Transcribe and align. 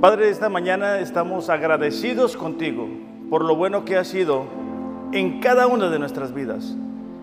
Padre, 0.00 0.30
esta 0.30 0.48
mañana 0.48 0.98
estamos 1.00 1.50
agradecidos 1.50 2.34
contigo 2.34 2.88
por 3.28 3.44
lo 3.44 3.54
bueno 3.54 3.84
que 3.84 3.98
has 3.98 4.08
sido 4.08 4.46
en 5.12 5.40
cada 5.40 5.66
una 5.66 5.90
de 5.90 5.98
nuestras 5.98 6.32
vidas. 6.32 6.74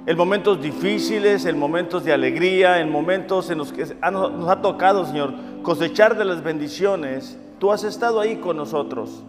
En 0.05 0.15
momentos 0.15 0.61
difíciles, 0.61 1.47
en 1.47 1.57
momentos 1.57 2.05
de 2.05 2.13
alegría, 2.13 2.79
en 2.79 2.91
momentos 2.91 3.49
en 3.49 3.57
los 3.57 3.73
que 3.73 3.83
nos 4.11 4.47
ha 4.47 4.61
tocado, 4.61 5.07
Señor, 5.07 5.33
cosechar 5.63 6.19
de 6.19 6.25
las 6.25 6.43
bendiciones, 6.43 7.39
tú 7.57 7.71
has 7.71 7.83
estado 7.83 8.19
ahí 8.19 8.35
con 8.35 8.57
nosotros. 8.57 9.23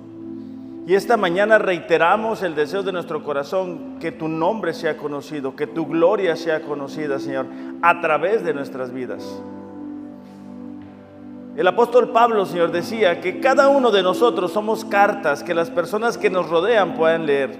Y 0.86 0.94
esta 0.94 1.16
mañana 1.16 1.56
reiteramos 1.56 2.42
el 2.42 2.54
deseo 2.54 2.82
de 2.82 2.92
nuestro 2.92 3.24
corazón 3.24 3.96
que 3.98 4.12
tu 4.12 4.28
nombre 4.28 4.74
sea 4.74 4.98
conocido, 4.98 5.56
que 5.56 5.66
tu 5.66 5.86
gloria 5.86 6.36
sea 6.36 6.60
conocida, 6.60 7.18
Señor, 7.18 7.46
a 7.80 8.02
través 8.02 8.44
de 8.44 8.52
nuestras 8.52 8.92
vidas. 8.92 9.42
El 11.58 11.66
apóstol 11.66 12.10
Pablo, 12.10 12.46
Señor, 12.46 12.70
decía 12.70 13.20
que 13.20 13.40
cada 13.40 13.68
uno 13.68 13.90
de 13.90 14.00
nosotros 14.00 14.52
somos 14.52 14.84
cartas 14.84 15.42
que 15.42 15.54
las 15.54 15.70
personas 15.72 16.16
que 16.16 16.30
nos 16.30 16.48
rodean 16.48 16.94
puedan 16.94 17.26
leer. 17.26 17.58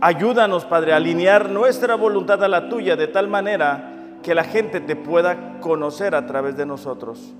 Ayúdanos, 0.00 0.64
Padre, 0.64 0.94
a 0.94 0.96
alinear 0.96 1.50
nuestra 1.50 1.94
voluntad 1.94 2.42
a 2.42 2.48
la 2.48 2.70
tuya 2.70 2.96
de 2.96 3.06
tal 3.06 3.28
manera 3.28 3.92
que 4.22 4.34
la 4.34 4.44
gente 4.44 4.80
te 4.80 4.96
pueda 4.96 5.60
conocer 5.60 6.14
a 6.14 6.24
través 6.24 6.56
de 6.56 6.64
nosotros. 6.64 7.34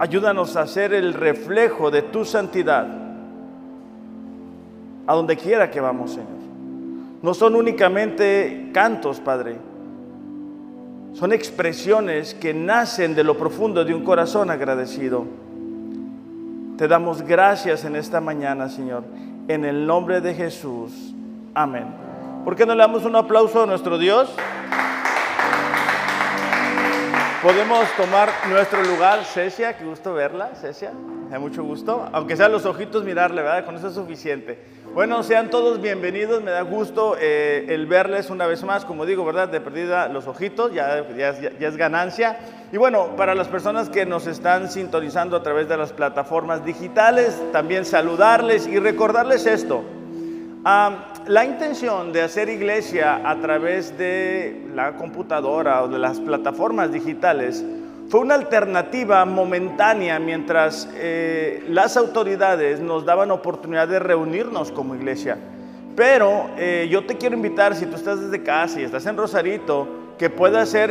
Ayúdanos 0.00 0.54
a 0.56 0.66
ser 0.66 0.92
el 0.92 1.14
reflejo 1.14 1.90
de 1.90 2.02
tu 2.02 2.26
santidad 2.26 2.86
a 5.06 5.14
donde 5.14 5.34
quiera 5.34 5.70
que 5.70 5.80
vamos, 5.80 6.10
Señor. 6.10 6.28
No 7.22 7.32
son 7.32 7.54
únicamente 7.54 8.68
cantos, 8.74 9.18
Padre 9.18 9.56
son 11.18 11.32
expresiones 11.32 12.34
que 12.34 12.52
nacen 12.52 13.14
de 13.14 13.24
lo 13.24 13.38
profundo 13.38 13.84
de 13.86 13.94
un 13.94 14.04
corazón 14.04 14.50
agradecido. 14.50 15.24
Te 16.76 16.86
damos 16.86 17.22
gracias 17.22 17.86
en 17.86 17.96
esta 17.96 18.20
mañana, 18.20 18.68
Señor, 18.68 19.02
en 19.48 19.64
el 19.64 19.86
nombre 19.86 20.20
de 20.20 20.34
Jesús. 20.34 21.14
Amén. 21.54 21.86
¿Por 22.44 22.54
qué 22.54 22.66
no 22.66 22.74
le 22.74 22.82
damos 22.82 23.06
un 23.06 23.16
aplauso 23.16 23.62
a 23.62 23.66
nuestro 23.66 23.96
Dios? 23.96 24.30
Podemos 27.42 27.86
tomar 27.96 28.28
nuestro 28.50 28.82
lugar, 28.84 29.24
Cecia, 29.24 29.74
qué 29.78 29.86
gusto 29.86 30.12
verla, 30.12 30.50
Cecia, 30.60 30.92
da 31.30 31.38
mucho 31.38 31.64
gusto, 31.64 32.08
aunque 32.12 32.36
sean 32.36 32.52
los 32.52 32.64
ojitos 32.66 33.04
mirarle, 33.04 33.42
¿verdad? 33.42 33.64
Con 33.64 33.76
eso 33.76 33.88
es 33.88 33.94
suficiente. 33.94 34.58
Bueno, 34.94 35.22
sean 35.22 35.50
todos 35.50 35.80
bienvenidos, 35.82 36.42
me 36.42 36.50
da 36.50 36.62
gusto 36.62 37.16
eh, 37.20 37.66
el 37.68 37.86
verles 37.86 38.30
una 38.30 38.46
vez 38.46 38.62
más, 38.62 38.84
como 38.84 39.04
digo, 39.04 39.24
¿verdad? 39.24 39.48
De 39.48 39.60
perdida 39.60 40.08
los 40.08 40.26
ojitos, 40.26 40.72
ya, 40.72 41.04
ya, 41.16 41.68
es 41.68 41.76
ganancia. 41.76 42.38
Y 42.72 42.76
bueno, 42.76 43.16
para 43.16 43.34
las 43.34 43.48
personas 43.48 43.90
que 43.90 44.06
nos 44.06 44.26
están 44.26 44.70
sintonizando 44.70 45.36
a 45.36 45.42
través 45.42 45.68
de 45.68 45.76
las 45.76 45.92
plataformas 45.92 46.64
digitales, 46.64 47.38
también 47.52 47.84
saludarles 47.84 48.66
y 48.66 48.78
recordarles 48.78 49.46
esto. 49.46 49.84
la 50.64 51.44
intención 51.44 52.12
de 52.12 52.22
hacer 52.22 52.48
iglesia 52.48 53.28
a 53.28 53.36
través 53.40 53.98
de 53.98 54.68
la 54.74 54.96
computadora 54.96 55.82
o 55.82 55.88
de 55.88 55.98
las 55.98 56.20
plataformas 56.20 56.92
digitales 56.92 57.64
fue 58.08 58.20
una 58.20 58.36
alternativa 58.36 59.24
momentánea 59.24 60.20
mientras 60.20 60.88
eh, 60.94 61.64
las 61.68 61.96
autoridades 61.96 62.78
nos 62.80 63.04
daban 63.04 63.32
oportunidad 63.32 63.88
de 63.88 63.98
reunirnos 63.98 64.70
como 64.70 64.94
iglesia. 64.94 65.38
Pero 65.96 66.50
eh, 66.56 66.88
yo 66.90 67.04
te 67.04 67.16
quiero 67.16 67.34
invitar, 67.34 67.74
si 67.74 67.86
tú 67.86 67.96
estás 67.96 68.20
desde 68.20 68.44
casa 68.44 68.80
y 68.80 68.84
estás 68.84 69.06
en 69.06 69.16
Rosarito, 69.16 69.88
que 70.18 70.30
puedas 70.30 70.68
ser 70.68 70.90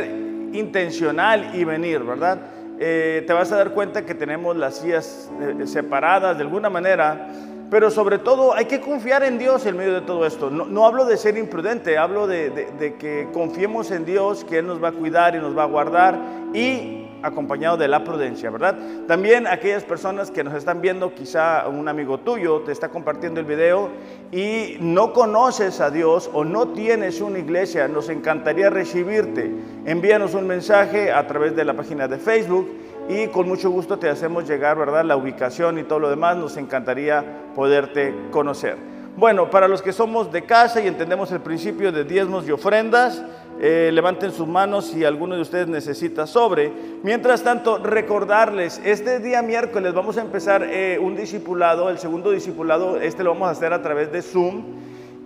intencional 0.52 1.54
y 1.54 1.64
venir, 1.64 2.00
¿verdad? 2.00 2.38
Eh, 2.78 3.24
te 3.26 3.32
vas 3.32 3.50
a 3.50 3.56
dar 3.56 3.70
cuenta 3.70 4.04
que 4.04 4.14
tenemos 4.14 4.54
las 4.56 4.76
sillas 4.76 5.30
separadas 5.64 6.36
de 6.36 6.42
alguna 6.42 6.68
manera, 6.68 7.28
pero 7.70 7.90
sobre 7.90 8.18
todo 8.18 8.54
hay 8.54 8.66
que 8.66 8.80
confiar 8.80 9.22
en 9.22 9.38
Dios 9.38 9.64
en 9.64 9.76
medio 9.76 9.94
de 9.94 10.02
todo 10.02 10.26
esto. 10.26 10.50
No, 10.50 10.84
hablo 10.84 11.06
de 11.06 11.16
ser 11.16 11.38
imprudente, 11.38 11.96
hablo 11.96 12.26
de, 12.26 12.50
de 12.50 12.94
que 12.96 13.28
confiemos 13.32 13.90
en 13.90 14.04
Dios, 14.04 14.44
que 14.44 14.58
Él 14.58 14.66
nos 14.66 14.82
va 14.82 14.88
a 14.88 14.92
cuidar 14.92 15.34
y 15.34 15.38
nos 15.38 15.56
va 15.56 15.62
a 15.62 15.66
guardar 15.66 16.18
y 16.52 17.05
acompañado 17.26 17.76
de 17.76 17.88
la 17.88 18.04
prudencia, 18.04 18.50
¿verdad? 18.50 18.76
También 19.06 19.46
aquellas 19.46 19.84
personas 19.84 20.30
que 20.30 20.44
nos 20.44 20.54
están 20.54 20.80
viendo, 20.80 21.14
quizá 21.14 21.68
un 21.68 21.88
amigo 21.88 22.18
tuyo 22.18 22.60
te 22.60 22.72
está 22.72 22.88
compartiendo 22.88 23.40
el 23.40 23.46
video 23.46 23.90
y 24.32 24.76
no 24.80 25.12
conoces 25.12 25.80
a 25.80 25.90
Dios 25.90 26.30
o 26.32 26.44
no 26.44 26.68
tienes 26.68 27.20
una 27.20 27.38
iglesia, 27.38 27.88
nos 27.88 28.08
encantaría 28.08 28.70
recibirte. 28.70 29.52
Envíanos 29.84 30.34
un 30.34 30.46
mensaje 30.46 31.12
a 31.12 31.26
través 31.26 31.54
de 31.54 31.64
la 31.64 31.74
página 31.74 32.08
de 32.08 32.18
Facebook 32.18 32.68
y 33.08 33.28
con 33.28 33.48
mucho 33.48 33.70
gusto 33.70 33.98
te 33.98 34.08
hacemos 34.08 34.48
llegar, 34.48 34.76
¿verdad? 34.76 35.04
La 35.04 35.16
ubicación 35.16 35.78
y 35.78 35.84
todo 35.84 35.98
lo 35.98 36.10
demás, 36.10 36.36
nos 36.36 36.56
encantaría 36.56 37.24
poderte 37.54 38.14
conocer. 38.30 38.76
Bueno, 39.16 39.48
para 39.48 39.66
los 39.66 39.80
que 39.80 39.92
somos 39.92 40.30
de 40.30 40.42
casa 40.42 40.82
y 40.82 40.88
entendemos 40.88 41.32
el 41.32 41.40
principio 41.40 41.90
de 41.90 42.04
diezmos 42.04 42.46
y 42.46 42.52
ofrendas, 42.52 43.22
eh, 43.60 43.90
levanten 43.92 44.32
sus 44.32 44.46
manos 44.46 44.86
si 44.88 45.04
alguno 45.04 45.34
de 45.34 45.42
ustedes 45.42 45.68
necesita 45.68 46.26
sobre. 46.26 46.72
Mientras 47.02 47.42
tanto, 47.42 47.78
recordarles, 47.78 48.80
este 48.84 49.20
día 49.20 49.42
miércoles 49.42 49.94
vamos 49.94 50.18
a 50.18 50.20
empezar 50.20 50.62
eh, 50.64 50.98
un 51.00 51.16
discipulado, 51.16 51.88
el 51.88 51.98
segundo 51.98 52.30
discipulado, 52.30 53.00
este 53.00 53.24
lo 53.24 53.32
vamos 53.32 53.48
a 53.48 53.52
hacer 53.52 53.72
a 53.72 53.82
través 53.82 54.12
de 54.12 54.22
Zoom 54.22 54.62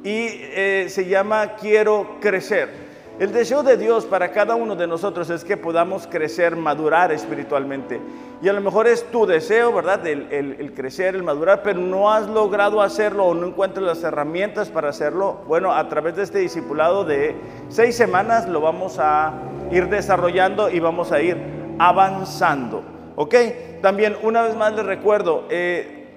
y 0.05 0.29
eh, 0.29 0.87
se 0.89 1.07
llama 1.07 1.57
Quiero 1.57 2.19
Crecer. 2.21 2.90
El 3.21 3.33
deseo 3.33 3.63
de 3.63 3.77
Dios 3.77 4.07
para 4.07 4.33
cada 4.33 4.55
uno 4.55 4.77
de 4.77 4.87
nosotros 4.87 5.29
es 5.29 5.45
que 5.45 5.59
podamos 5.59 6.07
crecer, 6.07 6.57
madurar 6.57 7.13
espiritualmente. 7.13 8.01
Y 8.41 8.49
a 8.49 8.55
lo 8.55 8.63
mejor 8.63 8.87
es 8.87 9.05
tu 9.11 9.27
deseo, 9.27 9.75
¿verdad? 9.75 10.07
El, 10.07 10.73
crecer, 10.75 11.15
el 11.15 11.23
madurar, 11.23 11.63
pero 11.63 11.79
no 11.81 12.11
has 12.11 12.27
logrado 12.27 12.81
hacerlo 12.81 13.27
o 13.27 13.35
no 13.35 13.49
encuentras 13.49 13.85
las 13.85 14.03
herramientas 14.05 14.71
para 14.71 14.89
hacerlo. 14.89 15.43
Bueno, 15.47 15.71
a 15.71 15.87
través 15.91 16.17
de 16.17 16.23
este 16.23 16.39
discipulado 16.39 17.05
de 17.05 17.37
seis 17.69 17.95
semanas 17.95 18.49
lo 18.49 18.63
vamos 18.63 18.97
a 18.99 19.35
ir 19.71 19.91
desarrollando 19.91 20.71
y 20.71 20.81
vamos 20.81 21.13
a 21.13 21.21
ir 21.21 21.37
avanzando. 21.79 22.83
¿Ok? 23.17 23.35
También 23.83 24.17
una 24.23 24.41
vez 24.41 24.57
más 24.57 24.73
les 24.73 24.87
recuerdo, 24.87 25.45
eh, 25.51 26.09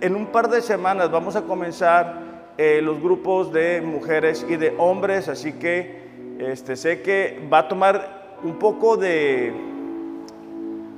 en 0.00 0.16
un 0.16 0.28
par 0.28 0.48
de 0.48 0.62
semanas 0.62 1.10
vamos 1.10 1.36
a 1.36 1.42
comenzar 1.42 2.54
eh, 2.56 2.80
los 2.82 2.98
grupos 2.98 3.52
de 3.52 3.82
mujeres 3.82 4.46
y 4.48 4.56
de 4.56 4.74
hombres, 4.78 5.28
así 5.28 5.52
que 5.52 6.05
este, 6.38 6.76
sé 6.76 7.02
que 7.02 7.46
va 7.52 7.58
a 7.60 7.68
tomar 7.68 8.38
un 8.42 8.58
poco 8.58 8.96
de 8.96 9.52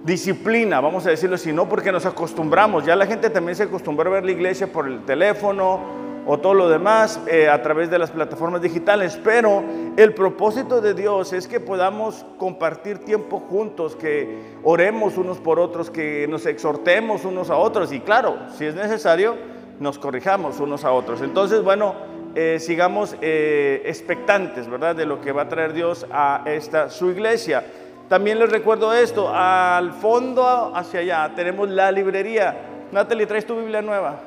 disciplina, 0.05 0.81
vamos 0.81 1.07
a 1.07 1.11
decirlo 1.11 1.37
así, 1.37 1.53
no 1.53 1.69
porque 1.69 1.93
nos 1.93 2.07
acostumbramos, 2.07 2.85
ya 2.85 2.97
la 2.97 3.07
gente 3.07 3.31
también 3.31 3.57
se 3.57 3.65
acostumbró 3.65 4.11
a 4.11 4.15
ver 4.15 4.25
la 4.25 4.33
iglesia 4.33 4.67
por 4.67 4.87
el 4.87 5.05
teléfono 5.05 5.81
o 6.27 6.39
todo 6.39 6.55
lo 6.55 6.69
demás 6.69 7.21
eh, 7.27 7.49
a 7.49 7.63
través 7.63 7.91
de 7.91 7.99
las 7.99 8.11
plataformas 8.11 8.61
digitales, 8.61 9.19
pero 9.25 9.63
el 9.97 10.13
propósito 10.13 10.81
de 10.81 10.93
Dios 10.93 11.33
es 11.33 11.49
que 11.49 11.59
podamos 11.59 12.27
compartir 12.37 12.99
tiempo 12.99 13.41
juntos, 13.41 13.97
que 13.97 14.39
oremos 14.63 15.17
unos 15.17 15.39
por 15.39 15.59
otros, 15.59 15.91
que 15.91 16.27
nos 16.29 16.45
exhortemos 16.45 17.25
unos 17.25 17.49
a 17.49 17.57
otros. 17.57 17.93
Y 17.93 18.01
claro, 18.01 18.37
si 18.57 18.67
es 18.67 18.75
necesario, 18.75 19.37
nos 19.81 19.99
corrijamos 19.99 20.61
unos 20.61 20.85
a 20.85 20.93
otros. 20.93 21.23
Entonces, 21.23 21.63
bueno, 21.63 21.95
eh, 22.35 22.59
sigamos 22.61 23.17
eh, 23.21 23.83
expectantes, 23.85 24.69
¿verdad? 24.69 24.95
De 24.97 25.07
lo 25.07 25.21
que 25.21 25.33
va 25.33 25.43
a 25.43 25.49
traer 25.49 25.73
Dios 25.73 26.07
a 26.11 26.43
esta 26.47 26.91
su 26.91 27.11
iglesia. 27.11 27.65
También 28.09 28.39
les 28.39 28.51
recuerdo 28.51 28.93
esto, 28.93 29.31
al 29.33 29.93
fondo 29.93 30.73
hacia 30.75 31.01
allá 31.01 31.33
tenemos 31.35 31.69
la 31.69 31.93
librería. 31.93 32.57
Natalie, 32.91 33.27
¿traes 33.27 33.45
tu 33.45 33.57
Biblia 33.57 33.83
nueva? 33.83 34.21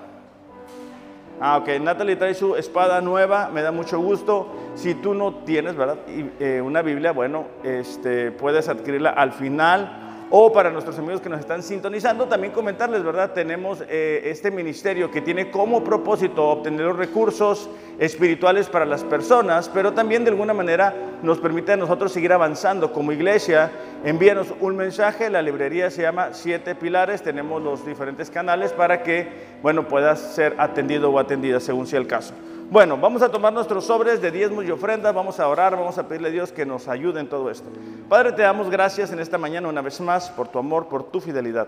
Ah, 1.39 1.57
ok, 1.57 1.69
Natalie 1.81 2.15
trae 2.15 2.35
su 2.35 2.55
espada 2.55 3.01
nueva, 3.01 3.49
me 3.51 3.63
da 3.63 3.71
mucho 3.71 3.99
gusto. 3.99 4.53
Si 4.75 4.93
tú 4.93 5.15
no 5.15 5.33
tienes, 5.43 5.75
¿verdad? 5.75 5.97
Eh, 6.07 6.61
una 6.63 6.83
Biblia, 6.83 7.11
bueno, 7.11 7.45
este, 7.63 8.31
puedes 8.31 8.69
adquirirla 8.69 9.09
al 9.09 9.31
final 9.33 10.10
o 10.33 10.53
para 10.53 10.71
nuestros 10.71 10.97
amigos 10.97 11.19
que 11.19 11.27
nos 11.27 11.41
están 11.41 11.61
sintonizando, 11.61 12.25
también 12.25 12.53
comentarles, 12.53 13.03
¿verdad? 13.03 13.33
Tenemos 13.33 13.83
eh, 13.89 14.21
este 14.25 14.49
ministerio 14.49 15.11
que 15.11 15.19
tiene 15.19 15.51
como 15.51 15.83
propósito 15.83 16.47
obtener 16.47 16.85
los 16.85 16.95
recursos 16.95 17.69
espirituales 17.99 18.69
para 18.69 18.85
las 18.85 19.03
personas, 19.03 19.67
pero 19.67 19.91
también 19.91 20.23
de 20.23 20.29
alguna 20.29 20.53
manera 20.53 20.95
nos 21.21 21.39
permite 21.39 21.73
a 21.73 21.77
nosotros 21.77 22.13
seguir 22.13 22.31
avanzando 22.31 22.93
como 22.93 23.11
iglesia. 23.11 23.71
Envíanos 24.05 24.47
un 24.61 24.77
mensaje, 24.77 25.29
la 25.29 25.41
librería 25.41 25.91
se 25.91 26.03
llama 26.03 26.29
Siete 26.31 26.75
Pilares, 26.75 27.21
tenemos 27.21 27.61
los 27.61 27.85
diferentes 27.85 28.29
canales 28.29 28.71
para 28.71 29.03
que, 29.03 29.27
bueno, 29.61 29.89
puedas 29.89 30.33
ser 30.33 30.55
atendido 30.57 31.11
o 31.11 31.19
atendida 31.19 31.59
según 31.59 31.87
sea 31.87 31.99
el 31.99 32.07
caso. 32.07 32.33
Bueno, 32.71 32.97
vamos 32.97 33.21
a 33.21 33.27
tomar 33.27 33.51
nuestros 33.51 33.83
sobres 33.83 34.21
de 34.21 34.31
diezmos 34.31 34.63
y 34.63 34.71
ofrendas, 34.71 35.13
vamos 35.13 35.41
a 35.41 35.47
orar, 35.49 35.75
vamos 35.75 35.97
a 35.97 36.07
pedirle 36.07 36.29
a 36.29 36.31
Dios 36.31 36.53
que 36.53 36.65
nos 36.65 36.87
ayude 36.87 37.19
en 37.19 37.27
todo 37.27 37.51
esto. 37.51 37.67
Padre, 38.07 38.31
te 38.31 38.43
damos 38.43 38.69
gracias 38.69 39.11
en 39.11 39.19
esta 39.19 39.37
mañana 39.37 39.67
una 39.67 39.81
vez 39.81 39.99
más 39.99 40.29
por 40.29 40.47
tu 40.47 40.57
amor, 40.57 40.87
por 40.87 41.11
tu 41.11 41.19
fidelidad. 41.19 41.67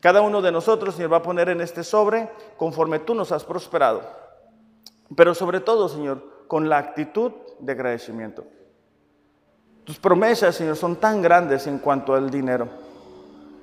Cada 0.00 0.22
uno 0.22 0.40
de 0.40 0.50
nosotros, 0.50 0.94
Señor, 0.94 1.12
va 1.12 1.18
a 1.18 1.22
poner 1.22 1.50
en 1.50 1.60
este 1.60 1.84
sobre 1.84 2.30
conforme 2.56 3.00
tú 3.00 3.14
nos 3.14 3.32
has 3.32 3.44
prosperado. 3.44 4.00
Pero 5.14 5.34
sobre 5.34 5.60
todo, 5.60 5.90
Señor, 5.90 6.46
con 6.48 6.70
la 6.70 6.78
actitud 6.78 7.32
de 7.58 7.72
agradecimiento. 7.72 8.46
Tus 9.84 9.98
promesas, 9.98 10.54
Señor, 10.54 10.76
son 10.76 10.96
tan 10.96 11.20
grandes 11.20 11.66
en 11.66 11.78
cuanto 11.78 12.14
al 12.14 12.30
dinero. 12.30 12.66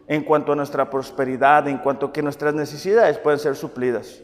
en 0.08 0.24
cuanto 0.24 0.52
a 0.52 0.56
nuestra 0.56 0.90
prosperidad, 0.90 1.68
en 1.68 1.78
cuanto 1.80 2.08
a 2.08 2.14
que 2.14 2.22
nuestras 2.22 2.54
necesidades 2.54 3.18
pueden 3.18 3.40
ser 3.40 3.56
suplidas. 3.56 4.22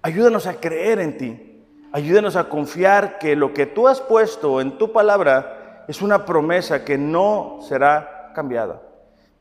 Ayúdanos 0.00 0.46
a 0.46 0.54
creer 0.54 1.00
en 1.00 1.18
ti. 1.18 1.52
Ayúdanos 1.96 2.36
a 2.36 2.50
confiar 2.50 3.18
que 3.18 3.34
lo 3.36 3.54
que 3.54 3.64
tú 3.64 3.88
has 3.88 4.02
puesto 4.02 4.60
en 4.60 4.76
tu 4.76 4.92
palabra 4.92 5.84
es 5.88 6.02
una 6.02 6.26
promesa 6.26 6.84
que 6.84 6.98
no 6.98 7.60
será 7.66 8.32
cambiada. 8.34 8.82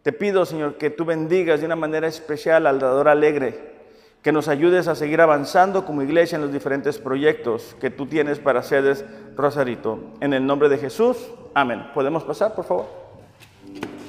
Te 0.03 0.13
pido, 0.13 0.45
Señor, 0.45 0.77
que 0.77 0.89
tú 0.89 1.03
bendigas 1.03 1.59
de 1.59 1.65
una 1.65 1.75
manera 1.75 2.07
especial 2.07 2.65
al 2.65 2.79
dador 2.79 3.09
alegre, 3.09 3.73
que 4.21 4.31
nos 4.31 4.47
ayudes 4.47 4.87
a 4.87 4.95
seguir 4.95 5.19
avanzando 5.19 5.85
como 5.85 6.01
iglesia 6.01 6.37
en 6.37 6.43
los 6.43 6.53
diferentes 6.53 6.97
proyectos 6.97 7.75
que 7.81 7.89
tú 7.89 8.05
tienes 8.05 8.39
para 8.39 8.63
Sedes 8.63 9.03
Rosarito. 9.35 9.99
En 10.21 10.33
el 10.33 10.45
nombre 10.45 10.69
de 10.69 10.77
Jesús, 10.77 11.17
amén. 11.53 11.85
¿Podemos 11.93 12.23
pasar, 12.23 12.55
por 12.55 12.63
favor? 12.63 12.85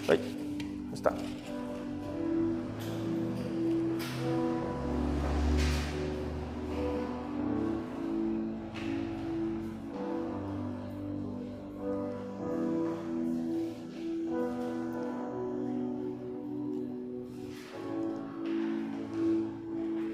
Ahí 0.09 0.89
está. 0.95 1.11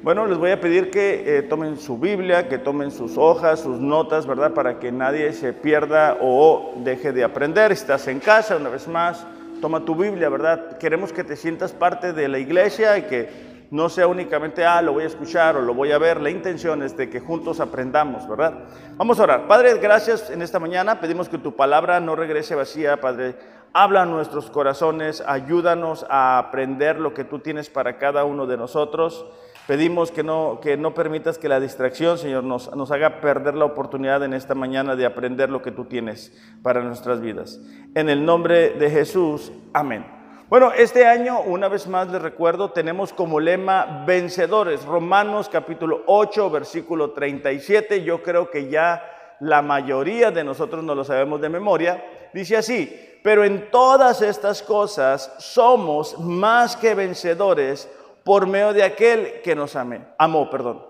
Bueno, 0.03 0.27
les 0.27 0.37
voy 0.37 0.51
a 0.51 0.61
pedir 0.61 0.91
que 0.91 1.39
eh, 1.39 1.43
tomen 1.43 1.79
su 1.79 1.97
Biblia, 1.97 2.49
que 2.49 2.59
tomen 2.59 2.91
sus 2.91 3.17
hojas, 3.17 3.61
sus 3.61 3.79
notas, 3.79 4.27
¿verdad? 4.27 4.53
Para 4.53 4.81
que 4.81 4.91
nadie 4.91 5.33
se 5.33 5.53
pierda 5.53 6.19
o 6.21 6.73
deje 6.79 7.13
de 7.13 7.23
aprender. 7.23 7.71
Estás 7.71 8.09
en 8.09 8.19
casa, 8.19 8.57
una 8.57 8.69
vez 8.69 8.89
más, 8.89 9.25
toma 9.61 9.85
tu 9.85 9.95
Biblia, 9.95 10.29
¿verdad? 10.29 10.77
Queremos 10.79 11.13
que 11.13 11.23
te 11.23 11.37
sientas 11.37 11.71
parte 11.71 12.13
de 12.13 12.27
la 12.27 12.41
iglesia 12.41 12.99
y 12.99 13.03
que 13.03 13.53
no 13.71 13.89
sea 13.89 14.09
únicamente, 14.09 14.65
ah, 14.65 14.83
lo 14.83 14.93
voy 14.93 15.05
a 15.05 15.07
escuchar 15.07 15.57
o 15.57 15.63
lo 15.63 15.73
voy 15.73 15.93
a 15.93 15.99
ver. 15.99 16.21
La 16.21 16.31
intención 16.31 16.83
es 16.83 16.97
de 16.97 17.09
que 17.09 17.21
juntos 17.21 17.61
aprendamos, 17.61 18.29
¿verdad? 18.29 18.55
Vamos 18.97 19.21
a 19.21 19.23
orar. 19.23 19.47
Padre, 19.47 19.79
gracias 19.79 20.31
en 20.31 20.43
esta 20.43 20.59
mañana. 20.59 20.99
Pedimos 21.01 21.29
que 21.29 21.39
tu 21.39 21.55
palabra 21.55 22.01
no 22.01 22.17
regrese 22.17 22.57
vacía, 22.57 23.01
Padre. 23.01 23.37
Habla 23.73 24.03
a 24.03 24.07
nuestros 24.07 24.51
corazones, 24.51 25.23
ayúdanos 25.25 26.05
a 26.11 26.39
aprender 26.39 26.99
lo 26.99 27.15
que 27.15 27.23
tú 27.23 27.39
tienes 27.39 27.71
para 27.71 27.99
cada 27.99 28.25
uno 28.25 28.49
de 28.49 28.57
nosotros. 28.57 29.25
Pedimos 29.67 30.11
que 30.11 30.25
no, 30.25 30.59
que 30.61 30.77
no 30.77 30.93
permitas 30.93 31.39
que 31.39 31.49
la 31.49 31.61
distracción, 31.61 32.19
Señor, 32.19 32.43
nos, 32.43 32.75
nos 32.75 32.91
haga 32.91 33.21
perder 33.21 33.55
la 33.55 33.65
oportunidad 33.65 34.25
en 34.25 34.35
esta 34.35 34.57
mañana 34.57 34.97
de 34.97 35.07
aprender 35.07 35.51
lo 35.51 35.63
que 35.63 35.71
tú 35.71 35.85
tienes 35.85 36.33
para 36.63 36.83
nuestras 36.83 37.21
vidas. 37.21 37.61
En 37.95 38.09
el 38.09 38.25
nombre 38.25 38.71
de 38.71 38.91
Jesús, 38.91 39.53
amén. 39.73 40.05
Bueno, 40.49 40.73
este 40.73 41.07
año, 41.07 41.41
una 41.41 41.69
vez 41.69 41.87
más 41.87 42.09
les 42.09 42.21
recuerdo, 42.21 42.73
tenemos 42.73 43.13
como 43.13 43.39
lema 43.39 44.05
vencedores. 44.05 44.85
Romanos 44.85 45.49
capítulo 45.49 46.03
8, 46.07 46.51
versículo 46.51 47.13
37. 47.13 48.03
Yo 48.03 48.23
creo 48.23 48.51
que 48.51 48.69
ya 48.69 49.03
la 49.41 49.63
mayoría 49.63 50.31
de 50.31 50.45
nosotros 50.45 50.85
no 50.85 50.95
lo 50.95 51.05
sabemos 51.05 51.41
de 51.41 51.49
memoria. 51.49 52.05
Dice 52.35 52.57
así, 52.57 53.19
pero 53.23 53.45
en 53.45 53.71
todas 53.71 54.21
estas 54.23 54.63
cosas 54.63 55.33
somos 55.39 56.19
más 56.19 56.77
que 56.77 56.95
vencedores 56.95 57.89
por 58.25 58.47
medio 58.47 58.73
de 58.73 58.83
aquel 58.83 59.41
que 59.43 59.55
nos 59.55 59.77
amé, 59.77 60.01
amó, 60.19 60.51
perdón. 60.51 60.87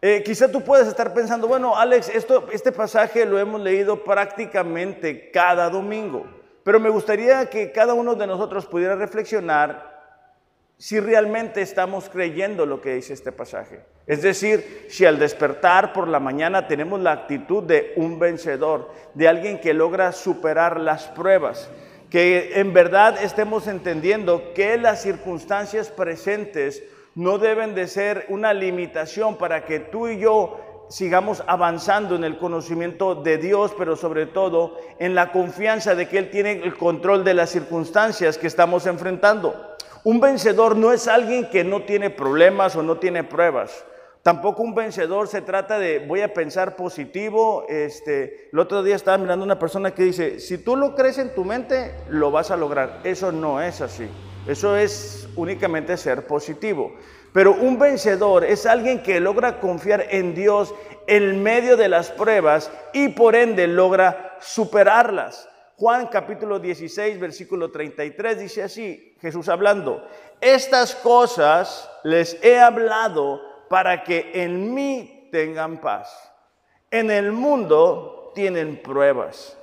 Eh, 0.00 0.22
quizá 0.24 0.50
tú 0.50 0.62
puedes 0.62 0.88
estar 0.88 1.14
pensando, 1.14 1.46
bueno, 1.46 1.76
Alex, 1.76 2.08
esto, 2.08 2.48
este 2.52 2.72
pasaje 2.72 3.24
lo 3.24 3.38
hemos 3.38 3.60
leído 3.60 4.02
prácticamente 4.02 5.30
cada 5.30 5.70
domingo, 5.70 6.26
pero 6.64 6.80
me 6.80 6.88
gustaría 6.88 7.46
que 7.46 7.70
cada 7.70 7.94
uno 7.94 8.16
de 8.16 8.26
nosotros 8.26 8.66
pudiera 8.66 8.96
reflexionar 8.96 9.92
si 10.76 10.98
realmente 10.98 11.62
estamos 11.62 12.08
creyendo 12.08 12.66
lo 12.66 12.80
que 12.80 12.94
dice 12.94 13.12
este 13.12 13.30
pasaje. 13.30 13.84
Es 14.08 14.22
decir, 14.22 14.86
si 14.88 15.04
al 15.04 15.20
despertar 15.20 15.92
por 15.92 16.08
la 16.08 16.18
mañana 16.18 16.66
tenemos 16.66 17.00
la 17.00 17.12
actitud 17.12 17.62
de 17.62 17.92
un 17.94 18.18
vencedor, 18.18 18.90
de 19.14 19.28
alguien 19.28 19.60
que 19.60 19.74
logra 19.74 20.10
superar 20.10 20.80
las 20.80 21.06
pruebas, 21.06 21.70
que 22.12 22.60
en 22.60 22.74
verdad 22.74 23.22
estemos 23.22 23.66
entendiendo 23.66 24.52
que 24.52 24.76
las 24.76 25.00
circunstancias 25.00 25.88
presentes 25.88 26.82
no 27.14 27.38
deben 27.38 27.74
de 27.74 27.88
ser 27.88 28.26
una 28.28 28.52
limitación 28.52 29.38
para 29.38 29.64
que 29.64 29.80
tú 29.80 30.08
y 30.08 30.18
yo 30.18 30.86
sigamos 30.90 31.42
avanzando 31.46 32.14
en 32.14 32.24
el 32.24 32.36
conocimiento 32.36 33.14
de 33.14 33.38
Dios, 33.38 33.72
pero 33.78 33.96
sobre 33.96 34.26
todo 34.26 34.76
en 34.98 35.14
la 35.14 35.32
confianza 35.32 35.94
de 35.94 36.06
que 36.06 36.18
Él 36.18 36.28
tiene 36.28 36.52
el 36.52 36.76
control 36.76 37.24
de 37.24 37.32
las 37.32 37.48
circunstancias 37.48 38.36
que 38.36 38.46
estamos 38.46 38.84
enfrentando. 38.86 39.74
Un 40.04 40.20
vencedor 40.20 40.76
no 40.76 40.92
es 40.92 41.08
alguien 41.08 41.48
que 41.48 41.64
no 41.64 41.84
tiene 41.84 42.10
problemas 42.10 42.76
o 42.76 42.82
no 42.82 42.98
tiene 42.98 43.24
pruebas. 43.24 43.86
Tampoco 44.22 44.62
un 44.62 44.72
vencedor 44.72 45.26
se 45.26 45.42
trata 45.42 45.80
de 45.80 45.98
voy 45.98 46.20
a 46.20 46.32
pensar 46.32 46.76
positivo. 46.76 47.66
Este, 47.68 48.48
el 48.52 48.58
otro 48.60 48.84
día 48.84 48.94
estaba 48.94 49.18
mirando 49.18 49.44
una 49.44 49.58
persona 49.58 49.90
que 49.92 50.04
dice, 50.04 50.38
si 50.38 50.58
tú 50.58 50.76
lo 50.76 50.94
crees 50.94 51.18
en 51.18 51.34
tu 51.34 51.44
mente, 51.44 51.92
lo 52.08 52.30
vas 52.30 52.52
a 52.52 52.56
lograr. 52.56 53.00
Eso 53.02 53.32
no 53.32 53.60
es 53.60 53.80
así. 53.80 54.08
Eso 54.46 54.76
es 54.76 55.28
únicamente 55.34 55.96
ser 55.96 56.24
positivo. 56.28 56.94
Pero 57.32 57.52
un 57.52 57.80
vencedor 57.80 58.44
es 58.44 58.64
alguien 58.64 59.02
que 59.02 59.18
logra 59.18 59.58
confiar 59.58 60.06
en 60.10 60.34
Dios 60.34 60.72
en 61.08 61.42
medio 61.42 61.76
de 61.76 61.88
las 61.88 62.10
pruebas 62.10 62.70
y 62.92 63.08
por 63.08 63.34
ende 63.34 63.66
logra 63.66 64.36
superarlas. 64.40 65.48
Juan 65.78 66.06
capítulo 66.06 66.60
16, 66.60 67.18
versículo 67.18 67.72
33 67.72 68.38
dice 68.38 68.62
así, 68.62 69.16
Jesús 69.20 69.48
hablando, 69.48 70.06
estas 70.40 70.94
cosas 70.94 71.90
les 72.04 72.38
he 72.44 72.60
hablado 72.60 73.51
para 73.72 74.04
que 74.04 74.30
en 74.34 74.74
mí 74.74 75.30
tengan 75.32 75.78
paz. 75.78 76.30
En 76.90 77.10
el 77.10 77.32
mundo 77.32 78.30
tienen 78.34 78.82
pruebas, 78.82 79.56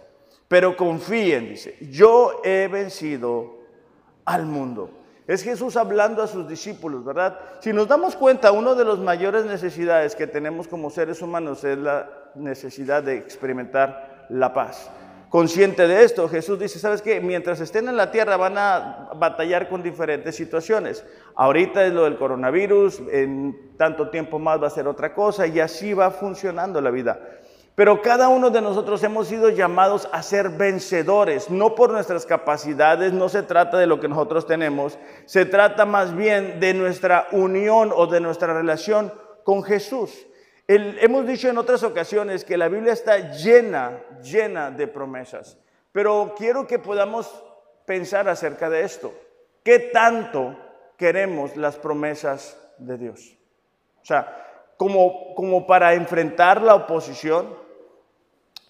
pero 0.47 0.75
confíen, 0.75 1.49
dice, 1.49 1.77
yo 1.79 2.41
he 2.43 2.67
vencido 2.67 3.59
al 4.25 4.47
mundo. 4.47 4.89
Es 5.27 5.43
Jesús 5.43 5.77
hablando 5.77 6.23
a 6.23 6.27
sus 6.27 6.49
discípulos, 6.49 7.05
¿verdad? 7.05 7.39
Si 7.59 7.71
nos 7.71 7.87
damos 7.87 8.15
cuenta, 8.15 8.51
una 8.51 8.73
de 8.73 8.83
las 8.83 8.97
mayores 8.97 9.45
necesidades 9.45 10.15
que 10.15 10.25
tenemos 10.25 10.67
como 10.67 10.89
seres 10.89 11.21
humanos 11.21 11.63
es 11.63 11.77
la 11.77 12.09
necesidad 12.33 13.03
de 13.03 13.15
experimentar 13.15 14.25
la 14.29 14.51
paz 14.51 14.89
consciente 15.29 15.87
de 15.87 16.03
esto, 16.03 16.27
Jesús 16.27 16.59
dice, 16.59 16.79
¿sabes 16.79 17.01
qué? 17.01 17.21
Mientras 17.21 17.59
estén 17.59 17.87
en 17.87 17.97
la 17.97 18.11
tierra 18.11 18.37
van 18.37 18.57
a 18.57 19.09
batallar 19.15 19.69
con 19.69 19.83
diferentes 19.83 20.35
situaciones. 20.35 21.05
Ahorita 21.35 21.85
es 21.85 21.93
lo 21.93 22.03
del 22.03 22.17
coronavirus, 22.17 23.01
en 23.11 23.75
tanto 23.77 24.09
tiempo 24.09 24.39
más 24.39 24.61
va 24.61 24.67
a 24.67 24.71
ser 24.71 24.87
otra 24.87 25.13
cosa 25.13 25.47
y 25.47 25.59
así 25.59 25.93
va 25.93 26.11
funcionando 26.11 26.81
la 26.81 26.91
vida. 26.91 27.19
Pero 27.75 28.01
cada 28.01 28.27
uno 28.27 28.49
de 28.49 28.61
nosotros 28.61 29.01
hemos 29.03 29.27
sido 29.27 29.49
llamados 29.49 30.09
a 30.11 30.21
ser 30.21 30.49
vencedores, 30.49 31.49
no 31.49 31.75
por 31.75 31.91
nuestras 31.91 32.25
capacidades, 32.25 33.13
no 33.13 33.29
se 33.29 33.43
trata 33.43 33.77
de 33.77 33.87
lo 33.87 34.01
que 34.01 34.09
nosotros 34.09 34.45
tenemos, 34.45 34.99
se 35.25 35.45
trata 35.45 35.85
más 35.85 36.13
bien 36.13 36.59
de 36.59 36.73
nuestra 36.73 37.27
unión 37.31 37.91
o 37.95 38.07
de 38.07 38.19
nuestra 38.19 38.53
relación 38.53 39.13
con 39.45 39.63
Jesús 39.63 40.25
hemos 40.69 41.25
dicho 41.25 41.49
en 41.49 41.57
otras 41.57 41.81
ocasiones 41.81 42.45
que 42.45 42.57
la 42.57 42.69
Biblia 42.69 42.93
está 42.93 43.31
llena, 43.31 44.03
llena 44.21 44.69
de 44.69 44.87
promesas, 44.87 45.57
pero 45.91 46.35
quiero 46.37 46.67
que 46.67 46.77
podamos 46.77 47.43
pensar 47.85 48.29
acerca 48.29 48.69
de 48.69 48.83
esto. 48.83 49.11
¿Qué 49.63 49.79
tanto 49.79 50.55
queremos 50.95 51.57
las 51.57 51.77
promesas 51.77 52.55
de 52.77 52.97
Dios? 52.99 53.35
O 54.01 54.05
sea, 54.05 54.45
como, 54.77 55.33
como 55.33 55.65
para 55.65 55.95
enfrentar 55.95 56.61
la 56.61 56.75
oposición, 56.75 57.47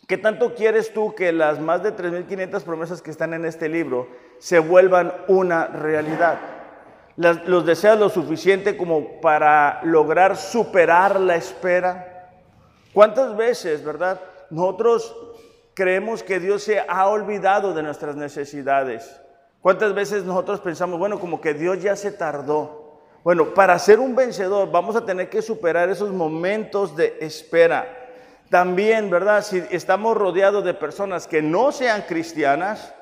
¿qué 0.07 0.17
tanto 0.17 0.55
quieres 0.55 0.93
tú 0.93 1.13
que 1.13 1.33
las 1.33 1.59
más 1.59 1.83
de 1.83 1.93
3.500 1.93 2.63
promesas 2.63 3.01
que 3.01 3.11
están 3.11 3.33
en 3.33 3.43
este 3.43 3.67
libro 3.67 4.07
se 4.39 4.59
vuelvan 4.59 5.13
una 5.27 5.67
realidad? 5.67 6.58
Los 7.19 7.65
deseas 7.65 7.99
lo 7.99 8.07
suficiente 8.07 8.77
como 8.77 9.19
para 9.19 9.81
lograr 9.83 10.37
superar 10.37 11.19
la 11.19 11.35
espera? 11.35 12.29
¿Cuántas 12.93 13.35
veces, 13.35 13.83
verdad? 13.83 14.21
Nosotros 14.49 15.13
creemos 15.73 16.23
que 16.23 16.39
Dios 16.39 16.63
se 16.63 16.79
ha 16.79 17.07
olvidado 17.09 17.73
de 17.73 17.83
nuestras 17.83 18.15
necesidades. 18.15 19.19
¿Cuántas 19.61 19.93
veces 19.93 20.23
nosotros 20.23 20.61
pensamos, 20.61 20.97
bueno, 20.97 21.19
como 21.19 21.41
que 21.41 21.53
Dios 21.53 21.81
ya 21.81 21.97
se 21.97 22.13
tardó? 22.13 23.01
Bueno, 23.21 23.53
para 23.53 23.77
ser 23.79 23.99
un 23.99 24.15
vencedor 24.15 24.71
vamos 24.71 24.95
a 24.95 25.05
tener 25.05 25.29
que 25.29 25.41
superar 25.41 25.89
esos 25.89 26.11
momentos 26.11 26.95
de 26.95 27.17
espera. 27.19 27.97
También, 28.49 29.09
¿verdad? 29.09 29.43
Si 29.43 29.61
estamos 29.71 30.15
rodeados 30.15 30.63
de 30.63 30.73
personas 30.73 31.27
que 31.27 31.41
no 31.41 31.73
sean 31.73 32.03
cristianas, 32.03 32.95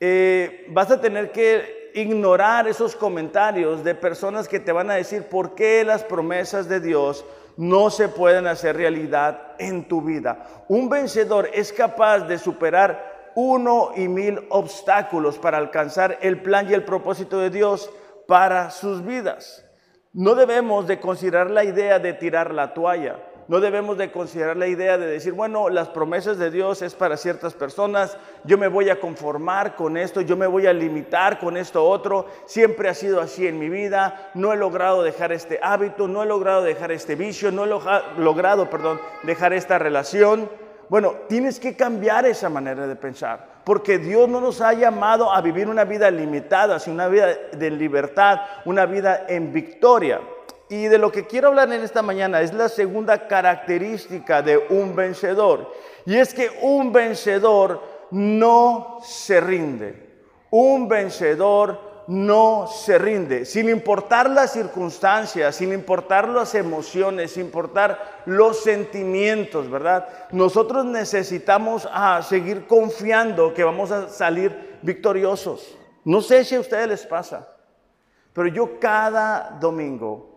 eh, 0.00 0.66
vas 0.70 0.90
a 0.90 1.02
tener 1.02 1.32
que 1.32 1.81
ignorar 1.94 2.68
esos 2.68 2.96
comentarios 2.96 3.84
de 3.84 3.94
personas 3.94 4.48
que 4.48 4.60
te 4.60 4.72
van 4.72 4.90
a 4.90 4.94
decir 4.94 5.24
por 5.24 5.54
qué 5.54 5.84
las 5.84 6.04
promesas 6.04 6.68
de 6.68 6.80
Dios 6.80 7.24
no 7.56 7.90
se 7.90 8.08
pueden 8.08 8.46
hacer 8.46 8.76
realidad 8.76 9.52
en 9.58 9.86
tu 9.86 10.02
vida. 10.02 10.46
Un 10.68 10.88
vencedor 10.88 11.48
es 11.52 11.72
capaz 11.72 12.20
de 12.20 12.38
superar 12.38 13.30
uno 13.34 13.90
y 13.96 14.08
mil 14.08 14.46
obstáculos 14.50 15.38
para 15.38 15.58
alcanzar 15.58 16.18
el 16.20 16.42
plan 16.42 16.68
y 16.68 16.74
el 16.74 16.84
propósito 16.84 17.38
de 17.38 17.50
Dios 17.50 17.90
para 18.26 18.70
sus 18.70 19.04
vidas. 19.04 19.64
No 20.12 20.34
debemos 20.34 20.86
de 20.86 21.00
considerar 21.00 21.50
la 21.50 21.64
idea 21.64 21.98
de 21.98 22.12
tirar 22.12 22.52
la 22.52 22.74
toalla. 22.74 23.16
No 23.52 23.60
debemos 23.60 23.98
de 23.98 24.10
considerar 24.10 24.56
la 24.56 24.66
idea 24.66 24.96
de 24.96 25.04
decir, 25.04 25.34
bueno, 25.34 25.68
las 25.68 25.90
promesas 25.90 26.38
de 26.38 26.50
Dios 26.50 26.80
es 26.80 26.94
para 26.94 27.18
ciertas 27.18 27.52
personas, 27.52 28.16
yo 28.44 28.56
me 28.56 28.66
voy 28.66 28.88
a 28.88 28.98
conformar 28.98 29.76
con 29.76 29.98
esto, 29.98 30.22
yo 30.22 30.38
me 30.38 30.46
voy 30.46 30.66
a 30.66 30.72
limitar 30.72 31.38
con 31.38 31.58
esto 31.58 31.84
otro, 31.84 32.24
siempre 32.46 32.88
ha 32.88 32.94
sido 32.94 33.20
así 33.20 33.46
en 33.46 33.58
mi 33.58 33.68
vida, 33.68 34.30
no 34.32 34.54
he 34.54 34.56
logrado 34.56 35.02
dejar 35.02 35.32
este 35.32 35.60
hábito, 35.62 36.08
no 36.08 36.22
he 36.22 36.26
logrado 36.26 36.62
dejar 36.62 36.92
este 36.92 37.14
vicio, 37.14 37.52
no 37.52 37.66
he 37.66 38.22
logrado, 38.22 38.70
perdón, 38.70 38.98
dejar 39.22 39.52
esta 39.52 39.78
relación. 39.78 40.48
Bueno, 40.88 41.16
tienes 41.28 41.60
que 41.60 41.76
cambiar 41.76 42.24
esa 42.24 42.48
manera 42.48 42.86
de 42.86 42.96
pensar, 42.96 43.60
porque 43.64 43.98
Dios 43.98 44.30
no 44.30 44.40
nos 44.40 44.62
ha 44.62 44.72
llamado 44.72 45.30
a 45.30 45.42
vivir 45.42 45.68
una 45.68 45.84
vida 45.84 46.10
limitada, 46.10 46.78
sino 46.78 46.94
una 46.94 47.08
vida 47.08 47.26
de 47.52 47.70
libertad, 47.70 48.40
una 48.64 48.86
vida 48.86 49.26
en 49.28 49.52
victoria. 49.52 50.22
Y 50.72 50.88
de 50.88 50.96
lo 50.96 51.12
que 51.12 51.26
quiero 51.26 51.48
hablar 51.48 51.70
en 51.70 51.82
esta 51.82 52.00
mañana 52.00 52.40
es 52.40 52.54
la 52.54 52.66
segunda 52.66 53.28
característica 53.28 54.40
de 54.40 54.56
un 54.56 54.96
vencedor. 54.96 55.70
Y 56.06 56.16
es 56.16 56.32
que 56.32 56.48
un 56.62 56.94
vencedor 56.94 57.82
no 58.10 58.98
se 59.02 59.38
rinde. 59.42 60.24
Un 60.48 60.88
vencedor 60.88 61.78
no 62.06 62.66
se 62.68 62.96
rinde, 62.96 63.44
sin 63.44 63.68
importar 63.68 64.30
las 64.30 64.54
circunstancias, 64.54 65.54
sin 65.56 65.74
importar 65.74 66.26
las 66.30 66.54
emociones, 66.54 67.32
sin 67.32 67.44
importar 67.44 68.22
los 68.24 68.62
sentimientos, 68.62 69.70
¿verdad? 69.70 70.08
Nosotros 70.30 70.86
necesitamos 70.86 71.86
ah, 71.92 72.22
seguir 72.22 72.66
confiando 72.66 73.52
que 73.52 73.62
vamos 73.62 73.90
a 73.90 74.08
salir 74.08 74.78
victoriosos. 74.80 75.76
No 76.02 76.22
sé 76.22 76.46
si 76.46 76.54
a 76.54 76.60
ustedes 76.60 76.88
les 76.88 77.06
pasa, 77.06 77.46
pero 78.32 78.48
yo 78.48 78.80
cada 78.80 79.58
domingo 79.60 80.31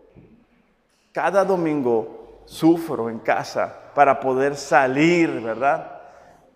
cada 1.15 1.45
domingo 1.45 2.41
sufro 2.43 3.09
en 3.09 3.19
casa 3.19 3.73
para 3.93 4.19
poder 4.19 4.57
salir, 4.57 5.29
¿verdad? 5.39 6.01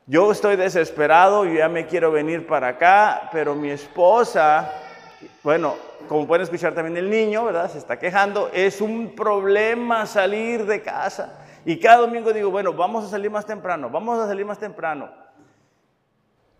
Yo 0.05 0.33
estoy 0.33 0.57
desesperado, 0.57 1.45
yo 1.45 1.53
ya 1.53 1.69
me 1.69 1.85
quiero 1.85 2.11
venir 2.11 2.45
para 2.45 2.67
acá, 2.67 3.29
pero 3.31 3.55
mi 3.55 3.69
esposa, 3.69 4.69
bueno, 5.43 5.75
como 6.09 6.27
pueden 6.27 6.43
escuchar 6.43 6.73
también 6.73 6.97
el 6.97 7.09
niño, 7.09 7.45
¿verdad? 7.45 7.71
Se 7.71 7.77
está 7.77 7.97
quejando, 7.97 8.49
es 8.51 8.81
un 8.81 9.15
problema 9.15 10.05
salir 10.05 10.65
de 10.65 10.81
casa. 10.81 11.39
Y 11.63 11.79
cada 11.79 11.99
domingo 11.99 12.33
digo, 12.33 12.51
bueno, 12.51 12.73
vamos 12.73 13.05
a 13.05 13.07
salir 13.07 13.31
más 13.31 13.45
temprano, 13.45 13.89
vamos 13.89 14.19
a 14.19 14.27
salir 14.27 14.45
más 14.45 14.59
temprano. 14.59 15.09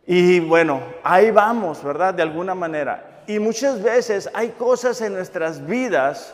Y 0.08 0.40
bueno, 0.40 0.82
ahí 1.04 1.32
vamos, 1.32 1.84
¿verdad? 1.84 2.14
De 2.14 2.24
alguna 2.24 2.56
manera. 2.56 3.24
Y 3.28 3.40
muchas 3.40 3.84
veces 3.84 4.30
hay 4.34 4.52
cosas 4.52 5.02
en 5.02 5.16
nuestras 5.16 5.66
vidas 5.66 6.34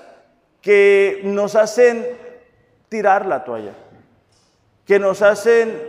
que 0.65 1.21
nos 1.23 1.53
hacen 1.53 2.03
tirar 2.89 3.27
la 3.27 3.43
toalla, 3.43 3.73
que 4.83 4.97
nos 4.97 5.21
hacen 5.21 5.79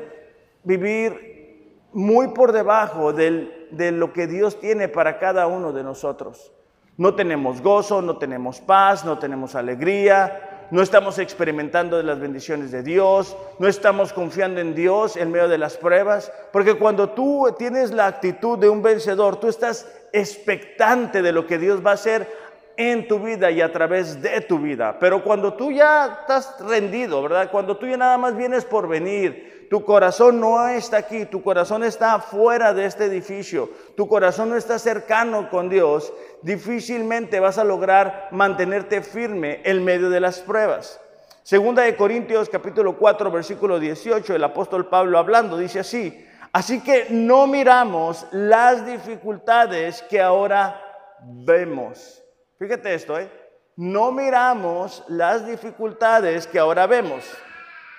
vivir 0.65 1.79
muy 1.95 2.29
por 2.29 2.53
debajo 2.53 3.15
de 3.15 3.91
lo 3.93 4.13
que 4.13 4.27
Dios 4.27 4.61
tiene 4.61 4.89
para 4.89 5.19
cada 5.19 5.47
uno 5.47 5.73
de 5.73 5.83
nosotros. 5.83 6.53
No 6.99 7.15
tenemos 7.15 7.63
gozo, 7.63 8.03
no 8.03 8.19
tenemos 8.19 8.61
paz, 8.61 9.03
no 9.03 9.19
tenemos 9.19 9.55
alegría, 9.55 10.67
no 10.71 10.83
estamos 10.83 11.19
experimentando 11.19 12.03
las 12.03 12.21
bendiciones 12.21 12.71
de 12.71 12.83
Dios, 12.83 13.35
no 13.59 13.69
estamos 13.69 14.13
confiando 14.13 14.61
en 14.61 14.75
Dios 14.75 15.17
en 15.17 15.31
medio 15.31 15.49
de 15.49 15.57
las 15.57 15.79
pruebas, 15.79 16.31
porque 16.53 16.75
cuando 16.75 17.09
tú 17.11 17.55
tienes 17.57 17.93
la 17.93 18.09
actitud 18.09 18.59
de 18.59 18.69
un 18.69 18.83
vencedor, 18.83 19.37
tú 19.37 19.49
estás 19.49 19.91
expectante 20.13 21.23
de 21.23 21.33
lo 21.33 21.47
que 21.47 21.59
Dios 21.59 21.85
va 21.85 21.93
a 21.93 21.95
hacer, 21.95 22.29
en 22.77 23.09
tu 23.09 23.19
vida 23.19 23.51
y 23.51 23.61
a 23.61 23.73
través 23.73 24.21
de 24.21 24.41
tu 24.43 24.59
vida. 24.59 24.99
Pero 24.99 25.23
cuando 25.25 25.55
tú 25.55 25.73
ya 25.73 26.19
estás 26.21 26.57
rendido, 26.61 27.23
¿verdad? 27.23 27.51
Cuando 27.51 27.77
tú 27.77 27.87
ya 27.87 27.97
nada 27.97 28.19
más 28.19 28.37
vienes 28.37 28.65
por 28.65 28.87
venir, 28.87 29.67
tu 29.71 29.85
corazón 29.85 30.41
no 30.41 30.69
está 30.69 30.99
aquí, 30.99 31.25
tu 31.25 31.43
corazón 31.43 31.83
está 31.83 32.19
fuera 32.21 32.73
de 32.73 32.85
este 32.87 33.07
edificio, 33.07 33.71
tu 33.97 34.07
corazón 34.07 34.51
no 34.51 34.57
está 34.57 34.79
cercano 34.79 35.51
con 35.51 35.69
Dios, 35.69 36.13
difícilmente 36.43 37.41
vas 37.41 37.59
a 37.59 37.65
lograr 37.65 38.29
mantenerte 38.31 39.03
firme 39.03 39.61
en 39.65 39.85
medio 39.85 40.11
de 40.11 40.21
las 40.21 40.41
pruebas. 40.41 41.01
Segunda 41.43 41.83
de 41.83 41.97
Corintios 41.97 42.49
capítulo 42.49 42.97
4 42.97 43.31
versículo 43.31 43.79
18, 43.79 44.35
el 44.35 44.45
apóstol 44.45 44.87
Pablo 44.89 45.19
hablando 45.19 45.57
dice 45.57 45.81
así, 45.81 46.27
así 46.53 46.81
que 46.81 47.07
no 47.11 47.47
miramos 47.47 48.27
las 48.33 48.85
dificultades 48.85 50.03
que 50.03 50.21
ahora 50.21 50.81
vemos 51.23 52.26
Fíjate 52.59 52.95
esto, 52.95 53.19
¿eh? 53.19 53.29
No 53.77 54.11
miramos 54.11 55.05
las 55.09 55.47
dificultades 55.47 56.47
que 56.47 56.59
ahora 56.59 56.87
vemos. 56.87 57.25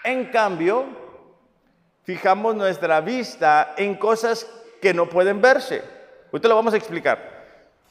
En 0.04 0.26
cambio, 0.32 0.86
fijamos 2.04 2.56
nuestra 2.56 3.02
vista 3.02 3.76
en 3.78 3.96
cosas 3.96 4.50
que 4.82 4.94
no 4.94 5.08
pueden 5.08 5.42
verse. 5.42 5.84
Ahorita 6.32 6.48
lo 6.48 6.56
vamos 6.56 6.74
a 6.74 6.78
explicar. 6.78 7.38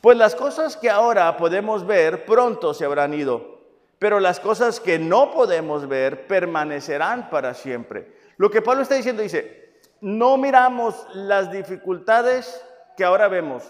Pues 0.00 0.16
las 0.16 0.34
cosas 0.34 0.76
que 0.76 0.90
ahora 0.90 1.36
podemos 1.36 1.86
ver 1.86 2.24
pronto 2.24 2.74
se 2.74 2.84
habrán 2.84 3.14
ido, 3.14 3.60
pero 3.98 4.18
las 4.18 4.40
cosas 4.40 4.80
que 4.80 4.98
no 4.98 5.32
podemos 5.32 5.86
ver 5.88 6.26
permanecerán 6.26 7.30
para 7.30 7.54
siempre. 7.54 8.12
Lo 8.36 8.50
que 8.50 8.62
Pablo 8.62 8.82
está 8.82 8.94
diciendo 8.96 9.22
dice, 9.22 9.78
no 10.00 10.36
miramos 10.36 11.06
las 11.14 11.50
dificultades 11.50 12.62
que 12.96 13.04
ahora 13.04 13.28
vemos, 13.28 13.64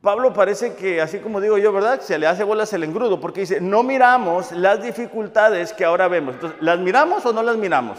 Pablo 0.00 0.32
parece 0.32 0.74
que, 0.74 1.00
así 1.00 1.18
como 1.18 1.40
digo 1.40 1.58
yo, 1.58 1.72
¿verdad? 1.72 2.00
Se 2.00 2.18
le 2.18 2.26
hace 2.26 2.44
bolas 2.44 2.72
el 2.72 2.84
engrudo, 2.84 3.20
porque 3.20 3.40
dice, 3.40 3.60
no 3.60 3.82
miramos 3.82 4.52
las 4.52 4.82
dificultades 4.82 5.72
que 5.72 5.84
ahora 5.84 6.08
vemos. 6.08 6.34
Entonces, 6.34 6.60
¿las 6.62 6.78
miramos 6.78 7.24
o 7.26 7.32
no 7.32 7.42
las 7.42 7.56
miramos? 7.56 7.98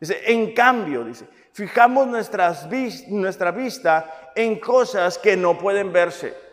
Dice, 0.00 0.20
en 0.26 0.52
cambio, 0.54 1.04
dice, 1.04 1.26
fijamos 1.52 2.06
nuestras, 2.06 2.68
nuestra 3.08 3.50
vista 3.50 4.32
en 4.34 4.58
cosas 4.58 5.18
que 5.18 5.36
no 5.36 5.58
pueden 5.58 5.92
verse. 5.92 6.45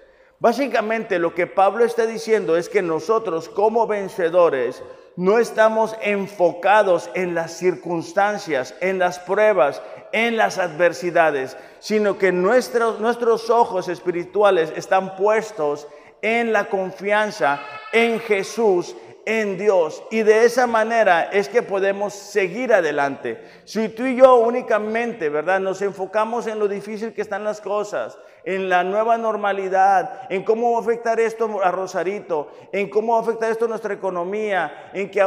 Básicamente 0.43 1.19
lo 1.19 1.33
que 1.33 1.47
Pablo 1.47 1.85
está 1.85 2.05
diciendo 2.05 2.57
es 2.57 2.67
que 2.67 2.81
nosotros 2.81 3.47
como 3.47 3.87
vencedores 3.87 4.83
no 5.15 5.39
estamos 5.39 5.95
enfocados 6.01 7.09
en 7.13 7.33
las 7.33 7.53
circunstancias, 7.53 8.75
en 8.81 8.99
las 8.99 9.19
pruebas, 9.19 9.81
en 10.11 10.35
las 10.35 10.57
adversidades, 10.57 11.55
sino 11.79 12.17
que 12.17 12.33
nuestros, 12.33 12.99
nuestros 12.99 13.49
ojos 13.49 13.87
espirituales 13.87 14.73
están 14.75 15.15
puestos 15.15 15.87
en 16.21 16.51
la 16.51 16.67
confianza 16.67 17.61
en 17.93 18.19
Jesús, 18.19 18.97
en 19.25 19.57
Dios. 19.57 20.03
Y 20.11 20.23
de 20.23 20.43
esa 20.43 20.67
manera 20.67 21.23
es 21.31 21.47
que 21.47 21.61
podemos 21.61 22.13
seguir 22.13 22.73
adelante. 22.73 23.41
Si 23.63 23.87
tú 23.87 24.05
y 24.05 24.17
yo 24.17 24.35
únicamente, 24.35 25.29
¿verdad? 25.29 25.61
Nos 25.61 25.81
enfocamos 25.81 26.47
en 26.47 26.59
lo 26.59 26.67
difícil 26.67 27.13
que 27.13 27.21
están 27.21 27.45
las 27.45 27.61
cosas, 27.61 28.17
en 28.43 28.69
la 28.69 28.83
nueva 28.83 29.17
normalidad, 29.17 30.27
en 30.29 30.43
cómo 30.43 30.71
va 30.71 30.77
a 30.77 30.81
afectar 30.81 31.19
esto 31.19 31.61
a 31.63 31.71
Rosarito, 31.71 32.49
en 32.71 32.89
cómo 32.89 33.13
va 33.13 33.19
a 33.19 33.21
afectar 33.21 33.51
esto 33.51 33.65
a 33.65 33.69
nuestra 33.69 33.93
economía, 33.93 34.89
en 34.93 35.09
que 35.09 35.25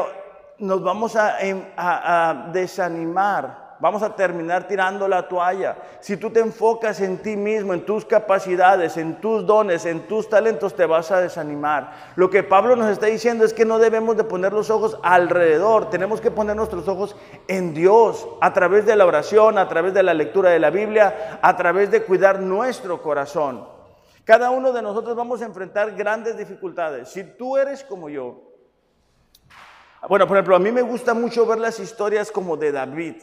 nos 0.58 0.82
vamos 0.82 1.16
a, 1.16 1.36
a 1.76 2.50
desanimar 2.52 3.65
vamos 3.80 4.02
a 4.02 4.14
terminar 4.14 4.66
tirando 4.66 5.06
la 5.08 5.28
toalla. 5.28 5.76
Si 6.00 6.16
tú 6.16 6.30
te 6.30 6.40
enfocas 6.40 7.00
en 7.00 7.18
ti 7.18 7.36
mismo, 7.36 7.74
en 7.74 7.84
tus 7.84 8.04
capacidades, 8.04 8.96
en 8.96 9.20
tus 9.20 9.46
dones, 9.46 9.86
en 9.86 10.06
tus 10.06 10.28
talentos, 10.28 10.74
te 10.74 10.86
vas 10.86 11.10
a 11.10 11.20
desanimar. 11.20 12.12
Lo 12.16 12.30
que 12.30 12.42
Pablo 12.42 12.76
nos 12.76 12.90
está 12.90 13.06
diciendo 13.06 13.44
es 13.44 13.52
que 13.52 13.64
no 13.64 13.78
debemos 13.78 14.16
de 14.16 14.24
poner 14.24 14.52
los 14.52 14.70
ojos 14.70 14.98
alrededor, 15.02 15.90
tenemos 15.90 16.20
que 16.20 16.30
poner 16.30 16.56
nuestros 16.56 16.88
ojos 16.88 17.16
en 17.48 17.74
Dios, 17.74 18.28
a 18.40 18.52
través 18.52 18.86
de 18.86 18.96
la 18.96 19.06
oración, 19.06 19.58
a 19.58 19.68
través 19.68 19.94
de 19.94 20.02
la 20.02 20.14
lectura 20.14 20.50
de 20.50 20.58
la 20.58 20.70
Biblia, 20.70 21.38
a 21.42 21.56
través 21.56 21.90
de 21.90 22.02
cuidar 22.02 22.40
nuestro 22.40 23.02
corazón. 23.02 23.66
Cada 24.24 24.50
uno 24.50 24.72
de 24.72 24.82
nosotros 24.82 25.14
vamos 25.14 25.40
a 25.40 25.44
enfrentar 25.44 25.92
grandes 25.92 26.36
dificultades. 26.36 27.08
Si 27.08 27.22
tú 27.22 27.56
eres 27.56 27.84
como 27.84 28.08
yo, 28.08 28.42
bueno, 30.08 30.26
por 30.26 30.36
ejemplo, 30.36 30.54
a 30.54 30.60
mí 30.60 30.70
me 30.70 30.82
gusta 30.82 31.14
mucho 31.14 31.46
ver 31.46 31.58
las 31.58 31.80
historias 31.80 32.30
como 32.30 32.56
de 32.56 32.70
David. 32.70 33.16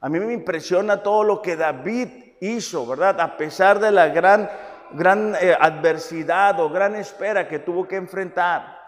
A 0.00 0.08
mí 0.08 0.18
me 0.18 0.32
impresiona 0.32 1.02
todo 1.02 1.24
lo 1.24 1.42
que 1.42 1.56
David 1.56 2.08
hizo, 2.40 2.86
¿verdad? 2.86 3.20
A 3.20 3.36
pesar 3.36 3.78
de 3.78 3.90
la 3.90 4.08
gran, 4.08 4.50
gran 4.92 5.36
eh, 5.40 5.54
adversidad 5.58 6.58
o 6.60 6.70
gran 6.70 6.96
espera 6.96 7.46
que 7.46 7.58
tuvo 7.58 7.86
que 7.86 7.96
enfrentar. 7.96 8.80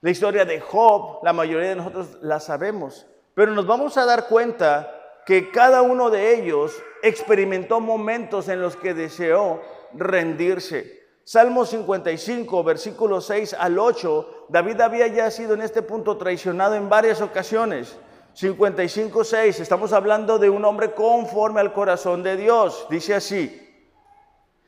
La 0.00 0.10
historia 0.10 0.44
de 0.44 0.60
Job, 0.60 1.18
la 1.24 1.32
mayoría 1.32 1.70
de 1.70 1.76
nosotros 1.76 2.18
la 2.22 2.38
sabemos, 2.38 3.06
pero 3.34 3.52
nos 3.52 3.66
vamos 3.66 3.96
a 3.96 4.04
dar 4.04 4.28
cuenta 4.28 4.92
que 5.26 5.50
cada 5.50 5.82
uno 5.82 6.10
de 6.10 6.36
ellos 6.36 6.80
experimentó 7.02 7.80
momentos 7.80 8.48
en 8.48 8.62
los 8.62 8.76
que 8.76 8.94
deseó 8.94 9.60
rendirse. 9.94 10.96
Salmo 11.24 11.64
55, 11.64 12.62
versículos 12.62 13.26
6 13.26 13.56
al 13.58 13.80
8, 13.80 14.46
David 14.48 14.80
había 14.80 15.08
ya 15.08 15.28
sido 15.32 15.54
en 15.54 15.62
este 15.62 15.82
punto 15.82 16.16
traicionado 16.16 16.76
en 16.76 16.88
varias 16.88 17.20
ocasiones. 17.20 17.98
55.6, 18.36 19.60
estamos 19.60 19.94
hablando 19.94 20.38
de 20.38 20.50
un 20.50 20.62
hombre 20.66 20.92
conforme 20.92 21.60
al 21.60 21.72
corazón 21.72 22.22
de 22.22 22.36
Dios. 22.36 22.86
Dice 22.90 23.14
así, 23.14 23.62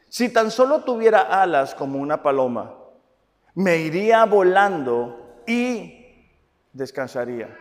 si 0.09 0.31
tan 0.31 0.51
solo 0.51 0.85
tuviera 0.85 1.43
alas 1.43 1.75
como 1.75 1.99
una 1.99 2.23
paloma, 2.23 2.75
me 3.55 3.77
iría 3.77 4.25
volando 4.25 5.43
y 5.47 6.25
descansaría. 6.73 7.55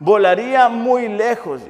Volaría 0.00 0.68
muy 0.68 1.08
lejos, 1.08 1.62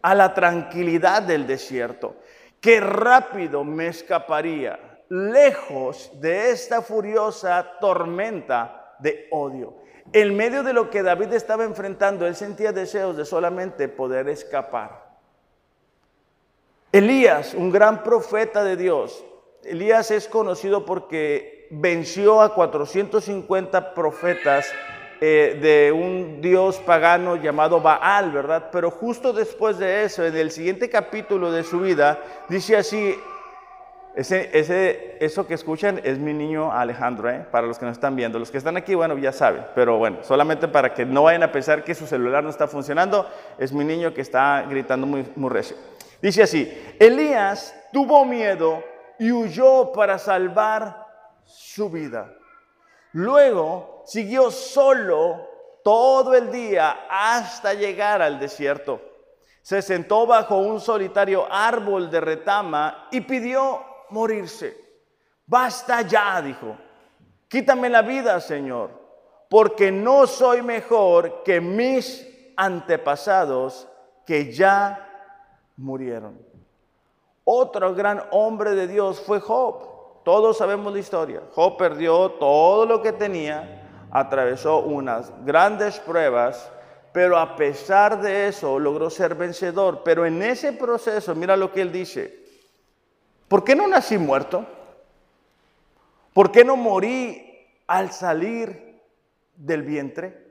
a 0.00 0.14
la 0.14 0.32
tranquilidad 0.32 1.22
del 1.22 1.46
desierto. 1.46 2.16
Qué 2.60 2.80
rápido 2.80 3.62
me 3.62 3.88
escaparía, 3.88 5.02
lejos 5.10 6.10
de 6.18 6.50
esta 6.50 6.80
furiosa 6.80 7.78
tormenta 7.78 8.96
de 9.00 9.28
odio. 9.30 9.83
En 10.12 10.36
medio 10.36 10.62
de 10.62 10.72
lo 10.72 10.90
que 10.90 11.02
David 11.02 11.32
estaba 11.32 11.64
enfrentando, 11.64 12.26
él 12.26 12.36
sentía 12.36 12.72
deseos 12.72 13.16
de 13.16 13.24
solamente 13.24 13.88
poder 13.88 14.28
escapar. 14.28 15.04
Elías, 16.92 17.54
un 17.54 17.72
gran 17.72 18.04
profeta 18.04 18.62
de 18.62 18.76
Dios, 18.76 19.24
Elías 19.64 20.10
es 20.10 20.28
conocido 20.28 20.84
porque 20.84 21.66
venció 21.70 22.40
a 22.42 22.54
450 22.54 23.94
profetas 23.94 24.66
eh, 25.20 25.58
de 25.60 25.92
un 25.92 26.40
dios 26.40 26.76
pagano 26.78 27.36
llamado 27.36 27.80
Baal, 27.80 28.30
¿verdad? 28.30 28.68
Pero 28.70 28.90
justo 28.90 29.32
después 29.32 29.78
de 29.78 30.04
eso, 30.04 30.24
en 30.24 30.36
el 30.36 30.50
siguiente 30.50 30.90
capítulo 30.90 31.50
de 31.50 31.62
su 31.62 31.80
vida, 31.80 32.18
dice 32.48 32.76
así, 32.76 33.16
ese, 34.16 34.56
ese, 34.56 35.16
eso 35.20 35.46
que 35.46 35.54
escuchan 35.54 36.00
es 36.04 36.20
mi 36.20 36.32
niño 36.32 36.72
Alejandro, 36.72 37.28
¿eh? 37.30 37.44
para 37.50 37.66
los 37.66 37.78
que 37.78 37.84
no 37.84 37.90
están 37.90 38.14
viendo. 38.14 38.38
Los 38.38 38.52
que 38.52 38.58
están 38.58 38.76
aquí, 38.76 38.94
bueno, 38.94 39.18
ya 39.18 39.32
saben, 39.32 39.66
pero 39.74 39.98
bueno, 39.98 40.18
solamente 40.22 40.68
para 40.68 40.94
que 40.94 41.04
no 41.04 41.24
vayan 41.24 41.42
a 41.42 41.50
pensar 41.50 41.82
que 41.82 41.96
su 41.96 42.06
celular 42.06 42.44
no 42.44 42.50
está 42.50 42.68
funcionando, 42.68 43.28
es 43.58 43.72
mi 43.72 43.84
niño 43.84 44.14
que 44.14 44.20
está 44.20 44.62
gritando 44.68 45.06
muy, 45.06 45.26
muy 45.34 45.50
recio. 45.50 45.76
Dice 46.22 46.44
así, 46.44 46.96
Elías 47.00 47.74
tuvo 47.92 48.24
miedo 48.24 48.84
y 49.18 49.32
huyó 49.32 49.92
para 49.92 50.16
salvar 50.18 51.06
su 51.44 51.90
vida. 51.90 52.32
Luego 53.12 54.02
siguió 54.06 54.50
solo 54.50 55.48
todo 55.82 56.34
el 56.34 56.52
día 56.52 57.06
hasta 57.10 57.74
llegar 57.74 58.22
al 58.22 58.38
desierto. 58.38 59.00
Se 59.60 59.82
sentó 59.82 60.26
bajo 60.26 60.56
un 60.56 60.80
solitario 60.80 61.46
árbol 61.50 62.10
de 62.10 62.20
retama 62.20 63.08
y 63.10 63.20
pidió 63.20 63.93
morirse. 64.10 64.76
Basta 65.46 66.02
ya, 66.02 66.40
dijo. 66.40 66.76
Quítame 67.48 67.88
la 67.88 68.02
vida, 68.02 68.40
Señor, 68.40 68.90
porque 69.48 69.92
no 69.92 70.26
soy 70.26 70.62
mejor 70.62 71.42
que 71.44 71.60
mis 71.60 72.26
antepasados 72.56 73.86
que 74.26 74.52
ya 74.52 75.08
murieron. 75.76 76.38
Otro 77.44 77.94
gran 77.94 78.22
hombre 78.30 78.74
de 78.74 78.88
Dios 78.88 79.20
fue 79.20 79.40
Job. 79.40 80.22
Todos 80.24 80.56
sabemos 80.56 80.92
la 80.92 80.98
historia. 80.98 81.42
Job 81.54 81.76
perdió 81.76 82.30
todo 82.32 82.86
lo 82.86 83.02
que 83.02 83.12
tenía, 83.12 84.06
atravesó 84.10 84.78
unas 84.78 85.30
grandes 85.44 86.00
pruebas, 86.00 86.70
pero 87.12 87.38
a 87.38 87.54
pesar 87.54 88.22
de 88.22 88.48
eso 88.48 88.78
logró 88.78 89.10
ser 89.10 89.34
vencedor. 89.34 90.00
Pero 90.02 90.24
en 90.24 90.42
ese 90.42 90.72
proceso, 90.72 91.34
mira 91.34 91.56
lo 91.56 91.70
que 91.70 91.82
él 91.82 91.92
dice, 91.92 92.43
¿Por 93.54 93.62
qué 93.62 93.76
no 93.76 93.86
nací 93.86 94.18
muerto? 94.18 94.66
¿Por 96.32 96.50
qué 96.50 96.64
no 96.64 96.74
morí 96.74 97.68
al 97.86 98.10
salir 98.10 99.00
del 99.54 99.84
vientre? 99.84 100.44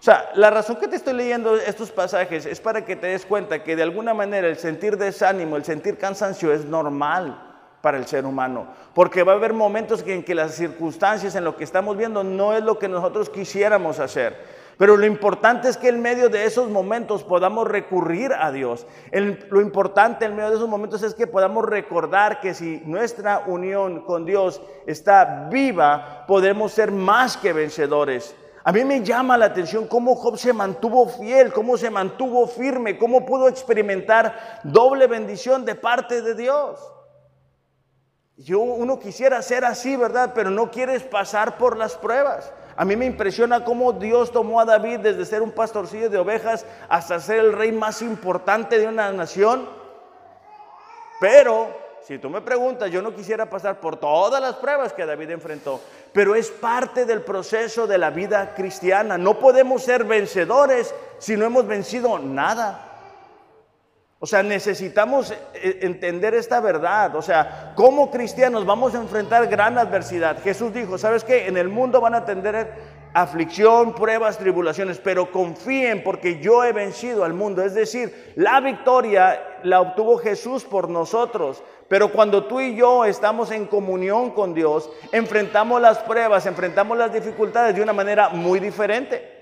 O 0.00 0.02
sea, 0.02 0.28
la 0.34 0.50
razón 0.50 0.80
que 0.80 0.88
te 0.88 0.96
estoy 0.96 1.14
leyendo 1.14 1.54
estos 1.54 1.92
pasajes 1.92 2.44
es 2.44 2.60
para 2.60 2.84
que 2.84 2.96
te 2.96 3.06
des 3.06 3.24
cuenta 3.24 3.62
que 3.62 3.76
de 3.76 3.84
alguna 3.84 4.14
manera 4.14 4.48
el 4.48 4.56
sentir 4.56 4.96
desánimo, 4.96 5.54
el 5.54 5.64
sentir 5.64 5.96
cansancio 5.96 6.52
es 6.52 6.64
normal 6.64 7.40
para 7.82 7.98
el 7.98 8.06
ser 8.08 8.26
humano, 8.26 8.66
porque 8.96 9.22
va 9.22 9.34
a 9.34 9.36
haber 9.36 9.52
momentos 9.52 10.02
en 10.04 10.24
que 10.24 10.34
las 10.34 10.56
circunstancias 10.56 11.36
en 11.36 11.44
lo 11.44 11.54
que 11.54 11.62
estamos 11.62 11.96
viendo 11.96 12.24
no 12.24 12.52
es 12.52 12.64
lo 12.64 12.80
que 12.80 12.88
nosotros 12.88 13.30
quisiéramos 13.30 14.00
hacer. 14.00 14.57
Pero 14.78 14.96
lo 14.96 15.06
importante 15.06 15.68
es 15.68 15.76
que 15.76 15.88
en 15.88 16.00
medio 16.00 16.28
de 16.28 16.44
esos 16.44 16.70
momentos 16.70 17.24
podamos 17.24 17.66
recurrir 17.66 18.32
a 18.32 18.52
Dios. 18.52 18.86
lo 19.12 19.60
importante 19.60 20.24
en 20.24 20.36
medio 20.36 20.50
de 20.50 20.56
esos 20.56 20.68
momentos 20.68 21.02
es 21.02 21.14
que 21.14 21.26
podamos 21.26 21.64
recordar 21.64 22.40
que 22.40 22.54
si 22.54 22.80
nuestra 22.84 23.40
unión 23.46 24.02
con 24.02 24.24
Dios 24.24 24.62
está 24.86 25.48
viva, 25.50 26.24
podemos 26.28 26.72
ser 26.72 26.92
más 26.92 27.36
que 27.36 27.52
vencedores. 27.52 28.36
A 28.62 28.70
mí 28.70 28.84
me 28.84 29.02
llama 29.02 29.36
la 29.36 29.46
atención 29.46 29.88
cómo 29.88 30.14
Job 30.14 30.38
se 30.38 30.52
mantuvo 30.52 31.08
fiel, 31.08 31.52
cómo 31.52 31.76
se 31.76 31.90
mantuvo 31.90 32.46
firme, 32.46 32.98
cómo 32.98 33.26
pudo 33.26 33.48
experimentar 33.48 34.60
doble 34.62 35.08
bendición 35.08 35.64
de 35.64 35.74
parte 35.74 36.22
de 36.22 36.34
Dios. 36.36 36.78
Yo, 38.36 38.60
uno 38.60 39.00
quisiera 39.00 39.42
ser 39.42 39.64
así, 39.64 39.96
¿verdad? 39.96 40.30
Pero 40.32 40.50
no 40.50 40.70
quieres 40.70 41.02
pasar 41.02 41.58
por 41.58 41.76
las 41.76 41.96
pruebas. 41.96 42.52
A 42.78 42.84
mí 42.84 42.94
me 42.94 43.06
impresiona 43.06 43.64
cómo 43.64 43.92
Dios 43.92 44.30
tomó 44.30 44.60
a 44.60 44.64
David 44.64 45.00
desde 45.00 45.24
ser 45.24 45.42
un 45.42 45.50
pastorcillo 45.50 46.08
de 46.08 46.18
ovejas 46.18 46.64
hasta 46.88 47.18
ser 47.18 47.40
el 47.40 47.52
rey 47.52 47.72
más 47.72 48.02
importante 48.02 48.78
de 48.78 48.86
una 48.86 49.10
nación. 49.10 49.68
Pero, 51.18 51.76
si 52.06 52.18
tú 52.18 52.30
me 52.30 52.40
preguntas, 52.40 52.88
yo 52.88 53.02
no 53.02 53.12
quisiera 53.12 53.50
pasar 53.50 53.80
por 53.80 53.96
todas 53.96 54.40
las 54.40 54.54
pruebas 54.54 54.92
que 54.92 55.04
David 55.04 55.30
enfrentó, 55.30 55.80
pero 56.12 56.36
es 56.36 56.50
parte 56.50 57.04
del 57.04 57.22
proceso 57.22 57.88
de 57.88 57.98
la 57.98 58.10
vida 58.10 58.54
cristiana. 58.54 59.18
No 59.18 59.40
podemos 59.40 59.82
ser 59.82 60.04
vencedores 60.04 60.94
si 61.18 61.36
no 61.36 61.46
hemos 61.46 61.66
vencido 61.66 62.20
nada. 62.20 62.87
O 64.20 64.26
sea, 64.26 64.42
necesitamos 64.42 65.30
eh, 65.30 65.78
entender 65.82 66.34
esta 66.34 66.60
verdad. 66.60 67.14
O 67.14 67.22
sea, 67.22 67.72
como 67.76 68.10
cristianos 68.10 68.66
vamos 68.66 68.94
a 68.94 68.98
enfrentar 68.98 69.46
gran 69.46 69.78
adversidad. 69.78 70.42
Jesús 70.42 70.72
dijo, 70.72 70.98
¿sabes 70.98 71.22
qué? 71.22 71.46
En 71.46 71.56
el 71.56 71.68
mundo 71.68 72.00
van 72.00 72.14
a 72.14 72.24
tener 72.24 72.98
aflicción, 73.14 73.94
pruebas, 73.94 74.38
tribulaciones, 74.38 74.98
pero 74.98 75.30
confíen 75.30 76.02
porque 76.02 76.40
yo 76.40 76.64
he 76.64 76.72
vencido 76.72 77.24
al 77.24 77.32
mundo. 77.32 77.62
Es 77.62 77.74
decir, 77.74 78.32
la 78.34 78.60
victoria 78.60 79.40
la 79.62 79.80
obtuvo 79.80 80.18
Jesús 80.18 80.64
por 80.64 80.88
nosotros. 80.88 81.62
Pero 81.86 82.12
cuando 82.12 82.44
tú 82.44 82.60
y 82.60 82.74
yo 82.74 83.04
estamos 83.04 83.52
en 83.52 83.66
comunión 83.66 84.32
con 84.32 84.52
Dios, 84.52 84.90
enfrentamos 85.12 85.80
las 85.80 85.98
pruebas, 86.00 86.44
enfrentamos 86.44 86.98
las 86.98 87.12
dificultades 87.12 87.74
de 87.76 87.82
una 87.82 87.92
manera 87.92 88.30
muy 88.30 88.58
diferente. 88.58 89.37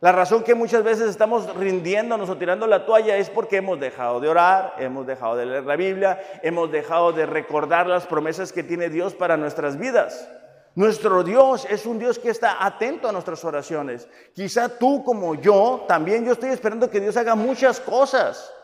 La 0.00 0.12
razón 0.12 0.44
que 0.44 0.54
muchas 0.54 0.84
veces 0.84 1.08
estamos 1.08 1.52
rindiéndonos 1.56 2.30
o 2.30 2.36
tirando 2.36 2.68
la 2.68 2.86
toalla 2.86 3.16
es 3.16 3.30
porque 3.30 3.56
hemos 3.56 3.80
dejado 3.80 4.20
de 4.20 4.28
orar, 4.28 4.74
hemos 4.78 5.08
dejado 5.08 5.34
de 5.34 5.46
leer 5.46 5.64
la 5.64 5.74
Biblia, 5.74 6.20
hemos 6.44 6.70
dejado 6.70 7.12
de 7.12 7.26
recordar 7.26 7.88
las 7.88 8.06
promesas 8.06 8.52
que 8.52 8.62
tiene 8.62 8.90
Dios 8.90 9.14
para 9.14 9.36
nuestras 9.36 9.76
vidas. 9.76 10.30
Nuestro 10.76 11.24
Dios 11.24 11.66
es 11.68 11.84
un 11.84 11.98
Dios 11.98 12.20
que 12.20 12.30
está 12.30 12.64
atento 12.64 13.08
a 13.08 13.12
nuestras 13.12 13.44
oraciones. 13.44 14.08
Quizá 14.32 14.68
tú 14.68 15.02
como 15.02 15.34
yo, 15.34 15.84
también 15.88 16.24
yo 16.24 16.30
estoy 16.30 16.50
esperando 16.50 16.88
que 16.88 17.00
Dios 17.00 17.16
haga 17.16 17.34
muchas 17.34 17.80
cosas. 17.80 18.54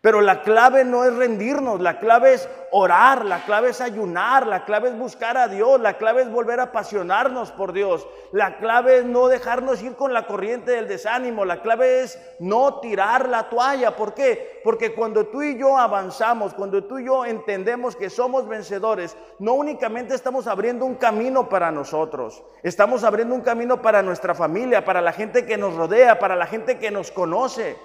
Pero 0.00 0.20
la 0.20 0.42
clave 0.42 0.84
no 0.84 1.04
es 1.04 1.12
rendirnos, 1.12 1.80
la 1.80 1.98
clave 1.98 2.34
es 2.34 2.48
orar, 2.70 3.24
la 3.24 3.44
clave 3.44 3.70
es 3.70 3.80
ayunar, 3.80 4.46
la 4.46 4.64
clave 4.64 4.90
es 4.90 4.96
buscar 4.96 5.36
a 5.36 5.48
Dios, 5.48 5.80
la 5.80 5.98
clave 5.98 6.22
es 6.22 6.30
volver 6.30 6.60
a 6.60 6.64
apasionarnos 6.64 7.50
por 7.50 7.72
Dios, 7.72 8.06
la 8.30 8.58
clave 8.58 8.98
es 8.98 9.04
no 9.04 9.26
dejarnos 9.26 9.82
ir 9.82 9.96
con 9.96 10.12
la 10.12 10.28
corriente 10.28 10.70
del 10.70 10.86
desánimo, 10.86 11.44
la 11.44 11.62
clave 11.62 12.02
es 12.02 12.16
no 12.38 12.78
tirar 12.78 13.28
la 13.28 13.48
toalla. 13.48 13.96
¿Por 13.96 14.14
qué? 14.14 14.60
Porque 14.62 14.94
cuando 14.94 15.26
tú 15.26 15.42
y 15.42 15.58
yo 15.58 15.76
avanzamos, 15.76 16.54
cuando 16.54 16.84
tú 16.84 17.00
y 17.00 17.06
yo 17.06 17.24
entendemos 17.24 17.96
que 17.96 18.08
somos 18.08 18.46
vencedores, 18.46 19.16
no 19.40 19.54
únicamente 19.54 20.14
estamos 20.14 20.46
abriendo 20.46 20.84
un 20.84 20.94
camino 20.94 21.48
para 21.48 21.72
nosotros, 21.72 22.44
estamos 22.62 23.02
abriendo 23.02 23.34
un 23.34 23.40
camino 23.40 23.82
para 23.82 24.02
nuestra 24.02 24.36
familia, 24.36 24.84
para 24.84 25.00
la 25.00 25.12
gente 25.12 25.44
que 25.44 25.56
nos 25.56 25.74
rodea, 25.74 26.20
para 26.20 26.36
la 26.36 26.46
gente 26.46 26.78
que 26.78 26.92
nos 26.92 27.10
conoce. 27.10 27.76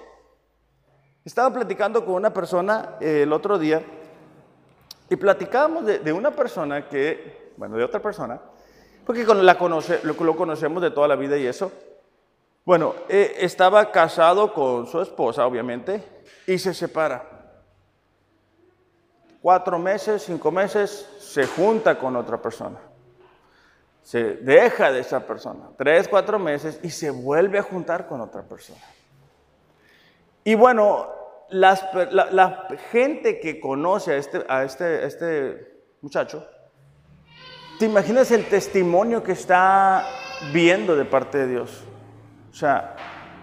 Estaba 1.24 1.50
platicando 1.50 2.04
con 2.04 2.14
una 2.14 2.32
persona 2.32 2.96
eh, 3.00 3.22
el 3.22 3.32
otro 3.32 3.58
día 3.58 3.82
y 5.08 5.16
platicábamos 5.16 5.86
de, 5.86 6.12
una 6.12 6.30
persona 6.30 6.86
que, 6.86 7.52
bueno, 7.56 7.76
de 7.76 7.84
otra 7.84 8.00
persona, 8.00 8.38
porque 9.06 9.24
lo 9.24 10.36
conocemos 10.36 10.82
de 10.82 10.90
toda 10.90 11.08
la 11.08 11.16
vida 11.16 11.38
y 11.38 11.46
eso. 11.46 11.72
Bueno, 12.64 12.94
eh, 13.08 13.36
estaba 13.40 13.90
casado 13.90 14.52
con 14.52 14.86
su 14.86 15.00
esposa, 15.00 15.46
obviamente, 15.46 16.02
y 16.46 16.58
se 16.58 16.74
separa. 16.74 17.22
Cuatro 19.40 19.78
meses, 19.78 20.22
cinco 20.22 20.50
meses, 20.50 21.08
se 21.18 21.46
junta 21.46 21.98
con 21.98 22.16
otra 22.16 22.40
persona. 22.40 22.78
Se 24.02 24.36
deja 24.36 24.92
de 24.92 25.00
esa 25.00 25.20
persona. 25.20 25.70
Tres, 25.78 26.06
cuatro 26.06 26.38
meses 26.38 26.80
y 26.82 26.90
se 26.90 27.10
vuelve 27.10 27.58
a 27.58 27.62
juntar 27.62 28.06
con 28.06 28.20
otra 28.20 28.42
persona. 28.42 28.80
Y 30.44 30.54
bueno, 30.54 31.08
la, 31.48 32.68
gente 32.92 33.40
que 33.40 33.58
conoce 33.58 34.12
a 34.12 34.16
este, 34.16 34.44
a 34.46 34.64
este, 34.64 35.06
este 35.06 35.84
muchacho, 36.02 36.46
¿te 37.78 37.86
imaginas 37.86 38.30
el 38.30 38.44
testimonio 38.44 39.22
que 39.22 39.32
está 39.32 40.06
viendo 40.52 40.96
de 40.96 41.06
parte 41.06 41.38
de 41.38 41.46
Dios? 41.46 41.84
O 42.50 42.54
sea, 42.54 42.94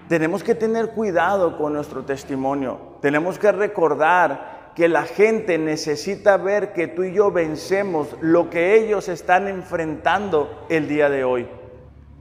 tenemos 0.08 0.44
que 0.44 0.54
tener 0.54 0.92
cuidado 0.92 1.58
con 1.58 1.74
nuestro 1.74 2.06
testimonio. 2.06 2.98
Tenemos 3.02 3.40
que 3.40 3.52
recordar 3.52 4.74
que 4.76 4.88
la 4.88 5.04
gente 5.04 5.58
necesita 5.58 6.38
ver 6.38 6.72
que 6.74 6.88
tú 6.88 7.04
y 7.04 7.14
yo 7.14 7.32
vencemos 7.32 8.16
lo 8.22 8.50
que 8.50 8.76
ellos 8.76 9.10
están 9.10 9.48
enfrentando 9.48 10.66
el 10.70 10.88
día 10.88 11.10
de 11.10 11.24
hoy. 11.24 11.48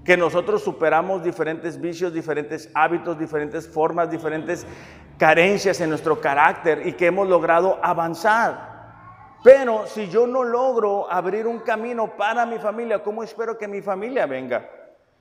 Que 0.05 0.17
nosotros 0.17 0.63
superamos 0.63 1.23
diferentes 1.23 1.81
vicios, 1.81 2.13
diferentes 2.13 2.71
hábitos, 2.75 3.19
diferentes 3.19 3.69
formas, 3.69 4.11
diferentes 4.11 4.67
carencias 5.19 5.81
en 5.81 5.91
nuestro 5.91 6.21
carácter 6.21 6.87
y 6.87 6.95
que 6.95 7.07
hemos 7.07 7.29
logrado 7.29 7.79
avanzar. 7.83 8.71
Pero 9.43 9.87
si 9.87 10.09
yo 10.09 10.27
no 10.27 10.45
logro 10.45 11.11
abrir 11.11 11.47
un 11.47 11.61
camino 11.61 12.17
para 12.17 12.45
mi 12.47 12.59
familia, 12.59 13.03
¿cómo 13.03 13.23
espero 13.23 13.57
que 13.57 13.69
mi 13.69 13.81
familia 13.81 14.27
venga? 14.27 14.69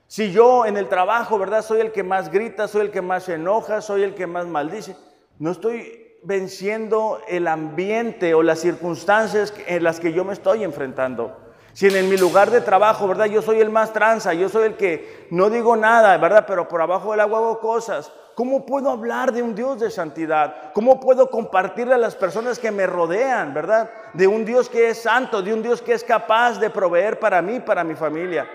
Si 0.08 0.32
yo 0.32 0.66
en 0.66 0.76
el 0.76 0.90
trabajo, 0.90 1.38
¿verdad? 1.38 1.62
Soy 1.62 1.82
el 1.82 1.92
que 1.92 2.04
más 2.04 2.32
grita, 2.32 2.68
soy 2.68 2.82
el 2.82 2.92
que 2.92 3.02
más 3.02 3.24
se 3.24 3.36
enoja, 3.36 3.82
soy 3.82 4.04
el 4.04 4.16
que 4.16 4.28
más 4.28 4.48
maldice. 4.48 4.96
No 5.38 5.52
estoy 5.52 6.18
venciendo 6.24 7.22
el 7.28 7.48
ambiente 7.48 8.34
o 8.34 8.44
las 8.44 8.60
circunstancias 8.60 9.54
en 9.68 9.84
las 9.84 10.00
que 10.00 10.12
yo 10.12 10.26
me 10.26 10.34
estoy 10.34 10.64
enfrentando. 10.64 11.38
Si 11.80 11.88
en 11.88 12.10
mi 12.10 12.18
lugar 12.18 12.52
de 12.52 12.60
trabajo, 12.60 13.08
¿verdad? 13.08 13.28
Yo 13.28 13.42
soy 13.42 13.62
el 13.62 13.70
más 13.70 13.94
tranza, 13.94 14.34
yo 14.34 14.50
soy 14.50 14.66
el 14.66 14.76
que 14.76 15.28
no 15.32 15.50
digo 15.50 15.78
nada, 15.78 16.18
¿verdad? 16.18 16.44
Pero 16.46 16.68
por 16.68 16.82
abajo 16.82 17.12
del 17.12 17.22
agua 17.22 17.40
hago 17.40 17.62
cosas. 17.62 18.12
¿Cómo 18.36 18.66
puedo 18.66 18.90
hablar 18.90 19.32
de 19.32 19.42
un 19.42 19.56
Dios 19.56 19.80
de 19.80 19.90
santidad? 19.90 20.74
¿Cómo 20.74 21.00
puedo 21.00 21.30
compartirle 21.30 21.94
a 21.94 21.98
las 21.98 22.18
personas 22.18 22.60
que 22.60 22.70
me 22.70 22.86
rodean, 22.86 23.54
¿verdad? 23.54 23.90
De 24.12 24.28
un 24.28 24.44
Dios 24.44 24.68
que 24.68 24.90
es 24.90 25.02
santo, 25.02 25.42
de 25.42 25.54
un 25.54 25.64
Dios 25.64 25.82
que 25.82 25.94
es 25.94 26.04
capaz 26.04 26.60
de 26.60 26.70
proveer 26.70 27.18
para 27.18 27.42
mí, 27.42 27.62
para 27.62 27.86
mi 27.86 27.96
familia. 27.96 28.46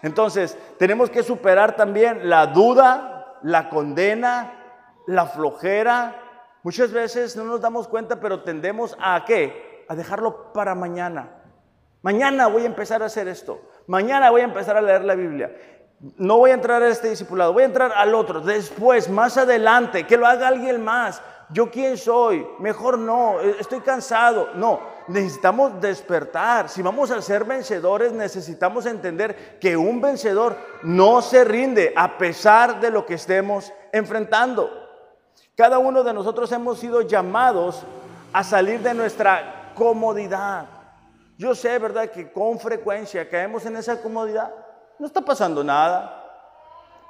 Entonces, 0.00 0.56
tenemos 0.78 1.10
que 1.10 1.22
superar 1.22 1.76
también 1.76 2.26
la 2.26 2.46
duda, 2.46 3.36
la 3.42 3.68
condena, 3.68 4.94
la 5.06 5.26
flojera. 5.26 6.22
Muchas 6.62 6.90
veces 6.90 7.36
no 7.36 7.44
nos 7.44 7.60
damos 7.60 7.86
cuenta, 7.86 8.18
pero 8.18 8.42
tendemos 8.44 8.96
a 8.98 9.22
qué? 9.26 9.84
A 9.90 9.94
dejarlo 9.94 10.54
para 10.54 10.74
mañana. 10.74 11.42
Mañana 12.06 12.46
voy 12.46 12.62
a 12.62 12.66
empezar 12.66 13.02
a 13.02 13.06
hacer 13.06 13.26
esto. 13.26 13.60
Mañana 13.88 14.30
voy 14.30 14.40
a 14.40 14.44
empezar 14.44 14.76
a 14.76 14.80
leer 14.80 15.02
la 15.02 15.16
Biblia. 15.16 15.50
No 16.18 16.38
voy 16.38 16.52
a 16.52 16.54
entrar 16.54 16.80
a 16.80 16.86
este 16.86 17.10
discipulado, 17.10 17.52
voy 17.52 17.64
a 17.64 17.66
entrar 17.66 17.90
al 17.92 18.14
otro. 18.14 18.40
Después, 18.40 19.10
más 19.10 19.36
adelante, 19.36 20.06
que 20.06 20.16
lo 20.16 20.24
haga 20.24 20.46
alguien 20.46 20.84
más. 20.84 21.20
¿Yo 21.50 21.68
quién 21.68 21.98
soy? 21.98 22.46
Mejor 22.60 22.96
no, 22.96 23.40
estoy 23.40 23.80
cansado. 23.80 24.50
No, 24.54 24.78
necesitamos 25.08 25.80
despertar. 25.80 26.68
Si 26.68 26.80
vamos 26.80 27.10
a 27.10 27.20
ser 27.20 27.42
vencedores, 27.42 28.12
necesitamos 28.12 28.86
entender 28.86 29.58
que 29.58 29.76
un 29.76 30.00
vencedor 30.00 30.56
no 30.84 31.20
se 31.22 31.42
rinde 31.42 31.92
a 31.96 32.18
pesar 32.18 32.78
de 32.78 32.92
lo 32.92 33.04
que 33.04 33.14
estemos 33.14 33.72
enfrentando. 33.90 34.70
Cada 35.56 35.80
uno 35.80 36.04
de 36.04 36.14
nosotros 36.14 36.52
hemos 36.52 36.78
sido 36.78 37.02
llamados 37.02 37.82
a 38.32 38.44
salir 38.44 38.78
de 38.78 38.94
nuestra 38.94 39.72
comodidad. 39.74 40.75
Yo 41.36 41.54
sé, 41.54 41.78
¿verdad?, 41.78 42.10
que 42.10 42.32
con 42.32 42.58
frecuencia 42.58 43.28
caemos 43.28 43.66
en 43.66 43.76
esa 43.76 44.00
comodidad. 44.00 44.52
No 44.98 45.06
está 45.06 45.20
pasando 45.20 45.62
nada. 45.62 46.24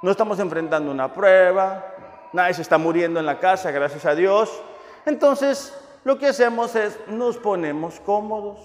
No 0.01 0.11
estamos 0.11 0.39
enfrentando 0.39 0.91
una 0.91 1.13
prueba. 1.13 1.85
Nadie 2.33 2.53
se 2.53 2.61
está 2.61 2.77
muriendo 2.77 3.19
en 3.19 3.25
la 3.25 3.39
casa, 3.39 3.71
gracias 3.71 4.05
a 4.05 4.13
Dios. 4.13 4.61
Entonces, 5.05 5.73
lo 6.03 6.17
que 6.17 6.27
hacemos 6.27 6.75
es 6.75 6.99
nos 7.07 7.37
ponemos 7.37 7.99
cómodos, 8.01 8.59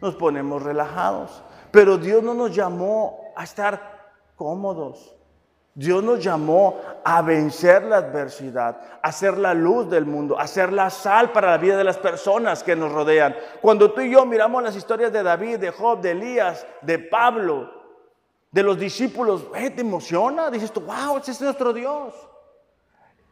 nos 0.00 0.14
ponemos 0.14 0.62
relajados. 0.62 1.42
Pero 1.72 1.98
Dios 1.98 2.22
no 2.22 2.34
nos 2.34 2.54
llamó 2.54 3.32
a 3.36 3.44
estar 3.44 4.14
cómodos. 4.36 5.16
Dios 5.74 6.04
nos 6.04 6.22
llamó 6.22 6.80
a 7.02 7.22
vencer 7.22 7.84
la 7.84 7.96
adversidad, 7.96 8.78
a 9.00 9.10
ser 9.10 9.38
la 9.38 9.54
luz 9.54 9.88
del 9.88 10.04
mundo, 10.04 10.38
a 10.38 10.46
ser 10.46 10.72
la 10.72 10.90
sal 10.90 11.32
para 11.32 11.50
la 11.50 11.58
vida 11.58 11.76
de 11.76 11.84
las 11.84 11.96
personas 11.96 12.62
que 12.62 12.76
nos 12.76 12.92
rodean. 12.92 13.34
Cuando 13.60 13.92
tú 13.92 14.02
y 14.02 14.10
yo 14.10 14.26
miramos 14.26 14.62
las 14.62 14.76
historias 14.76 15.12
de 15.12 15.22
David, 15.22 15.58
de 15.58 15.70
Job, 15.70 16.00
de 16.00 16.10
Elías, 16.10 16.66
de 16.82 16.98
Pablo, 16.98 17.70
de 18.50 18.62
los 18.62 18.78
discípulos. 18.78 19.50
¿te 19.52 19.80
emociona? 19.80 20.50
Dices 20.50 20.72
tú, 20.72 20.80
wow, 20.82 21.16
ese 21.18 21.30
es 21.30 21.40
nuestro 21.40 21.72
Dios. 21.72 22.14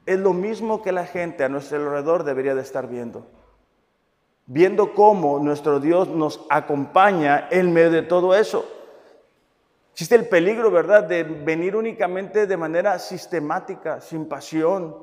Es 0.07 0.19
lo 0.19 0.33
mismo 0.33 0.83
que 0.83 0.93
la 0.93 1.05
gente 1.05 1.45
a 1.45 1.49
nuestro 1.51 1.77
alrededor 1.77 2.25
debería 2.25 2.55
de 2.55 2.63
estar 2.63 2.89
viendo 2.89 3.27
viendo 4.53 4.95
cómo 4.95 5.39
nuestro 5.39 5.79
Dios 5.79 6.09
nos 6.09 6.45
acompaña 6.51 7.47
en 7.53 7.73
medio 7.73 7.93
de 7.93 8.03
todo 8.03 8.35
eso. 8.35 8.69
Existe 10.01 10.15
el 10.15 10.29
peligro, 10.29 10.71
¿verdad?, 10.71 11.05
de 11.05 11.25
venir 11.25 11.77
únicamente 11.77 12.47
de 12.47 12.57
manera 12.57 12.99
sistemática, 12.99 14.01
sin 14.01 14.31
pasión, 14.31 14.97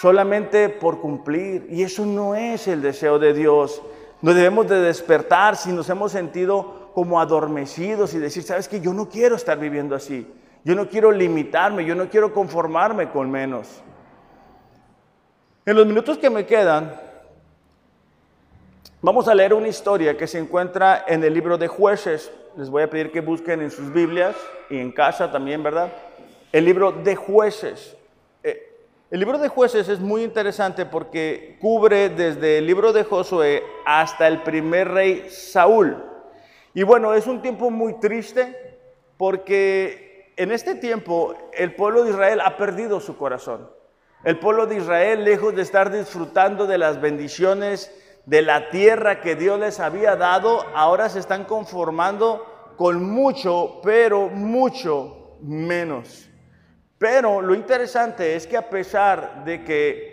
solamente 0.00 0.70
por 0.70 1.02
cumplir. 1.02 1.66
Y 1.68 1.82
eso 1.82 2.06
no 2.06 2.34
es 2.34 2.66
el 2.66 2.80
deseo 2.80 3.18
de 3.18 3.34
Dios. 3.34 3.82
No 4.22 4.32
debemos 4.32 4.66
de 4.70 4.80
despertar 4.80 5.56
si 5.56 5.70
nos 5.70 5.90
hemos 5.90 6.12
sentido 6.12 6.92
como 6.94 7.20
adormecidos 7.20 8.14
y 8.14 8.18
decir, 8.20 8.42
sabes 8.42 8.68
que 8.68 8.80
yo 8.80 8.94
no 8.94 9.10
quiero 9.10 9.36
estar 9.36 9.58
viviendo 9.58 9.94
así. 9.94 10.26
Yo 10.64 10.74
no 10.74 10.88
quiero 10.88 11.12
limitarme, 11.12 11.84
yo 11.84 11.94
no 11.94 12.08
quiero 12.08 12.32
conformarme 12.32 13.10
con 13.10 13.30
menos. 13.30 13.82
En 15.66 15.76
los 15.76 15.86
minutos 15.86 16.16
que 16.16 16.30
me 16.30 16.46
quedan, 16.46 16.98
Vamos 19.04 19.26
a 19.26 19.34
leer 19.34 19.52
una 19.52 19.66
historia 19.66 20.16
que 20.16 20.28
se 20.28 20.38
encuentra 20.38 21.04
en 21.08 21.24
el 21.24 21.34
libro 21.34 21.58
de 21.58 21.66
jueces. 21.66 22.30
Les 22.56 22.70
voy 22.70 22.84
a 22.84 22.88
pedir 22.88 23.10
que 23.10 23.20
busquen 23.20 23.60
en 23.60 23.72
sus 23.72 23.92
Biblias 23.92 24.36
y 24.70 24.78
en 24.78 24.92
casa 24.92 25.32
también, 25.32 25.60
¿verdad? 25.60 25.92
El 26.52 26.64
libro 26.64 26.92
de 26.92 27.16
jueces. 27.16 27.96
Eh, 28.44 28.62
el 29.10 29.18
libro 29.18 29.38
de 29.38 29.48
jueces 29.48 29.88
es 29.88 29.98
muy 29.98 30.22
interesante 30.22 30.86
porque 30.86 31.58
cubre 31.60 32.10
desde 32.10 32.58
el 32.58 32.66
libro 32.68 32.92
de 32.92 33.02
Josué 33.02 33.64
hasta 33.84 34.28
el 34.28 34.44
primer 34.44 34.86
rey 34.92 35.26
Saúl. 35.28 35.96
Y 36.72 36.84
bueno, 36.84 37.12
es 37.12 37.26
un 37.26 37.42
tiempo 37.42 37.72
muy 37.72 37.98
triste 37.98 38.78
porque 39.16 40.32
en 40.36 40.52
este 40.52 40.76
tiempo 40.76 41.34
el 41.54 41.74
pueblo 41.74 42.04
de 42.04 42.10
Israel 42.10 42.40
ha 42.40 42.56
perdido 42.56 43.00
su 43.00 43.16
corazón. 43.16 43.68
El 44.22 44.38
pueblo 44.38 44.68
de 44.68 44.76
Israel, 44.76 45.24
lejos 45.24 45.56
de 45.56 45.62
estar 45.62 45.90
disfrutando 45.90 46.68
de 46.68 46.78
las 46.78 47.00
bendiciones 47.00 47.90
de 48.26 48.42
la 48.42 48.70
tierra 48.70 49.20
que 49.20 49.34
Dios 49.34 49.58
les 49.58 49.80
había 49.80 50.16
dado, 50.16 50.64
ahora 50.74 51.08
se 51.08 51.18
están 51.18 51.44
conformando 51.44 52.74
con 52.76 53.04
mucho, 53.04 53.80
pero 53.82 54.28
mucho 54.28 55.36
menos. 55.40 56.28
Pero 56.98 57.40
lo 57.40 57.54
interesante 57.54 58.36
es 58.36 58.46
que 58.46 58.56
a 58.56 58.70
pesar 58.70 59.44
de 59.44 59.64
que 59.64 60.12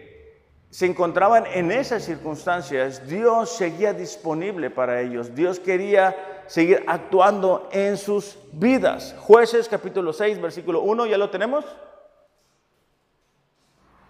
se 0.71 0.85
encontraban 0.85 1.45
en 1.47 1.71
esas 1.71 2.03
circunstancias, 2.03 3.07
Dios 3.07 3.55
seguía 3.55 3.93
disponible 3.93 4.69
para 4.69 5.01
ellos. 5.01 5.33
Dios 5.33 5.59
quería 5.59 6.43
seguir 6.47 6.83
actuando 6.87 7.69
en 7.71 7.97
sus 7.97 8.37
vidas. 8.51 9.15
Jueces 9.19 9.69
capítulo 9.69 10.13
6, 10.13 10.41
versículo 10.41 10.81
1, 10.81 11.05
¿ya 11.05 11.17
lo 11.17 11.29
tenemos? 11.29 11.65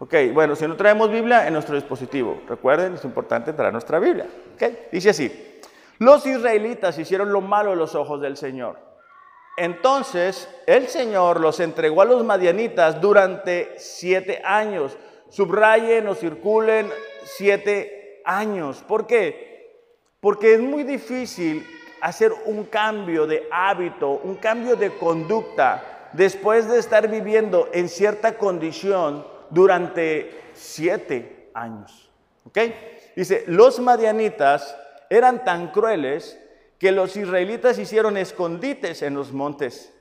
Ok, 0.01 0.15
bueno, 0.33 0.55
si 0.55 0.65
no 0.65 0.77
traemos 0.77 1.11
Biblia 1.11 1.45
en 1.45 1.51
nuestro 1.51 1.75
dispositivo, 1.75 2.41
recuerden, 2.47 2.93
es 2.93 3.03
importante 3.03 3.51
traer 3.51 3.73
nuestra 3.73 3.99
Biblia. 3.99 4.27
Okay, 4.55 4.87
dice 4.93 5.09
así, 5.09 5.59
los 5.97 6.25
israelitas 6.25 6.97
hicieron 6.97 7.33
lo 7.33 7.41
malo 7.41 7.73
a 7.73 7.75
los 7.75 7.95
ojos 7.95 8.21
del 8.21 8.37
Señor. 8.37 8.77
Entonces 9.57 10.49
el 10.65 10.87
Señor 10.87 11.41
los 11.41 11.59
entregó 11.59 12.01
a 12.01 12.05
los 12.05 12.23
madianitas 12.23 13.01
durante 13.01 13.73
siete 13.77 14.41
años. 14.45 14.97
Subrayen 15.27 16.07
o 16.07 16.15
circulen 16.15 16.89
siete 17.25 18.21
años. 18.23 18.81
¿Por 18.87 19.05
qué? 19.05 19.83
Porque 20.21 20.53
es 20.53 20.61
muy 20.61 20.83
difícil 20.83 21.67
hacer 21.99 22.31
un 22.45 22.63
cambio 22.63 23.27
de 23.27 23.49
hábito, 23.51 24.21
un 24.23 24.35
cambio 24.35 24.77
de 24.77 24.91
conducta 24.91 26.09
después 26.13 26.69
de 26.69 26.79
estar 26.79 27.09
viviendo 27.09 27.67
en 27.73 27.89
cierta 27.89 28.37
condición 28.37 29.25
durante 29.49 30.51
siete 30.53 31.49
años. 31.53 32.09
¿Ok? 32.45 32.57
Dice, 33.15 33.43
los 33.47 33.79
madianitas 33.79 34.75
eran 35.09 35.43
tan 35.43 35.71
crueles 35.71 36.39
que 36.77 36.91
los 36.91 37.17
israelitas 37.17 37.77
hicieron 37.77 38.17
escondites 38.17 39.01
en 39.01 39.15
los 39.15 39.33
montes. 39.33 39.93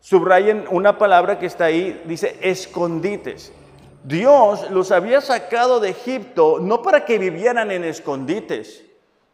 Subrayen 0.00 0.64
una 0.70 0.98
palabra 0.98 1.38
que 1.38 1.46
está 1.46 1.66
ahí, 1.66 2.02
dice 2.06 2.36
escondites. 2.40 3.52
Dios 4.04 4.70
los 4.70 4.90
había 4.90 5.20
sacado 5.20 5.78
de 5.78 5.90
Egipto 5.90 6.58
no 6.60 6.82
para 6.82 7.04
que 7.04 7.18
vivieran 7.18 7.70
en 7.70 7.84
escondites. 7.84 8.84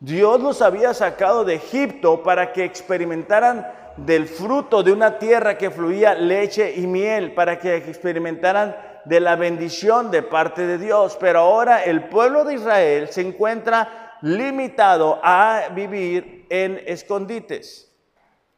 Dios 0.01 0.41
los 0.41 0.61
había 0.61 0.93
sacado 0.95 1.45
de 1.45 1.55
Egipto 1.55 2.23
para 2.23 2.53
que 2.53 2.65
experimentaran 2.65 3.67
del 3.97 4.29
fruto 4.29 4.83
de 4.83 4.93
una 4.93 5.19
tierra 5.19 5.59
que 5.59 5.71
fluía 5.71 6.15
leche 6.15 6.75
y 6.77 6.87
miel, 6.87 7.33
para 7.35 7.59
que 7.59 7.77
experimentaran 7.77 8.77
de 9.09 9.21
la 9.21 9.37
bendición 9.37 10.11
de 10.11 10.23
parte 10.23 10.67
de 10.67 10.77
Dios. 10.77 11.17
Pero 11.19 11.41
ahora 11.41 11.83
el 11.85 12.09
pueblo 12.09 12.45
de 12.45 12.55
Israel 12.55 13.09
se 13.09 13.23
encuentra 13.23 14.17
limitado 14.21 15.19
a 15.23 15.69
vivir 15.75 16.47
en 16.51 16.83
escondites. 16.87 17.91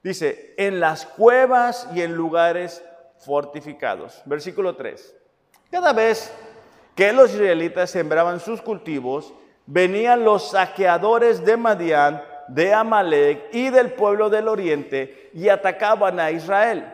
Dice, 0.02 0.54
en 0.56 0.80
las 0.80 1.06
cuevas 1.06 1.88
y 1.94 2.02
en 2.02 2.14
lugares 2.14 2.82
fortificados. 3.18 4.22
Versículo 4.24 4.74
3. 4.74 5.14
Cada 5.70 5.92
vez 5.92 6.32
que 6.96 7.12
los 7.12 7.32
israelitas 7.32 7.90
sembraban 7.90 8.40
sus 8.40 8.60
cultivos, 8.60 9.32
venían 9.66 10.24
los 10.24 10.50
saqueadores 10.50 11.44
de 11.44 11.56
Madián, 11.56 12.24
de 12.48 12.74
Amalek 12.74 13.54
y 13.54 13.70
del 13.70 13.92
pueblo 13.92 14.28
del 14.30 14.48
oriente 14.48 15.30
y 15.32 15.48
atacaban 15.48 16.18
a 16.18 16.32
Israel. 16.32 16.92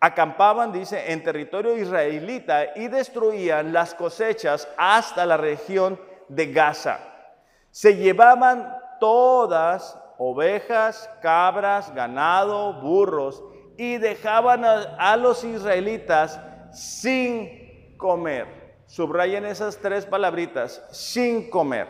Acampaban, 0.00 0.72
dice, 0.72 1.12
en 1.12 1.22
territorio 1.24 1.76
israelita 1.76 2.76
y 2.76 2.88
destruían 2.88 3.72
las 3.72 3.94
cosechas 3.94 4.68
hasta 4.76 5.26
la 5.26 5.36
región 5.36 6.00
de 6.28 6.52
Gaza. 6.52 7.00
Se 7.70 7.96
llevaban 7.96 8.76
todas 9.00 9.98
ovejas, 10.18 11.10
cabras, 11.22 11.94
ganado, 11.94 12.74
burros 12.74 13.42
y 13.76 13.98
dejaban 13.98 14.64
a, 14.64 15.16
los 15.16 15.44
israelitas 15.44 16.40
sin 16.72 17.96
comer. 17.96 18.46
Subrayen 18.86 19.46
esas 19.46 19.76
tres 19.78 20.06
palabritas, 20.06 20.82
sin 20.90 21.48
comer. 21.48 21.86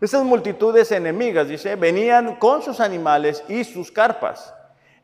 Esas 0.00 0.24
multitudes 0.24 0.92
enemigas, 0.92 1.48
dice, 1.48 1.76
venían 1.76 2.36
con 2.36 2.62
sus 2.62 2.80
animales 2.80 3.42
y 3.48 3.64
sus 3.64 3.90
carpas. 3.90 4.52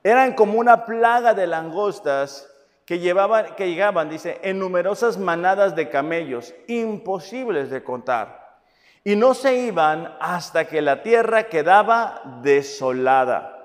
Eran 0.03 0.35
como 0.35 0.59
una 0.59 0.85
plaga 0.85 1.35
de 1.35 1.47
langostas 1.47 2.51
que, 2.85 2.99
llevaban, 2.99 3.55
que 3.55 3.69
llegaban, 3.69 4.09
dice, 4.09 4.41
en 4.43 4.59
numerosas 4.59 5.19
manadas 5.19 5.77
de 5.77 5.89
camellos, 5.89 6.55
imposibles 6.67 7.71
de 7.71 7.85
contar. 7.85 8.59
Y 9.05 9.17
no 9.17 9.35
se 9.35 9.57
iban 9.57 10.17
hasta 10.21 10.67
que 10.67 10.83
la 10.83 11.03
tierra 11.03 11.45
quedaba 11.45 12.23
desolada. 12.43 13.57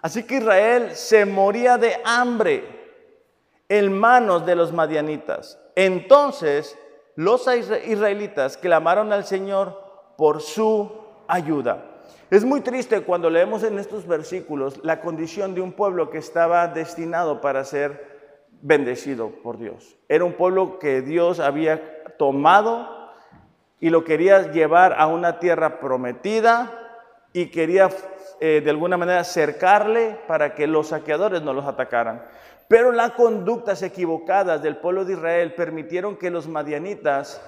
Así 0.00 0.22
que 0.22 0.36
Israel 0.36 0.94
se 0.94 1.26
moría 1.26 1.76
de 1.76 2.00
hambre 2.04 2.78
en 3.68 3.98
manos 3.98 4.46
de 4.46 4.56
los 4.56 4.72
madianitas. 4.72 5.58
Entonces 5.74 6.78
los 7.16 7.46
israelitas 7.48 8.56
clamaron 8.56 9.12
al 9.12 9.24
Señor 9.24 10.14
por 10.16 10.40
su 10.40 10.90
ayuda. 11.26 11.84
Es 12.30 12.44
muy 12.44 12.60
triste 12.60 13.00
cuando 13.00 13.30
leemos 13.30 13.62
en 13.62 13.78
estos 13.78 14.06
versículos 14.06 14.80
la 14.84 15.00
condición 15.00 15.54
de 15.54 15.62
un 15.62 15.72
pueblo 15.72 16.10
que 16.10 16.18
estaba 16.18 16.68
destinado 16.68 17.40
para 17.40 17.64
ser 17.64 18.06
bendecido 18.60 19.30
por 19.42 19.56
Dios. 19.56 19.96
Era 20.10 20.24
un 20.24 20.34
pueblo 20.34 20.78
que 20.78 21.00
Dios 21.00 21.40
había 21.40 22.04
tomado 22.18 23.10
y 23.80 23.88
lo 23.88 24.04
quería 24.04 24.52
llevar 24.52 24.94
a 24.98 25.06
una 25.06 25.38
tierra 25.38 25.80
prometida 25.80 27.00
y 27.32 27.46
quería 27.46 27.88
eh, 28.40 28.60
de 28.62 28.70
alguna 28.70 28.98
manera 28.98 29.24
cercarle 29.24 30.18
para 30.26 30.54
que 30.54 30.66
los 30.66 30.88
saqueadores 30.88 31.40
no 31.40 31.54
los 31.54 31.64
atacaran. 31.64 32.22
Pero 32.68 32.92
las 32.92 33.12
conductas 33.12 33.82
equivocadas 33.82 34.62
del 34.62 34.76
pueblo 34.76 35.06
de 35.06 35.14
Israel 35.14 35.54
permitieron 35.54 36.16
que 36.16 36.30
los 36.30 36.46
madianitas 36.46 37.40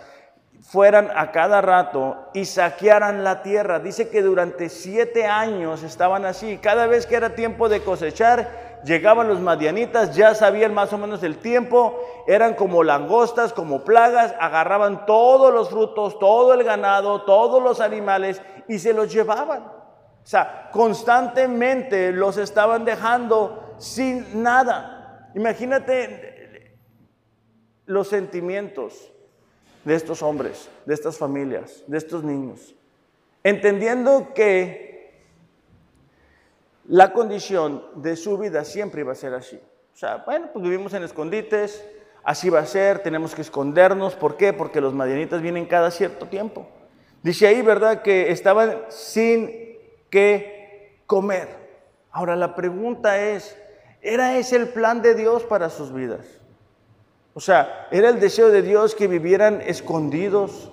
fueran 0.62 1.10
a 1.14 1.32
cada 1.32 1.60
rato 1.60 2.28
y 2.34 2.44
saquearan 2.44 3.24
la 3.24 3.42
tierra. 3.42 3.78
Dice 3.78 4.08
que 4.08 4.22
durante 4.22 4.68
siete 4.68 5.26
años 5.26 5.82
estaban 5.82 6.24
así. 6.24 6.58
Cada 6.58 6.86
vez 6.86 7.06
que 7.06 7.16
era 7.16 7.34
tiempo 7.34 7.68
de 7.68 7.82
cosechar, 7.82 8.80
llegaban 8.84 9.28
los 9.28 9.40
madianitas, 9.40 10.14
ya 10.14 10.34
sabían 10.34 10.74
más 10.74 10.92
o 10.92 10.98
menos 10.98 11.22
el 11.22 11.38
tiempo, 11.38 11.98
eran 12.26 12.54
como 12.54 12.82
langostas, 12.82 13.52
como 13.52 13.84
plagas, 13.84 14.34
agarraban 14.38 15.06
todos 15.06 15.52
los 15.52 15.70
frutos, 15.70 16.18
todo 16.18 16.54
el 16.54 16.64
ganado, 16.64 17.22
todos 17.22 17.62
los 17.62 17.80
animales 17.80 18.42
y 18.68 18.78
se 18.78 18.92
los 18.92 19.12
llevaban. 19.12 19.62
O 19.62 20.26
sea, 20.26 20.68
constantemente 20.72 22.12
los 22.12 22.36
estaban 22.36 22.84
dejando 22.84 23.74
sin 23.78 24.42
nada. 24.42 25.30
Imagínate 25.34 26.76
los 27.86 28.08
sentimientos 28.08 29.10
de 29.84 29.94
estos 29.94 30.22
hombres, 30.22 30.68
de 30.86 30.94
estas 30.94 31.16
familias, 31.16 31.82
de 31.86 31.98
estos 31.98 32.22
niños, 32.24 32.74
entendiendo 33.42 34.32
que 34.34 35.24
la 36.86 37.12
condición 37.12 37.84
de 37.96 38.16
su 38.16 38.36
vida 38.36 38.64
siempre 38.64 39.02
iba 39.02 39.12
a 39.12 39.16
ser 39.16 39.34
así. 39.34 39.60
O 39.92 39.96
sea, 39.96 40.18
bueno, 40.26 40.50
pues 40.52 40.62
vivimos 40.62 40.92
en 40.94 41.04
escondites, 41.04 41.84
así 42.24 42.50
va 42.50 42.60
a 42.60 42.66
ser, 42.66 43.00
tenemos 43.00 43.34
que 43.34 43.42
escondernos. 43.42 44.14
¿Por 44.14 44.36
qué? 44.36 44.52
Porque 44.52 44.80
los 44.80 44.94
madianitas 44.94 45.40
vienen 45.42 45.66
cada 45.66 45.90
cierto 45.90 46.26
tiempo. 46.26 46.66
Dice 47.22 47.46
ahí, 47.46 47.62
¿verdad? 47.62 48.02
Que 48.02 48.32
estaban 48.32 48.82
sin 48.88 49.78
que 50.10 51.02
comer. 51.06 51.48
Ahora 52.10 52.34
la 52.34 52.54
pregunta 52.54 53.20
es, 53.20 53.56
¿Era 54.02 54.38
ese 54.38 54.56
el 54.56 54.68
plan 54.68 55.02
de 55.02 55.14
Dios 55.14 55.44
para 55.44 55.68
sus 55.68 55.92
vidas? 55.92 56.39
O 57.34 57.40
sea, 57.40 57.88
¿era 57.90 58.08
el 58.08 58.18
deseo 58.18 58.50
de 58.50 58.62
Dios 58.62 58.94
que 58.94 59.06
vivieran 59.06 59.60
escondidos? 59.60 60.72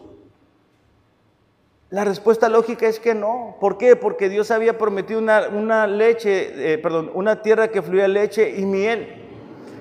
La 1.89 2.03
respuesta 2.03 2.49
lógica 2.49 2.87
es 2.87 2.99
que 2.99 3.13
no. 3.13 3.55
¿Por 3.61 3.77
qué? 3.77 3.95
Porque 3.95 4.27
Dios 4.27 4.51
había 4.51 4.77
prometido 4.77 5.19
una, 5.19 5.87
leche, 5.87 6.73
eh, 6.73 6.77
perdón, 6.77 7.11
una 7.13 7.41
tierra 7.41 7.69
que 7.69 7.81
fluía 7.81 8.07
leche 8.07 8.57
y 8.57 8.65
miel. 8.65 9.23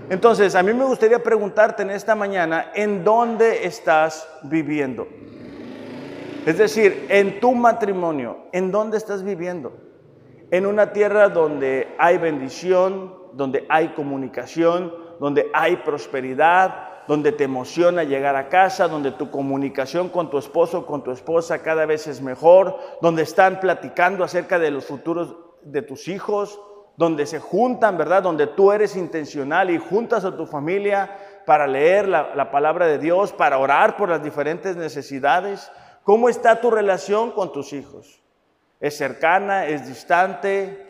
Entonces, 0.09 0.55
a 0.55 0.63
mí 0.63 0.73
me 0.73 0.85
gustaría 0.85 1.21
preguntarte 1.21 1.83
en 1.83 1.91
esta 1.91 2.15
mañana, 2.15 2.71
¿en 2.75 3.03
dónde 3.03 3.67
estás 3.67 4.29
viviendo? 4.45 5.09
Es 6.47 6.59
decir, 6.59 7.07
en 7.09 7.41
tu 7.41 7.55
matrimonio, 7.57 8.39
¿en 8.53 8.71
dónde 8.71 8.99
estás 8.99 9.25
viviendo? 9.25 9.77
En 10.53 10.65
una 10.65 10.93
tierra 10.93 11.29
donde 11.29 11.89
hay 11.99 12.19
bendición, 12.19 13.17
donde 13.33 13.67
hay 13.69 13.89
comunicación, 13.89 15.06
donde 15.19 15.51
hay 15.53 15.77
prosperidad, 15.77 16.97
donde 17.07 17.33
te 17.33 17.45
emociona 17.45 18.05
llegar 18.05 18.37
a 18.37 18.49
casa, 18.49 18.89
donde 18.89 19.13
tu 19.13 19.31
comunicación 19.31 20.09
con 20.09 20.31
tu 20.31 20.39
esposo, 20.39 20.87
con 20.87 21.05
tu 21.05 21.13
esposa 21.13 21.63
cada 21.63 21.87
vez 21.87 22.07
es 22.07 22.21
mejor, 22.21 22.79
donde 23.01 23.23
están 23.23 23.61
platicando 23.61 24.25
acerca 24.25 24.59
de 24.59 24.71
los 24.71 24.87
futuros 24.87 25.37
de 25.63 25.83
tus 25.83 26.09
hijos, 26.09 26.61
donde 26.97 27.27
se 27.27 27.39
juntan, 27.39 27.97
¿verdad? 27.99 28.23
Donde 28.23 28.47
tú 28.47 28.73
eres 28.73 28.97
intencional 28.97 29.71
y 29.71 29.79
juntas 29.79 30.25
a 30.25 30.37
tu 30.37 30.47
familia 30.47 31.17
para 31.45 31.67
leer 31.67 32.09
la, 32.09 32.35
la 32.35 32.51
palabra 32.51 32.87
de 32.87 32.99
Dios, 32.99 33.33
para 33.33 33.59
orar 33.59 33.97
por 33.97 34.09
las 34.09 34.23
diferentes 34.23 34.77
necesidades. 34.77 35.71
¿Cómo 36.03 36.29
está 36.29 36.61
tu 36.61 36.71
relación 36.71 37.31
con 37.33 37.53
tus 37.53 37.73
hijos? 37.73 38.21
¿Es 38.81 38.97
cercana? 38.97 39.67
¿Es 39.67 39.87
distante? 39.87 40.87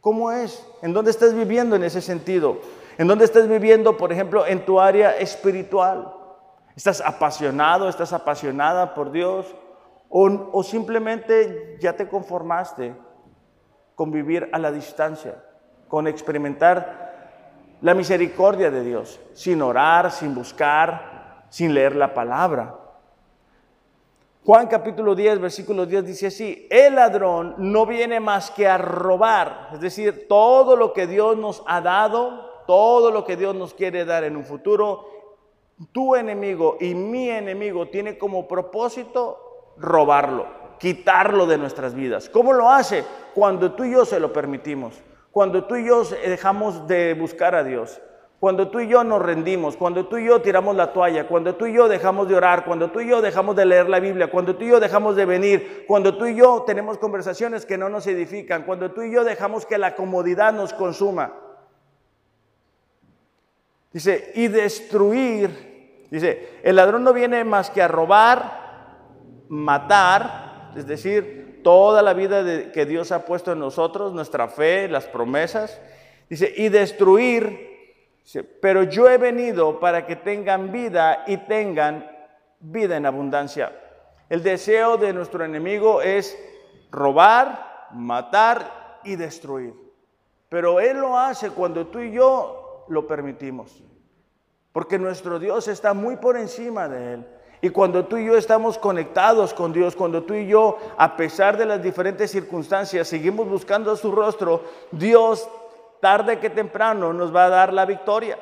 ¿Cómo 0.00 0.30
es? 0.32 0.64
¿En 0.82 0.92
dónde 0.92 1.10
estás 1.10 1.34
viviendo 1.34 1.76
en 1.76 1.84
ese 1.84 2.00
sentido? 2.00 2.58
¿En 2.98 3.06
dónde 3.06 3.24
estás 3.24 3.48
viviendo, 3.48 3.96
por 3.96 4.12
ejemplo, 4.12 4.44
en 4.44 4.64
tu 4.64 4.80
área 4.80 5.16
espiritual? 5.16 6.12
¿Estás 6.74 7.00
apasionado, 7.00 7.88
estás 7.88 8.12
apasionada 8.12 8.92
por 8.92 9.12
Dios? 9.12 9.54
¿O, 10.08 10.62
simplemente 10.64 11.78
ya 11.80 11.92
te 11.92 12.08
conformaste 12.08 12.96
con 13.94 14.10
vivir 14.10 14.48
a 14.52 14.58
la 14.58 14.72
distancia, 14.72 15.36
con 15.86 16.08
experimentar 16.08 17.76
la 17.82 17.94
misericordia 17.94 18.68
de 18.68 18.82
Dios, 18.82 19.20
sin 19.32 19.62
orar, 19.62 20.10
sin 20.10 20.34
buscar, 20.34 21.44
sin 21.50 21.74
leer 21.74 21.94
la 21.94 22.12
palabra? 22.12 22.74
Juan 24.44 24.66
capítulo 24.66 25.14
10, 25.14 25.38
versículo 25.38 25.86
10 25.86 26.04
dice 26.04 26.26
así, 26.28 26.66
el 26.68 26.96
ladrón 26.96 27.54
no 27.58 27.86
viene 27.86 28.18
más 28.18 28.50
que 28.50 28.66
a 28.66 28.76
robar, 28.76 29.68
es 29.74 29.80
decir, 29.80 30.26
todo 30.26 30.74
lo 30.74 30.92
que 30.92 31.06
Dios 31.06 31.36
nos 31.36 31.62
ha 31.66 31.80
dado, 31.80 32.47
todo 32.68 33.10
lo 33.10 33.24
que 33.24 33.38
Dios 33.38 33.54
nos 33.54 33.72
quiere 33.72 34.04
dar 34.04 34.24
en 34.24 34.36
un 34.36 34.44
futuro, 34.44 35.08
tu 35.90 36.14
enemigo 36.14 36.76
y 36.78 36.94
mi 36.94 37.30
enemigo 37.30 37.88
tiene 37.88 38.18
como 38.18 38.46
propósito 38.46 39.72
robarlo, 39.78 40.44
quitarlo 40.78 41.46
de 41.46 41.56
nuestras 41.56 41.94
vidas. 41.94 42.28
¿Cómo 42.28 42.52
lo 42.52 42.68
hace? 42.68 43.06
Cuando 43.34 43.72
tú 43.72 43.84
y 43.84 43.92
yo 43.92 44.04
se 44.04 44.20
lo 44.20 44.34
permitimos, 44.34 45.00
cuando 45.32 45.64
tú 45.64 45.76
y 45.76 45.86
yo 45.86 46.04
dejamos 46.04 46.86
de 46.86 47.14
buscar 47.14 47.54
a 47.54 47.64
Dios. 47.64 48.02
Cuando 48.38 48.68
tú 48.68 48.80
y 48.80 48.86
yo 48.86 49.02
nos 49.02 49.22
rendimos, 49.22 49.74
cuando 49.74 50.06
tú 50.06 50.18
y 50.18 50.26
yo 50.26 50.42
tiramos 50.42 50.76
la 50.76 50.92
toalla, 50.92 51.26
cuando 51.26 51.54
tú 51.54 51.64
y 51.64 51.72
yo 51.72 51.88
dejamos 51.88 52.28
de 52.28 52.36
orar, 52.36 52.66
cuando 52.66 52.90
tú 52.90 53.00
y 53.00 53.08
yo 53.08 53.22
dejamos 53.22 53.56
de 53.56 53.64
leer 53.64 53.88
la 53.88 53.98
Biblia, 53.98 54.30
cuando 54.30 54.54
tú 54.56 54.64
y 54.64 54.68
yo 54.68 54.78
dejamos 54.78 55.16
de 55.16 55.24
venir, 55.24 55.84
cuando 55.88 56.18
tú 56.18 56.26
y 56.26 56.36
yo 56.36 56.64
tenemos 56.66 56.98
conversaciones 56.98 57.64
que 57.64 57.78
no 57.78 57.88
nos 57.88 58.06
edifican, 58.06 58.64
cuando 58.64 58.90
tú 58.90 59.02
y 59.02 59.10
yo 59.10 59.24
dejamos 59.24 59.64
que 59.64 59.78
la 59.78 59.96
comodidad 59.96 60.52
nos 60.52 60.74
consuma. 60.74 61.47
Dice, 63.92 64.32
y 64.34 64.48
destruir. 64.48 66.06
Dice, 66.10 66.60
el 66.62 66.76
ladrón 66.76 67.04
no 67.04 67.12
viene 67.12 67.44
más 67.44 67.70
que 67.70 67.82
a 67.82 67.88
robar, 67.88 69.46
matar, 69.48 70.72
es 70.76 70.86
decir, 70.86 71.60
toda 71.62 72.02
la 72.02 72.14
vida 72.14 72.70
que 72.72 72.86
Dios 72.86 73.12
ha 73.12 73.24
puesto 73.24 73.52
en 73.52 73.58
nosotros, 73.58 74.12
nuestra 74.12 74.48
fe, 74.48 74.88
las 74.88 75.06
promesas. 75.06 75.80
Dice, 76.28 76.52
y 76.56 76.68
destruir 76.68 77.68
pero 78.60 78.82
yo 78.82 79.08
he 79.08 79.16
venido 79.16 79.80
para 79.80 80.06
que 80.06 80.16
tengan 80.16 80.70
vida 80.70 81.24
y 81.26 81.38
tengan 81.38 82.10
vida 82.60 82.96
en 82.96 83.06
abundancia. 83.06 83.72
El 84.28 84.42
deseo 84.42 84.98
de 84.98 85.14
nuestro 85.14 85.44
enemigo 85.44 86.02
es 86.02 86.36
robar, 86.90 87.88
matar 87.92 89.00
y 89.04 89.16
destruir. 89.16 89.72
Pero 90.50 90.80
Él 90.80 90.98
lo 90.98 91.18
hace 91.18 91.50
cuando 91.50 91.86
tú 91.86 92.00
y 92.00 92.12
yo 92.12 92.57
lo 92.88 93.06
permitimos. 93.06 93.82
Porque 94.72 94.98
nuestro 94.98 95.38
Dios 95.38 95.68
está 95.68 95.94
muy 95.94 96.16
por 96.16 96.36
encima 96.36 96.88
de 96.88 97.14
Él. 97.14 97.26
Y 97.60 97.70
cuando 97.70 98.04
tú 98.06 98.16
y 98.16 98.26
yo 98.26 98.36
estamos 98.36 98.78
conectados 98.78 99.52
con 99.52 99.72
Dios, 99.72 99.96
cuando 99.96 100.22
tú 100.22 100.34
y 100.34 100.46
yo, 100.46 100.78
a 100.96 101.16
pesar 101.16 101.56
de 101.56 101.66
las 101.66 101.82
diferentes 101.82 102.30
circunstancias, 102.30 103.08
seguimos 103.08 103.48
buscando 103.48 103.96
su 103.96 104.12
rostro, 104.12 104.62
Dios, 104.92 105.48
tarde 106.00 106.38
que 106.38 106.50
temprano, 106.50 107.12
nos 107.12 107.34
va 107.34 107.46
a 107.46 107.48
dar 107.48 107.72
la 107.72 107.84
victoria. 107.84 108.38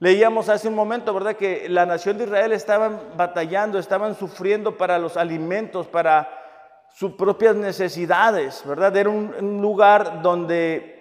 Leíamos 0.00 0.48
hace 0.48 0.66
un 0.66 0.74
momento, 0.74 1.14
¿verdad?, 1.14 1.36
que 1.36 1.68
la 1.68 1.86
nación 1.86 2.18
de 2.18 2.24
Israel 2.24 2.50
estaban 2.50 3.00
batallando, 3.16 3.78
estaban 3.78 4.16
sufriendo 4.16 4.76
para 4.76 4.98
los 4.98 5.16
alimentos, 5.16 5.86
para 5.86 6.28
sus 6.92 7.12
propias 7.12 7.54
necesidades, 7.54 8.64
¿verdad? 8.66 8.96
Era 8.96 9.10
un, 9.10 9.32
un 9.38 9.62
lugar 9.62 10.20
donde 10.20 10.91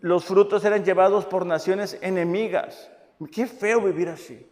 los 0.00 0.24
frutos 0.24 0.64
eran 0.64 0.84
llevados 0.84 1.24
por 1.24 1.46
naciones 1.46 1.98
enemigas. 2.00 2.90
Qué 3.32 3.46
feo 3.46 3.80
vivir 3.80 4.08
así. 4.08 4.48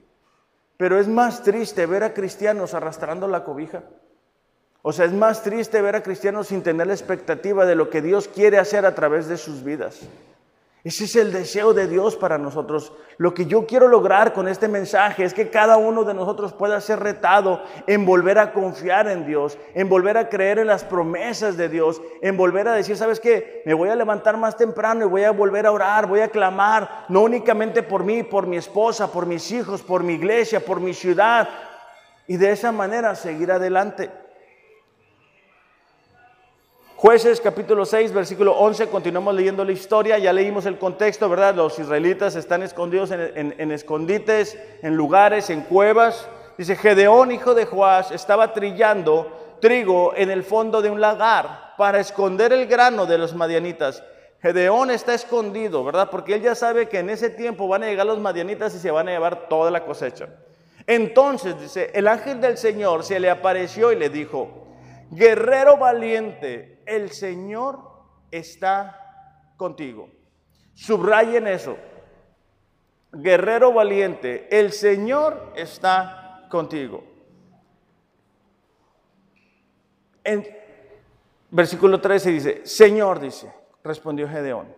Pero 0.77 0.99
es 0.99 1.09
más 1.09 1.43
triste 1.43 1.87
ver 1.87 2.03
a 2.03 2.13
cristianos 2.13 2.75
arrastrando 2.75 3.29
la 3.29 3.45
cobija. 3.45 3.85
O 4.83 4.93
sea, 4.93 5.05
es 5.07 5.13
más 5.13 5.43
triste 5.43 5.81
ver 5.81 5.97
a 5.97 6.03
cristianos 6.03 6.49
sin 6.49 6.63
tener 6.63 6.87
la 6.87 6.93
expectativa 6.93 7.67
de 7.67 7.75
lo 7.75 7.91
que 7.91 8.03
Dios 8.03 8.29
quiere 8.29 8.59
hacer 8.59 8.87
a 8.87 8.95
través 8.95 9.27
de 9.27 9.37
sus 9.37 9.65
vidas. 9.65 10.01
Ese 10.87 11.03
es 11.03 11.17
el 11.17 11.33
deseo 11.33 11.75
de 11.75 11.89
Dios 11.89 12.15
para 12.15 12.39
nosotros. 12.39 12.93
Lo 13.17 13.35
que 13.35 13.47
yo 13.47 13.67
quiero 13.67 13.89
lograr 13.89 14.33
con 14.33 14.47
este 14.47 14.69
mensaje 14.69 15.25
es 15.25 15.35
que 15.35 15.51
cada 15.51 15.79
uno 15.79 16.05
de 16.05 16.15
nosotros 16.15 16.53
pueda 16.53 16.81
ser 16.81 17.01
retado 17.01 17.61
en 17.89 18.07
volver 18.07 18.39
a 18.39 18.53
confiar 18.53 19.09
en 19.09 19.27
Dios, 19.27 19.59
en 19.75 19.89
volver 19.89 20.17
a 20.17 20.29
creer 20.29 20.61
en 20.61 20.69
las 20.69 20.85
promesas 20.85 21.57
de 21.57 21.69
Dios, 21.69 22.01
en 22.23 22.37
volver 22.37 22.69
a 22.69 22.73
decir, 22.73 22.97
¿sabes 22.97 23.19
qué? 23.19 23.65
Me 23.67 23.75
voy 23.75 23.89
a 23.89 23.97
levantar 23.97 24.37
más 24.37 24.57
temprano 24.57 25.05
y 25.05 25.09
voy 25.09 25.25
a 25.25 25.33
volver 25.33 25.67
a 25.67 25.73
orar, 25.73 26.07
voy 26.07 26.21
a 26.21 26.29
clamar, 26.29 27.07
no 27.09 27.23
únicamente 27.23 27.83
por 27.83 28.05
mí, 28.05 28.23
por 28.23 28.47
mi 28.47 28.57
esposa, 28.57 29.11
por 29.11 29.27
mis 29.27 29.51
hijos, 29.51 29.83
por 29.83 30.05
mi 30.05 30.13
iglesia, 30.13 30.65
por 30.65 30.79
mi 30.79 30.95
ciudad. 30.95 31.49
Y 32.29 32.37
de 32.37 32.53
esa 32.53 32.71
manera 32.71 33.17
seguir 33.17 33.51
adelante. 33.51 34.09
Jueces 37.07 37.41
capítulo 37.41 37.87
6, 37.87 38.13
versículo 38.13 38.59
11, 38.59 38.89
continuamos 38.89 39.33
leyendo 39.33 39.65
la 39.65 39.71
historia, 39.71 40.19
ya 40.19 40.33
leímos 40.33 40.67
el 40.67 40.77
contexto, 40.77 41.29
¿verdad? 41.29 41.55
Los 41.55 41.79
israelitas 41.79 42.35
están 42.35 42.65
escondidos 42.65 43.13
en, 43.13 43.71
escondites, 43.71 44.59
en 44.83 44.97
lugares, 44.97 45.49
en 45.51 45.61
cuevas. 45.61 46.29
Dice, 46.59 46.75
Gedeón, 46.75 47.31
hijo 47.31 47.55
de 47.55 47.65
Joás, 47.65 48.11
estaba 48.11 48.53
trillando 48.53 49.57
trigo 49.61 50.15
en 50.17 50.33
el 50.33 50.43
fondo 50.43 50.83
de 50.83 50.91
un 50.91 51.01
lagar 51.01 51.77
para 51.79 52.01
esconder 52.01 52.53
el 52.53 52.67
grano 52.67 53.07
de 53.07 53.19
los 53.19 53.37
madianitas. 53.37 54.03
Gedeón 54.43 54.91
está 54.91 55.15
escondido, 55.15 55.85
¿verdad? 55.85 56.11
Porque 56.11 56.35
él 56.35 56.43
ya 56.43 56.57
sabe 56.57 56.89
que 56.89 56.99
en 56.99 57.11
ese 57.11 57.31
tiempo 57.31 57.69
van 57.69 57.85
a 57.85 57.87
llegar 57.87 58.07
los 58.07 58.19
madianitas 58.19 58.75
y 58.75 58.81
se 58.81 58.91
van 58.91 59.07
a 59.07 59.13
llevar 59.13 59.49
toda 59.49 59.71
la 59.71 59.85
cosecha. 59.85 60.27
Entonces, 60.89 61.55
dice, 61.61 61.89
el 61.95 62.09
ángel 62.09 62.41
del 62.41 62.59
Señor 62.59 63.05
se 63.05 63.21
le 63.21 63.31
apareció 63.31 63.93
y 63.93 63.97
le 63.97 64.09
dijo, 64.11 64.66
guerrero 65.11 65.77
valiente, 65.77 66.83
el 66.87 67.11
Señor 67.11 67.81
está 68.31 69.53
contigo. 69.57 70.09
Subrayen 70.75 71.47
eso. 71.47 71.77
Guerrero 73.13 73.73
valiente, 73.73 74.47
el 74.51 74.73
Señor 74.73 75.53
está 75.57 76.47
contigo. 76.51 77.03
En 80.23 80.45
versículo 81.51 82.01
13 82.01 82.31
dice, 82.31 82.67
Señor, 82.67 83.21
dice, 83.21 83.53
respondió 83.83 84.29
Gedeón, 84.29 84.75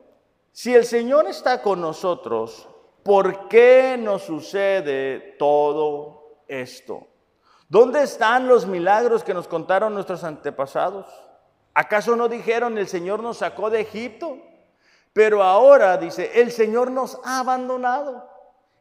si 0.52 0.74
el 0.74 0.84
Señor 0.84 1.26
está 1.26 1.62
con 1.62 1.80
nosotros, 1.80 2.68
¿por 3.02 3.48
qué 3.48 3.96
nos 3.98 4.22
sucede 4.22 5.36
todo 5.38 6.42
esto? 6.46 7.06
¿Dónde 7.68 8.02
están 8.02 8.48
los 8.48 8.66
milagros 8.66 9.22
que 9.22 9.34
nos 9.34 9.46
contaron 9.46 9.92
nuestros 9.92 10.24
antepasados? 10.24 11.06
¿Acaso 11.74 12.16
no 12.16 12.28
dijeron 12.28 12.78
el 12.78 12.88
Señor 12.88 13.22
nos 13.22 13.38
sacó 13.38 13.68
de 13.68 13.82
Egipto? 13.82 14.38
Pero 15.12 15.42
ahora 15.42 15.98
dice, 15.98 16.40
el 16.40 16.50
Señor 16.50 16.90
nos 16.90 17.20
ha 17.24 17.40
abandonado 17.40 18.28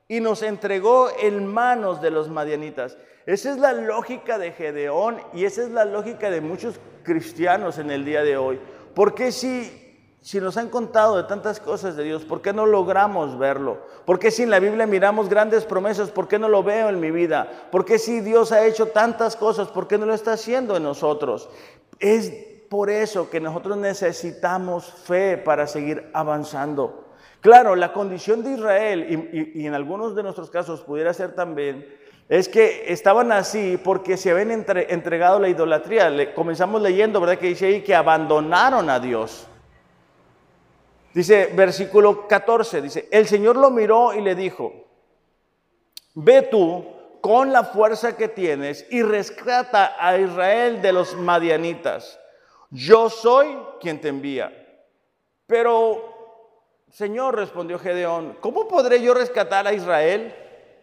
y 0.07 0.21
nos 0.21 0.41
entregó 0.41 1.09
en 1.19 1.45
manos 1.45 2.01
de 2.01 2.11
los 2.11 2.29
madianitas. 2.29 2.97
Esa 3.25 3.51
es 3.51 3.57
la 3.57 3.73
lógica 3.73 4.37
de 4.37 4.53
Gedeón 4.53 5.21
y 5.33 5.43
esa 5.43 5.63
es 5.63 5.69
la 5.71 5.83
lógica 5.83 6.29
de 6.29 6.39
muchos 6.39 6.79
cristianos 7.03 7.77
en 7.77 7.91
el 7.91 8.05
día 8.05 8.23
de 8.23 8.37
hoy. 8.37 8.59
Porque 8.95 9.33
si 9.33 9.86
si 10.27 10.41
nos 10.41 10.57
han 10.57 10.67
contado 10.67 11.15
de 11.15 11.23
tantas 11.23 11.61
cosas 11.61 11.95
de 11.95 12.03
Dios, 12.03 12.25
¿por 12.25 12.41
qué 12.41 12.51
no 12.51 12.65
logramos 12.65 13.39
verlo? 13.39 13.77
¿Por 14.03 14.19
qué 14.19 14.29
si 14.29 14.43
en 14.43 14.49
la 14.49 14.59
Biblia 14.59 14.85
miramos 14.85 15.29
grandes 15.29 15.63
promesas, 15.63 16.09
por 16.11 16.27
qué 16.27 16.37
no 16.37 16.49
lo 16.49 16.63
veo 16.63 16.89
en 16.89 16.99
mi 16.99 17.11
vida? 17.11 17.49
¿Por 17.71 17.85
qué 17.85 17.97
si 17.97 18.19
Dios 18.19 18.51
ha 18.51 18.65
hecho 18.65 18.87
tantas 18.87 19.37
cosas, 19.37 19.69
por 19.69 19.87
qué 19.87 19.97
no 19.97 20.05
lo 20.05 20.13
está 20.13 20.33
haciendo 20.33 20.75
en 20.75 20.83
nosotros? 20.83 21.47
Es 21.97 22.29
por 22.67 22.89
eso 22.89 23.29
que 23.29 23.39
nosotros 23.39 23.77
necesitamos 23.77 24.91
fe 24.91 25.37
para 25.37 25.65
seguir 25.65 26.09
avanzando. 26.11 27.05
Claro, 27.39 27.77
la 27.77 27.93
condición 27.93 28.43
de 28.43 28.51
Israel, 28.51 29.31
y, 29.55 29.65
en 29.65 29.73
algunos 29.75 30.13
de 30.13 30.23
nuestros 30.23 30.49
casos 30.49 30.81
pudiera 30.81 31.13
ser 31.13 31.35
también, 31.35 31.87
es 32.27 32.49
que 32.49 32.91
estaban 32.91 33.31
así 33.31 33.79
porque 33.81 34.17
se 34.17 34.31
habían 34.31 34.51
entregado 34.51 35.39
la 35.39 35.47
idolatría. 35.47 36.35
Comenzamos 36.35 36.81
leyendo, 36.81 37.21
¿verdad? 37.21 37.37
Que 37.37 37.47
dice 37.47 37.67
ahí 37.67 37.81
que 37.81 37.95
abandonaron 37.95 38.89
a 38.89 38.99
Dios. 38.99 39.47
Dice 41.17 41.51
versículo 41.51 42.27
14, 42.27 42.79
dice, 42.79 43.07
el 43.09 43.25
Señor 43.25 43.55
lo 43.55 43.71
miró 43.71 44.13
y 44.13 44.21
le 44.21 44.35
dijo, 44.35 44.85
ve 46.13 46.43
tú 46.43 46.85
con 47.21 47.51
la 47.51 47.63
fuerza 47.63 48.15
que 48.15 48.27
tienes 48.27 48.85
y 48.91 49.01
rescata 49.01 49.95
a 49.97 50.15
Israel 50.19 50.79
de 50.79 50.93
los 50.93 51.15
madianitas. 51.15 52.19
Yo 52.69 53.09
soy 53.09 53.47
quien 53.81 53.99
te 53.99 54.09
envía. 54.09 54.53
Pero, 55.47 56.85
Señor, 56.91 57.35
respondió 57.35 57.79
Gedeón, 57.79 58.37
¿cómo 58.39 58.67
podré 58.67 59.01
yo 59.01 59.15
rescatar 59.15 59.65
a 59.65 59.73
Israel? 59.73 60.35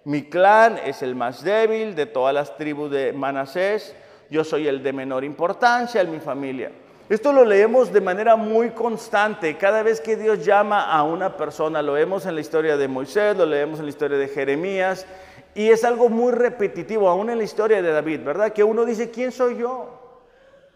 Mi 0.02 0.28
clan 0.28 0.80
es 0.84 1.02
el 1.02 1.14
más 1.14 1.44
débil 1.44 1.94
de 1.94 2.06
todas 2.06 2.34
las 2.34 2.56
tribus 2.56 2.90
de 2.90 3.12
Manasés. 3.12 3.94
Yo 4.30 4.42
soy 4.42 4.66
el 4.66 4.82
de 4.82 4.92
menor 4.92 5.22
importancia 5.22 6.00
en 6.00 6.10
mi 6.10 6.18
familia. 6.18 6.72
Esto 7.14 7.32
lo 7.32 7.44
leemos 7.44 7.92
de 7.92 8.00
manera 8.00 8.34
muy 8.34 8.70
constante. 8.70 9.56
Cada 9.56 9.84
vez 9.84 10.00
que 10.00 10.16
Dios 10.16 10.44
llama 10.44 10.82
a 10.82 11.04
una 11.04 11.36
persona, 11.36 11.80
lo 11.80 11.92
vemos 11.92 12.26
en 12.26 12.34
la 12.34 12.40
historia 12.40 12.76
de 12.76 12.88
Moisés, 12.88 13.36
lo 13.36 13.46
leemos 13.46 13.78
en 13.78 13.84
la 13.84 13.90
historia 13.90 14.18
de 14.18 14.26
Jeremías, 14.26 15.06
y 15.54 15.68
es 15.68 15.84
algo 15.84 16.08
muy 16.08 16.32
repetitivo, 16.32 17.08
aún 17.08 17.30
en 17.30 17.38
la 17.38 17.44
historia 17.44 17.80
de 17.80 17.92
David, 17.92 18.24
¿verdad? 18.24 18.52
Que 18.52 18.64
uno 18.64 18.84
dice, 18.84 19.12
¿quién 19.12 19.30
soy 19.30 19.58
yo? 19.58 20.26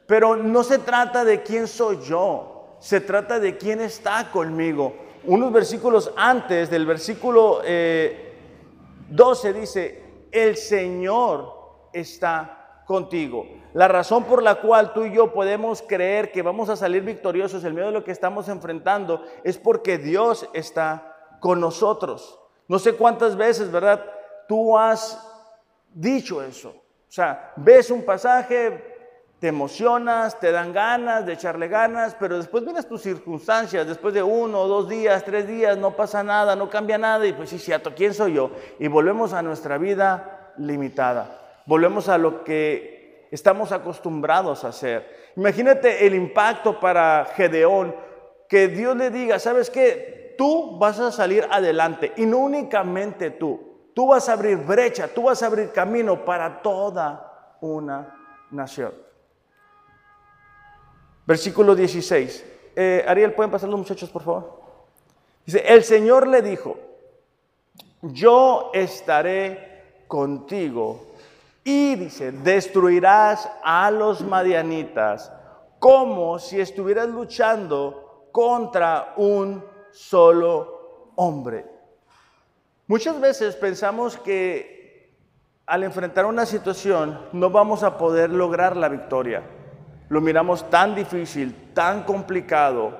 Pero 0.06 0.36
no 0.36 0.62
se 0.62 0.78
trata 0.78 1.24
de 1.24 1.42
quién 1.42 1.66
soy 1.66 1.98
yo, 2.04 2.76
se 2.78 3.00
trata 3.00 3.40
de 3.40 3.56
quién 3.56 3.80
está 3.80 4.30
conmigo. 4.30 4.94
Unos 5.24 5.52
versículos 5.52 6.12
antes 6.16 6.70
del 6.70 6.86
versículo 6.86 7.62
12 7.62 7.64
eh, 7.66 9.52
dice, 9.54 10.04
el 10.30 10.56
Señor 10.56 11.90
está 11.92 12.84
contigo. 12.86 13.57
La 13.74 13.86
razón 13.86 14.24
por 14.24 14.42
la 14.42 14.56
cual 14.56 14.92
tú 14.92 15.04
y 15.04 15.12
yo 15.12 15.32
podemos 15.32 15.82
creer 15.82 16.32
que 16.32 16.42
vamos 16.42 16.68
a 16.68 16.76
salir 16.76 17.02
victoriosos 17.02 17.64
en 17.64 17.74
medio 17.74 17.88
de 17.88 17.92
lo 17.92 18.04
que 18.04 18.12
estamos 18.12 18.48
enfrentando 18.48 19.24
es 19.44 19.58
porque 19.58 19.98
Dios 19.98 20.48
está 20.54 21.16
con 21.40 21.60
nosotros. 21.60 22.38
No 22.66 22.78
sé 22.78 22.94
cuántas 22.94 23.36
veces, 23.36 23.70
¿verdad? 23.70 24.04
Tú 24.48 24.76
has 24.76 25.22
dicho 25.92 26.42
eso. 26.42 26.70
O 26.70 27.10
sea, 27.12 27.52
ves 27.56 27.90
un 27.90 28.04
pasaje, 28.04 28.96
te 29.38 29.48
emocionas, 29.48 30.40
te 30.40 30.50
dan 30.50 30.72
ganas 30.72 31.24
de 31.24 31.34
echarle 31.34 31.68
ganas, 31.68 32.16
pero 32.18 32.36
después 32.36 32.64
vienes 32.64 32.88
tus 32.88 33.02
circunstancias, 33.02 33.86
después 33.86 34.12
de 34.12 34.22
uno, 34.22 34.66
dos 34.66 34.88
días, 34.88 35.24
tres 35.24 35.46
días, 35.46 35.78
no 35.78 35.92
pasa 35.92 36.22
nada, 36.22 36.56
no 36.56 36.68
cambia 36.68 36.98
nada, 36.98 37.26
y 37.26 37.32
pues 37.32 37.50
sí, 37.50 37.58
cierto, 37.58 37.94
¿quién 37.94 38.12
soy 38.14 38.34
yo? 38.34 38.50
Y 38.78 38.88
volvemos 38.88 39.32
a 39.32 39.42
nuestra 39.42 39.78
vida 39.78 40.52
limitada. 40.58 41.62
Volvemos 41.66 42.08
a 42.08 42.18
lo 42.18 42.44
que 42.44 42.97
estamos 43.30 43.72
acostumbrados 43.72 44.64
a 44.64 44.68
hacer. 44.68 45.32
Imagínate 45.36 46.06
el 46.06 46.14
impacto 46.14 46.80
para 46.80 47.26
Gedeón, 47.34 47.94
que 48.48 48.68
Dios 48.68 48.96
le 48.96 49.10
diga, 49.10 49.38
¿sabes 49.38 49.70
qué? 49.70 50.34
Tú 50.38 50.78
vas 50.78 50.98
a 51.00 51.12
salir 51.12 51.46
adelante 51.50 52.12
y 52.16 52.24
no 52.24 52.38
únicamente 52.38 53.30
tú, 53.32 53.90
tú 53.94 54.06
vas 54.08 54.28
a 54.28 54.34
abrir 54.34 54.56
brecha, 54.56 55.08
tú 55.08 55.24
vas 55.24 55.42
a 55.42 55.46
abrir 55.46 55.72
camino 55.72 56.24
para 56.24 56.62
toda 56.62 57.56
una 57.60 58.14
nación. 58.50 58.94
Versículo 61.26 61.74
16. 61.74 62.44
Eh, 62.74 63.04
Ariel, 63.06 63.34
¿pueden 63.34 63.50
pasar 63.50 63.68
los 63.68 63.78
muchachos, 63.78 64.08
por 64.08 64.22
favor? 64.22 64.62
Dice, 65.44 65.62
el 65.66 65.82
Señor 65.82 66.26
le 66.26 66.40
dijo, 66.40 66.78
yo 68.02 68.70
estaré 68.72 70.04
contigo 70.06 71.07
y 71.68 71.96
dice, 71.96 72.32
destruirás 72.32 73.46
a 73.62 73.90
los 73.90 74.22
madianitas 74.22 75.30
como 75.78 76.38
si 76.38 76.58
estuvieras 76.58 77.10
luchando 77.10 78.30
contra 78.32 79.12
un 79.18 79.62
solo 79.92 81.12
hombre. 81.16 81.66
Muchas 82.86 83.20
veces 83.20 83.54
pensamos 83.54 84.16
que 84.16 85.14
al 85.66 85.84
enfrentar 85.84 86.24
una 86.24 86.46
situación 86.46 87.20
no 87.34 87.50
vamos 87.50 87.82
a 87.82 87.98
poder 87.98 88.30
lograr 88.30 88.74
la 88.74 88.88
victoria. 88.88 89.42
Lo 90.08 90.22
miramos 90.22 90.70
tan 90.70 90.94
difícil, 90.94 91.74
tan 91.74 92.04
complicado, 92.04 92.98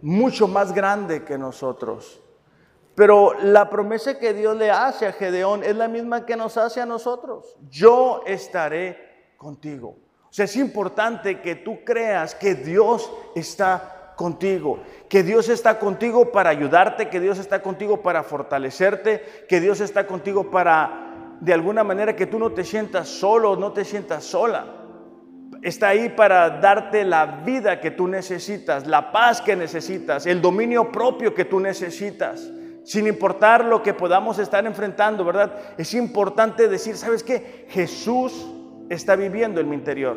mucho 0.00 0.48
más 0.48 0.72
grande 0.72 1.22
que 1.22 1.36
nosotros. 1.36 2.22
Pero 2.96 3.34
la 3.42 3.68
promesa 3.68 4.18
que 4.18 4.32
Dios 4.32 4.56
le 4.56 4.70
hace 4.70 5.06
a 5.06 5.12
Gedeón 5.12 5.62
es 5.62 5.76
la 5.76 5.86
misma 5.86 6.24
que 6.24 6.34
nos 6.34 6.56
hace 6.56 6.80
a 6.80 6.86
nosotros. 6.86 7.54
Yo 7.68 8.22
estaré 8.26 9.34
contigo. 9.36 9.98
O 10.22 10.32
sea, 10.32 10.46
es 10.46 10.56
importante 10.56 11.42
que 11.42 11.56
tú 11.56 11.84
creas 11.84 12.34
que 12.34 12.54
Dios 12.54 13.12
está 13.34 14.14
contigo, 14.16 14.80
que 15.10 15.22
Dios 15.22 15.50
está 15.50 15.78
contigo 15.78 16.32
para 16.32 16.48
ayudarte, 16.48 17.10
que 17.10 17.20
Dios 17.20 17.38
está 17.38 17.60
contigo 17.60 18.00
para 18.00 18.22
fortalecerte, 18.22 19.44
que 19.46 19.60
Dios 19.60 19.80
está 19.80 20.06
contigo 20.06 20.50
para, 20.50 21.36
de 21.38 21.52
alguna 21.52 21.84
manera, 21.84 22.16
que 22.16 22.26
tú 22.26 22.38
no 22.38 22.52
te 22.52 22.64
sientas 22.64 23.08
solo, 23.08 23.56
no 23.56 23.74
te 23.74 23.84
sientas 23.84 24.24
sola. 24.24 24.64
Está 25.60 25.88
ahí 25.88 26.08
para 26.08 26.48
darte 26.48 27.04
la 27.04 27.26
vida 27.26 27.78
que 27.78 27.90
tú 27.90 28.08
necesitas, 28.08 28.86
la 28.86 29.12
paz 29.12 29.42
que 29.42 29.54
necesitas, 29.54 30.24
el 30.24 30.40
dominio 30.40 30.90
propio 30.90 31.34
que 31.34 31.44
tú 31.44 31.60
necesitas 31.60 32.50
sin 32.86 33.08
importar 33.08 33.64
lo 33.64 33.82
que 33.82 33.94
podamos 33.94 34.38
estar 34.38 34.64
enfrentando, 34.64 35.24
¿verdad? 35.24 35.52
Es 35.76 35.92
importante 35.92 36.68
decir, 36.68 36.96
¿sabes 36.96 37.24
qué? 37.24 37.66
Jesús 37.68 38.46
está 38.88 39.16
viviendo 39.16 39.60
en 39.60 39.68
mi 39.68 39.74
interior. 39.74 40.16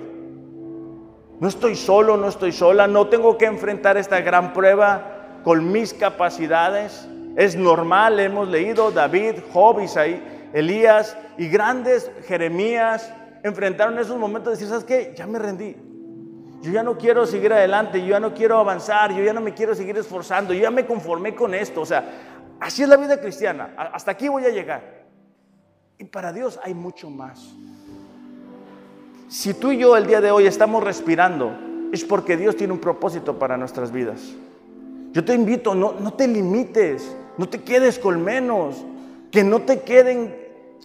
No 1.40 1.48
estoy 1.48 1.76
solo, 1.76 2.16
no 2.16 2.28
estoy 2.28 2.52
sola, 2.52 2.86
no 2.86 3.08
tengo 3.08 3.40
que 3.40 3.46
enfrentar 3.46 3.98
esta 3.98 4.22
gran 4.22 4.54
prueba 4.54 5.40
con 5.44 5.72
mis 5.72 5.96
capacidades. 5.96 7.10
Es 7.36 7.56
normal, 7.56 8.20
hemos 8.20 8.48
leído 8.48 8.92
David, 8.92 9.38
Job, 9.52 9.80
Isaí, 9.80 10.22
Elías 10.54 11.18
y 11.40 11.48
grandes 11.48 12.12
Jeremías 12.28 13.12
enfrentaron 13.44 13.98
esos 13.98 14.18
momentos 14.18 14.52
de 14.52 14.58
decir, 14.58 14.68
¿sabes 14.68 14.84
qué? 14.84 15.16
Ya 15.18 15.26
me 15.26 15.40
rendí. 15.40 15.76
Yo 16.62 16.72
ya 16.72 16.84
no 16.84 17.00
quiero 17.00 17.26
seguir 17.26 17.52
adelante, 17.52 18.00
yo 18.02 18.10
ya 18.10 18.20
no 18.20 18.36
quiero 18.36 18.60
avanzar, 18.60 19.12
yo 19.12 19.24
ya 19.24 19.34
no 19.34 19.42
me 19.42 19.56
quiero 19.56 19.74
seguir 19.74 19.98
esforzando, 19.98 20.54
yo 20.54 20.62
ya 20.62 20.72
me 20.72 20.86
conformé 20.86 21.34
con 21.34 21.56
esto. 21.56 21.82
O 21.82 21.86
sea, 21.86 22.04
Así 22.60 22.84
es 22.84 22.90
la 22.90 22.98
vida 22.98 23.20
cristiana. 23.20 23.74
Hasta 23.78 24.12
aquí 24.12 24.28
voy 24.28 24.46
a 24.46 24.50
llegar. 24.50 25.06
Y 25.98 26.06
para 26.06 26.34
Dios 26.34 26.60
hay 26.64 26.74
mucho 26.74 27.10
más. 27.10 27.54
Si 29.30 29.54
tú 29.54 29.72
y 29.72 29.78
yo 29.78 29.96
el 29.96 30.08
día 30.08 30.22
de 30.22 30.32
hoy 30.32 30.48
estamos 30.48 30.84
respirando, 30.84 31.52
es 31.92 32.04
porque 32.04 32.38
Dios 32.38 32.56
tiene 32.56 32.74
un 32.74 32.80
propósito 32.80 33.38
para 33.38 33.58
nuestras 33.58 33.92
vidas. 33.92 34.22
Yo 35.12 35.24
te 35.26 35.34
invito, 35.34 35.74
no, 35.74 35.94
no 35.94 36.14
te 36.14 36.28
limites, 36.28 37.16
no 37.38 37.48
te 37.48 37.62
quedes 37.62 38.00
con 38.00 38.24
menos, 38.24 38.84
que 39.32 39.44
no 39.44 39.62
te 39.62 39.82
queden 39.82 40.36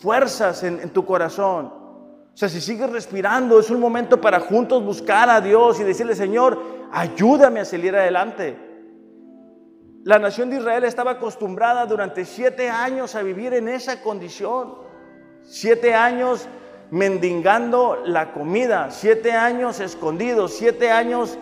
fuerzas 0.01 0.62
en, 0.62 0.81
en 0.81 0.91
tu 0.91 1.05
corazón. 1.05 1.66
O 1.66 2.37
sea, 2.37 2.49
si 2.49 2.61
sigues 2.61 2.91
respirando, 2.91 3.61
es 3.61 3.70
un 3.70 3.81
momento 3.81 4.20
para 4.20 4.41
juntos 4.41 4.85
buscar 4.85 5.31
a 5.31 5.41
Dios 5.41 5.79
y 5.81 5.85
decirle, 5.85 6.14
Señor, 6.14 6.61
ayúdame 6.91 7.61
a 7.61 7.64
salir 7.64 7.95
adelante. 7.95 8.57
La 10.05 10.19
nación 10.19 10.51
de 10.51 10.59
Israel 10.59 10.85
estaba 10.85 11.13
acostumbrada 11.13 11.87
durante 11.87 12.27
siete 12.27 12.69
años 12.69 13.15
a 13.15 13.23
vivir 13.23 13.55
en 13.55 13.69
esa 13.69 14.03
condición. 14.03 14.75
Siete 15.45 15.95
años 15.95 16.47
mendigando 16.91 18.03
la 18.05 18.35
comida, 18.35 18.91
siete 18.91 19.33
años 19.33 19.81
escondidos, 19.81 20.53
siete 20.53 20.91
años 20.91 21.39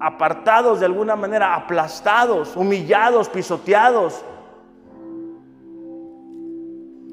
apartados 0.00 0.80
de 0.80 0.86
alguna 0.86 1.16
manera, 1.16 1.54
aplastados, 1.54 2.56
humillados, 2.56 3.28
pisoteados. 3.28 4.24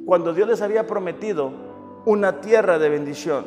Cuando 0.05 0.33
Dios 0.33 0.47
les 0.47 0.61
había 0.61 0.87
prometido 0.87 1.51
una 2.05 2.39
tierra 2.39 2.79
de 2.79 2.87
bendición. 2.87 3.45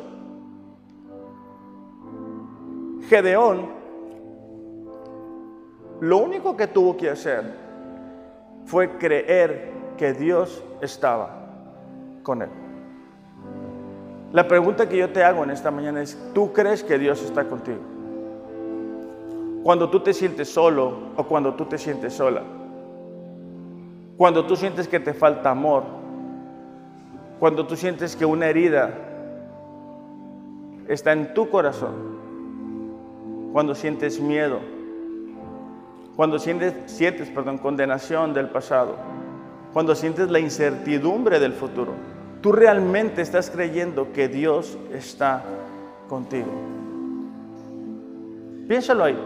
Gedeón 3.09 3.76
lo 5.99 6.17
único 6.17 6.55
que 6.55 6.67
tuvo 6.67 6.95
que 6.95 7.09
hacer 7.09 7.43
fue 8.65 8.97
creer 8.97 9.71
que 9.97 10.13
Dios 10.13 10.63
estaba 10.81 11.29
con 12.21 12.43
él. 12.43 12.49
La 14.31 14.47
pregunta 14.47 14.87
que 14.87 14.97
yo 14.97 15.09
te 15.09 15.23
hago 15.23 15.43
en 15.43 15.51
esta 15.51 15.71
mañana 15.71 16.01
es, 16.01 16.17
¿tú 16.33 16.53
crees 16.53 16.83
que 16.83 16.99
Dios 16.99 17.23
está 17.23 17.45
contigo? 17.45 17.79
Cuando 19.63 19.89
tú 19.89 20.01
te 20.01 20.13
sientes 20.13 20.49
solo 20.49 21.11
o 21.15 21.23
cuando 21.23 21.55
tú 21.55 21.65
te 21.65 21.77
sientes 21.77 22.13
sola. 22.13 22.43
Cuando 24.17 24.45
tú 24.45 24.55
sientes 24.55 24.87
que 24.87 24.99
te 24.99 25.13
falta 25.13 25.49
amor. 25.49 25.83
Cuando 27.39 27.65
tú 27.65 27.75
sientes 27.75 28.15
que 28.15 28.25
una 28.25 28.47
herida 28.47 28.93
está 30.87 31.13
en 31.13 31.33
tu 31.33 31.49
corazón. 31.49 32.17
Cuando 33.53 33.73
sientes 33.73 34.19
miedo 34.19 34.76
cuando 36.17 36.39
sientes, 36.39 36.73
sientes 36.87 37.29
perdón, 37.29 37.59
condenación 37.59 38.33
del 38.33 38.49
pasado, 38.49 38.95
cuando 39.71 39.93
sientes 39.93 40.31
la 40.31 40.39
incertidumbre 40.39 41.39
del 41.39 41.53
futuro, 41.53 41.93
tú 42.41 42.51
realmente 42.51 43.21
estás 43.21 43.51
creyendo 43.51 44.11
que 44.13 44.27
Dios 44.27 44.79
está 44.91 45.43
contigo. 46.09 46.51
Piénsalo 48.67 49.03
ahí. 49.03 49.17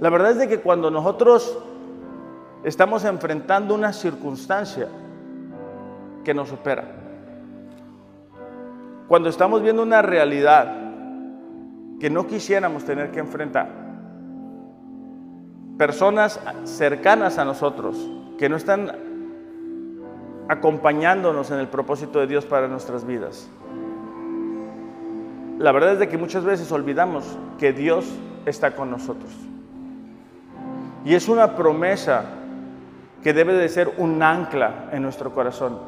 La 0.00 0.08
verdad 0.08 0.30
es 0.30 0.38
de 0.38 0.48
que 0.48 0.60
cuando 0.60 0.88
nosotros 0.88 1.58
estamos 2.62 3.04
enfrentando 3.04 3.74
una 3.74 3.92
circunstancia 3.92 4.86
que 6.22 6.32
nos 6.32 6.48
supera, 6.48 6.84
cuando 9.08 9.30
estamos 9.30 9.62
viendo 9.62 9.82
una 9.82 10.00
realidad 10.00 10.76
que 11.98 12.08
no 12.08 12.28
quisiéramos 12.28 12.84
tener 12.84 13.10
que 13.10 13.18
enfrentar, 13.18 13.79
personas 15.80 16.38
cercanas 16.64 17.38
a 17.38 17.46
nosotros 17.46 17.96
que 18.38 18.50
no 18.50 18.56
están 18.56 18.92
acompañándonos 20.46 21.50
en 21.52 21.58
el 21.58 21.68
propósito 21.68 22.20
de 22.20 22.26
Dios 22.26 22.44
para 22.44 22.68
nuestras 22.68 23.06
vidas. 23.06 23.48
La 25.58 25.72
verdad 25.72 25.94
es 25.94 25.98
de 25.98 26.08
que 26.10 26.18
muchas 26.18 26.44
veces 26.44 26.70
olvidamos 26.70 27.24
que 27.58 27.72
Dios 27.72 28.04
está 28.44 28.76
con 28.76 28.90
nosotros. 28.90 29.32
Y 31.06 31.14
es 31.14 31.30
una 31.30 31.56
promesa 31.56 32.24
que 33.22 33.32
debe 33.32 33.54
de 33.54 33.70
ser 33.70 33.90
un 33.96 34.22
ancla 34.22 34.90
en 34.92 35.00
nuestro 35.00 35.32
corazón. 35.32 35.78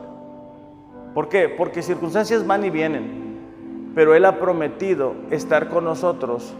¿Por 1.12 1.28
qué? 1.28 1.50
Porque 1.50 1.82
circunstancias 1.82 2.46
van 2.46 2.64
y 2.64 2.70
vienen, 2.70 3.92
pero 3.94 4.14
Él 4.14 4.24
ha 4.24 4.38
prometido 4.38 5.16
estar 5.30 5.68
con 5.68 5.84
nosotros 5.84 6.54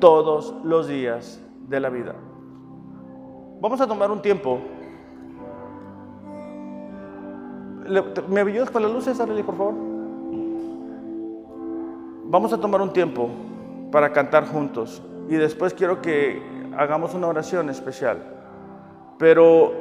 todos 0.00 0.54
los 0.64 0.88
días 0.88 1.38
de 1.68 1.80
la 1.80 1.90
vida. 1.90 2.14
Vamos 3.60 3.80
a 3.80 3.86
tomar 3.86 4.10
un 4.10 4.22
tiempo. 4.22 4.60
¿Me 8.28 8.40
ayudas 8.40 8.70
con 8.70 8.82
las 8.82 8.92
luces, 8.92 9.18
Arely, 9.18 9.42
por 9.42 9.56
favor? 9.56 9.74
Vamos 12.24 12.52
a 12.52 12.60
tomar 12.60 12.82
un 12.82 12.92
tiempo 12.92 13.30
para 13.90 14.12
cantar 14.12 14.46
juntos 14.46 15.02
y 15.28 15.34
después 15.34 15.72
quiero 15.74 16.02
que 16.02 16.42
hagamos 16.76 17.14
una 17.14 17.26
oración 17.26 17.70
especial. 17.70 18.18
Pero 19.18 19.72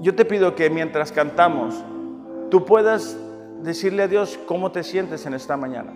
yo 0.00 0.14
te 0.14 0.24
pido 0.24 0.54
que 0.54 0.70
mientras 0.70 1.12
cantamos, 1.12 1.74
tú 2.50 2.64
puedas 2.64 3.18
decirle 3.62 4.04
a 4.04 4.08
Dios 4.08 4.38
cómo 4.46 4.70
te 4.72 4.82
sientes 4.82 5.26
en 5.26 5.34
esta 5.34 5.56
mañana. 5.56 5.92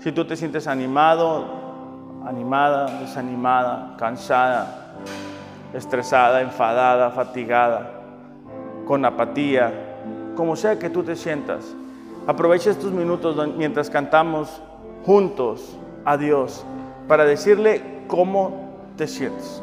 Si 0.00 0.12
tú 0.12 0.26
te 0.26 0.36
sientes 0.36 0.66
animado, 0.66 1.67
animada, 2.26 3.00
desanimada, 3.00 3.94
cansada, 3.98 4.94
estresada, 5.72 6.40
enfadada, 6.40 7.10
fatigada, 7.10 7.90
con 8.86 9.04
apatía, 9.04 9.72
como 10.36 10.56
sea 10.56 10.78
que 10.78 10.90
tú 10.90 11.02
te 11.02 11.16
sientas. 11.16 11.74
Aprovecha 12.26 12.70
estos 12.70 12.92
minutos 12.92 13.36
mientras 13.56 13.90
cantamos 13.90 14.62
juntos 15.04 15.76
a 16.04 16.16
Dios 16.16 16.64
para 17.06 17.24
decirle 17.24 18.02
cómo 18.06 18.68
te 18.96 19.06
sientes. 19.06 19.62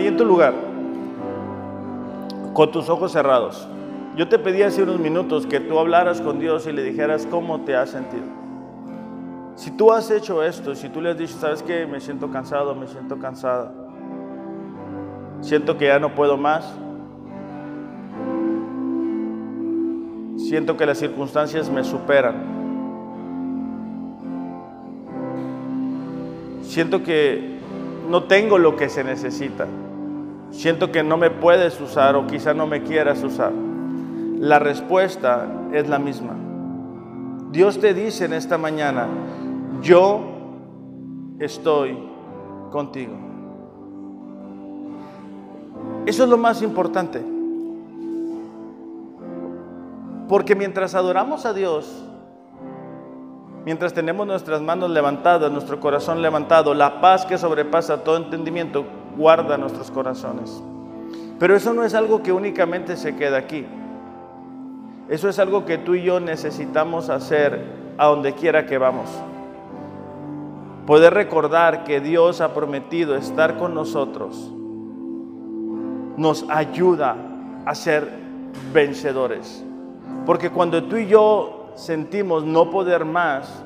Ahí 0.00 0.06
en 0.06 0.16
tu 0.16 0.24
lugar, 0.24 0.54
con 2.54 2.70
tus 2.70 2.88
ojos 2.88 3.12
cerrados, 3.12 3.68
yo 4.16 4.28
te 4.28 4.38
pedí 4.38 4.62
hace 4.62 4.82
unos 4.82 4.98
minutos 4.98 5.46
que 5.46 5.60
tú 5.60 5.78
hablaras 5.78 6.20
con 6.20 6.38
Dios 6.38 6.66
y 6.66 6.72
le 6.72 6.82
dijeras 6.82 7.26
cómo 7.30 7.60
te 7.60 7.76
has 7.76 7.90
sentido. 7.90 8.24
Si 9.54 9.70
tú 9.70 9.92
has 9.92 10.10
hecho 10.10 10.42
esto, 10.42 10.74
si 10.74 10.88
tú 10.88 11.00
le 11.00 11.10
has 11.10 11.18
dicho, 11.18 11.34
sabes 11.34 11.62
que 11.62 11.86
me 11.86 12.00
siento 12.00 12.30
cansado, 12.30 12.74
me 12.74 12.86
siento 12.86 13.18
cansada, 13.18 13.72
siento 15.40 15.76
que 15.76 15.86
ya 15.86 15.98
no 15.98 16.14
puedo 16.14 16.36
más, 16.36 16.64
siento 20.36 20.76
que 20.76 20.86
las 20.86 20.98
circunstancias 20.98 21.68
me 21.68 21.84
superan, 21.84 22.36
siento 26.62 27.02
que 27.02 27.58
no 28.08 28.24
tengo 28.24 28.58
lo 28.58 28.76
que 28.76 28.88
se 28.88 29.04
necesita, 29.04 29.68
siento 30.50 30.92
que 30.92 31.02
no 31.02 31.16
me 31.16 31.30
puedes 31.30 31.80
usar 31.80 32.16
o 32.16 32.26
quizá 32.26 32.54
no 32.54 32.66
me 32.66 32.82
quieras 32.82 33.22
usar. 33.22 33.52
La 34.38 34.58
respuesta 34.58 35.46
es 35.72 35.88
la 35.88 35.98
misma. 35.98 36.34
Dios 37.50 37.78
te 37.78 37.94
dice 37.94 38.24
en 38.24 38.32
esta 38.32 38.58
mañana, 38.58 39.08
yo 39.82 40.20
estoy 41.38 41.98
contigo. 42.70 43.14
Eso 46.06 46.24
es 46.24 46.30
lo 46.30 46.38
más 46.38 46.62
importante. 46.62 47.22
Porque 50.28 50.54
mientras 50.54 50.94
adoramos 50.94 51.44
a 51.44 51.52
Dios, 51.52 52.04
mientras 53.64 53.92
tenemos 53.92 54.26
nuestras 54.26 54.62
manos 54.62 54.90
levantadas, 54.90 55.50
nuestro 55.50 55.80
corazón 55.80 56.22
levantado, 56.22 56.72
la 56.72 57.00
paz 57.00 57.26
que 57.26 57.36
sobrepasa 57.36 58.04
todo 58.04 58.16
entendimiento 58.16 58.84
guarda 59.20 59.58
nuestros 59.58 59.90
corazones. 59.90 60.62
Pero 61.38 61.54
eso 61.54 61.74
no 61.74 61.84
es 61.84 61.94
algo 61.94 62.22
que 62.22 62.32
únicamente 62.32 62.96
se 62.96 63.16
queda 63.16 63.36
aquí. 63.36 63.66
Eso 65.08 65.28
es 65.28 65.38
algo 65.38 65.66
que 65.66 65.76
tú 65.76 65.94
y 65.94 66.02
yo 66.02 66.20
necesitamos 66.20 67.10
hacer 67.10 67.60
a 67.98 68.06
donde 68.06 68.32
quiera 68.32 68.64
que 68.64 68.78
vamos. 68.78 69.10
Poder 70.86 71.12
recordar 71.12 71.84
que 71.84 72.00
Dios 72.00 72.40
ha 72.40 72.54
prometido 72.54 73.14
estar 73.14 73.58
con 73.58 73.74
nosotros 73.74 74.52
nos 76.16 76.44
ayuda 76.48 77.16
a 77.64 77.74
ser 77.74 78.08
vencedores. 78.72 79.64
Porque 80.26 80.50
cuando 80.50 80.84
tú 80.84 80.96
y 80.96 81.06
yo 81.06 81.72
sentimos 81.76 82.44
no 82.44 82.70
poder 82.70 83.04
más, 83.04 83.64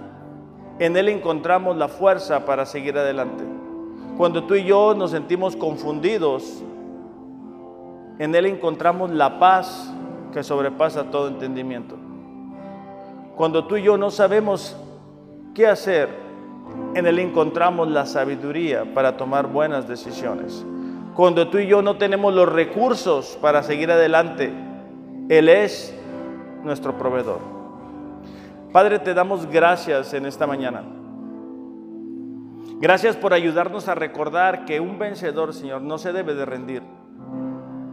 en 0.79 0.97
Él 0.97 1.09
encontramos 1.09 1.77
la 1.77 1.89
fuerza 1.89 2.45
para 2.45 2.67
seguir 2.67 2.99
adelante. 2.99 3.45
Cuando 4.17 4.45
tú 4.45 4.55
y 4.55 4.65
yo 4.65 4.95
nos 4.95 5.11
sentimos 5.11 5.57
confundidos, 5.57 6.63
en 8.19 8.35
Él 8.35 8.47
encontramos 8.47 9.11
la 9.11 9.41
paz 9.41 9.93
que 10.33 10.45
sobrepasa 10.45 11.11
todo 11.11 11.29
entendimiento. 11.29 11.97
Cuando 13.37 13.65
tú 13.65 13.77
y 13.77 13.83
yo 13.83 13.97
no 13.97 14.13
sabemos 14.13 14.77
qué 15.53 15.67
hacer, 15.67 16.09
en 16.95 17.07
Él 17.07 17.19
encontramos 17.19 17.91
la 17.91 18.07
sabiduría 18.07 18.85
para 18.95 19.17
tomar 19.17 19.49
buenas 19.49 19.89
decisiones. 19.89 20.65
Cuando 21.17 21.49
tú 21.49 21.59
y 21.59 21.67
yo 21.67 21.83
no 21.83 21.97
tenemos 21.97 22.33
los 22.35 22.49
recursos 22.49 23.37
para 23.41 23.65
seguir 23.65 23.91
adelante, 23.91 24.53
Él 25.29 25.49
es 25.49 25.93
nuestro 26.63 26.97
proveedor. 26.97 27.39
Padre, 28.73 29.01
te 29.01 29.13
damos 29.13 29.47
gracias 29.47 30.15
en 30.15 30.27
esta 30.27 30.47
mañana. 30.47 30.83
Gracias 32.81 33.17
por 33.17 33.33
ayudarnos 33.33 33.89
a 33.89 33.95
recordar 33.95 34.65
que 34.65 34.81
un 34.81 34.99
vencedor, 34.99 35.55
Señor, 35.55 35.83
no 35.83 35.99
se 35.99 36.13
debe 36.13 36.35
de 36.35 36.45
rendir. 36.45 36.83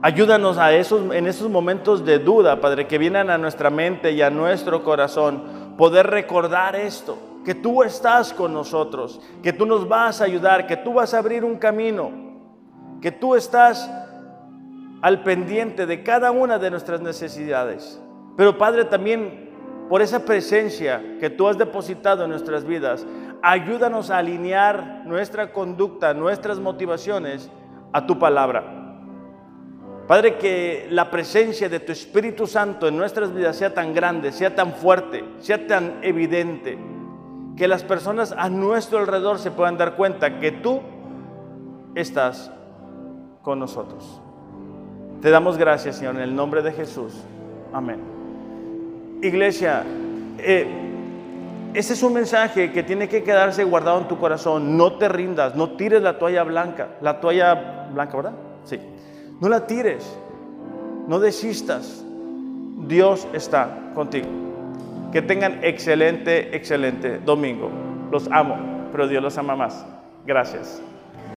Ayúdanos 0.01 0.57
a 0.57 0.73
esos, 0.73 1.13
en 1.13 1.27
esos 1.27 1.49
momentos 1.49 2.03
de 2.03 2.17
duda, 2.17 2.59
Padre, 2.59 2.88
que 2.88 2.97
vienen 2.97 3.29
a 3.29 3.38
nuestra 3.38 3.69
mente 3.69 4.11
y 4.11 4.23
a 4.23 4.32
nuestro 4.32 4.84
corazón, 4.84 5.75
poder 5.77 6.07
recordar 6.07 6.75
esto, 6.75 7.19
que 7.45 7.53
tú 7.53 7.84
estás 7.84 8.34
con 8.34 8.51
nosotros, 8.51 9.21
que 9.43 9.53
tú 9.53 9.67
nos 9.67 9.88
vas 9.88 10.19
a 10.19 10.25
ayudar, 10.25 10.65
que 10.65 10.77
tú 10.77 10.93
vas 10.93 11.13
a 11.13 11.19
abrir 11.19 11.45
un 11.45 11.57
camino, 11.57 12.11
que 12.99 13.11
tú 13.11 13.36
estás 13.36 13.89
al 15.01 15.21
pendiente 15.23 15.86
de 15.86 16.01
cada 16.01 16.32
una 16.32 16.57
de 16.57 16.71
nuestras 16.71 17.01
necesidades. 17.01 18.01
Pero 18.36 18.57
Padre, 18.57 18.86
también 18.86 19.51
por 19.88 20.01
esa 20.01 20.23
presencia 20.25 21.17
que 21.19 21.29
tú 21.29 21.47
has 21.47 21.57
depositado 21.57 22.23
en 22.23 22.29
nuestras 22.29 22.63
vidas, 22.63 23.05
ayúdanos 23.42 24.10
a 24.10 24.18
alinear 24.18 25.04
nuestra 25.06 25.52
conducta, 25.52 26.14
nuestras 26.14 26.60
motivaciones 26.60 27.50
a 27.94 28.06
tu 28.06 28.20
palabra. 28.20 28.82
Padre, 30.08 30.38
que 30.38 30.88
la 30.89 31.10
presencia 31.10 31.70
de 31.70 31.80
tu 31.80 31.92
Espíritu 31.92 32.46
Santo 32.46 32.88
en 32.88 32.98
nuestras 32.98 33.34
vidas 33.34 33.56
sea 33.56 33.74
tan 33.74 33.94
grande, 33.94 34.32
sea 34.32 34.54
tan 34.54 34.74
fuerte, 34.74 35.24
sea 35.39 35.68
tan 35.68 36.00
evidente, 36.04 36.78
que 37.56 37.68
las 37.68 37.84
personas 37.84 38.34
a 38.38 38.50
nuestro 38.50 39.00
alrededor 39.00 39.39
se 39.39 39.52
puedan 39.52 39.78
dar 39.78 39.96
cuenta 39.96 40.39
que 40.39 40.52
tú 40.52 40.82
estás 41.96 42.52
con 43.42 43.60
nosotros. 43.60 44.22
Te 45.22 45.30
damos 45.30 45.58
gracias, 45.58 45.98
Señor, 45.98 46.16
en 46.16 46.22
el 46.22 46.36
nombre 46.36 46.62
de 46.62 46.72
Jesús. 46.72 47.14
Amén. 47.72 48.00
Iglesia, 49.22 49.84
eh, 50.39 50.91
ese 51.74 51.93
es 51.93 52.03
un 52.03 52.13
mensaje 52.13 52.72
que 52.72 52.84
tiene 52.84 53.07
que 53.07 53.24
quedarse 53.24 53.63
guardado 53.63 53.99
en 53.99 54.07
tu 54.07 54.17
corazón. 54.17 54.78
No 54.78 54.93
te 54.97 55.07
rindas, 55.07 55.55
no 55.55 55.72
tires 55.72 56.01
la 56.01 56.19
toalla 56.19 56.43
blanca. 56.43 56.89
La 57.01 57.22
toalla 57.22 57.88
blanca, 57.93 58.17
¿verdad? 58.17 58.34
Sí. 58.65 58.80
No 59.39 59.49
la 59.49 59.65
tires, 59.65 60.05
no 61.07 61.19
desistas. 61.19 62.03
Dios 62.88 63.28
está 63.34 63.91
contigo. 63.93 64.28
Que 65.11 65.22
tengan 65.22 65.63
excelente, 65.63 66.55
excelente 66.55 67.19
domingo. 67.19 67.69
Los 68.11 68.30
amo, 68.32 68.89
pero 68.91 69.07
Dios 69.07 69.24
los 69.24 69.38
ama 69.38 69.55
más. 69.55 69.86
Gracias. 70.26 70.82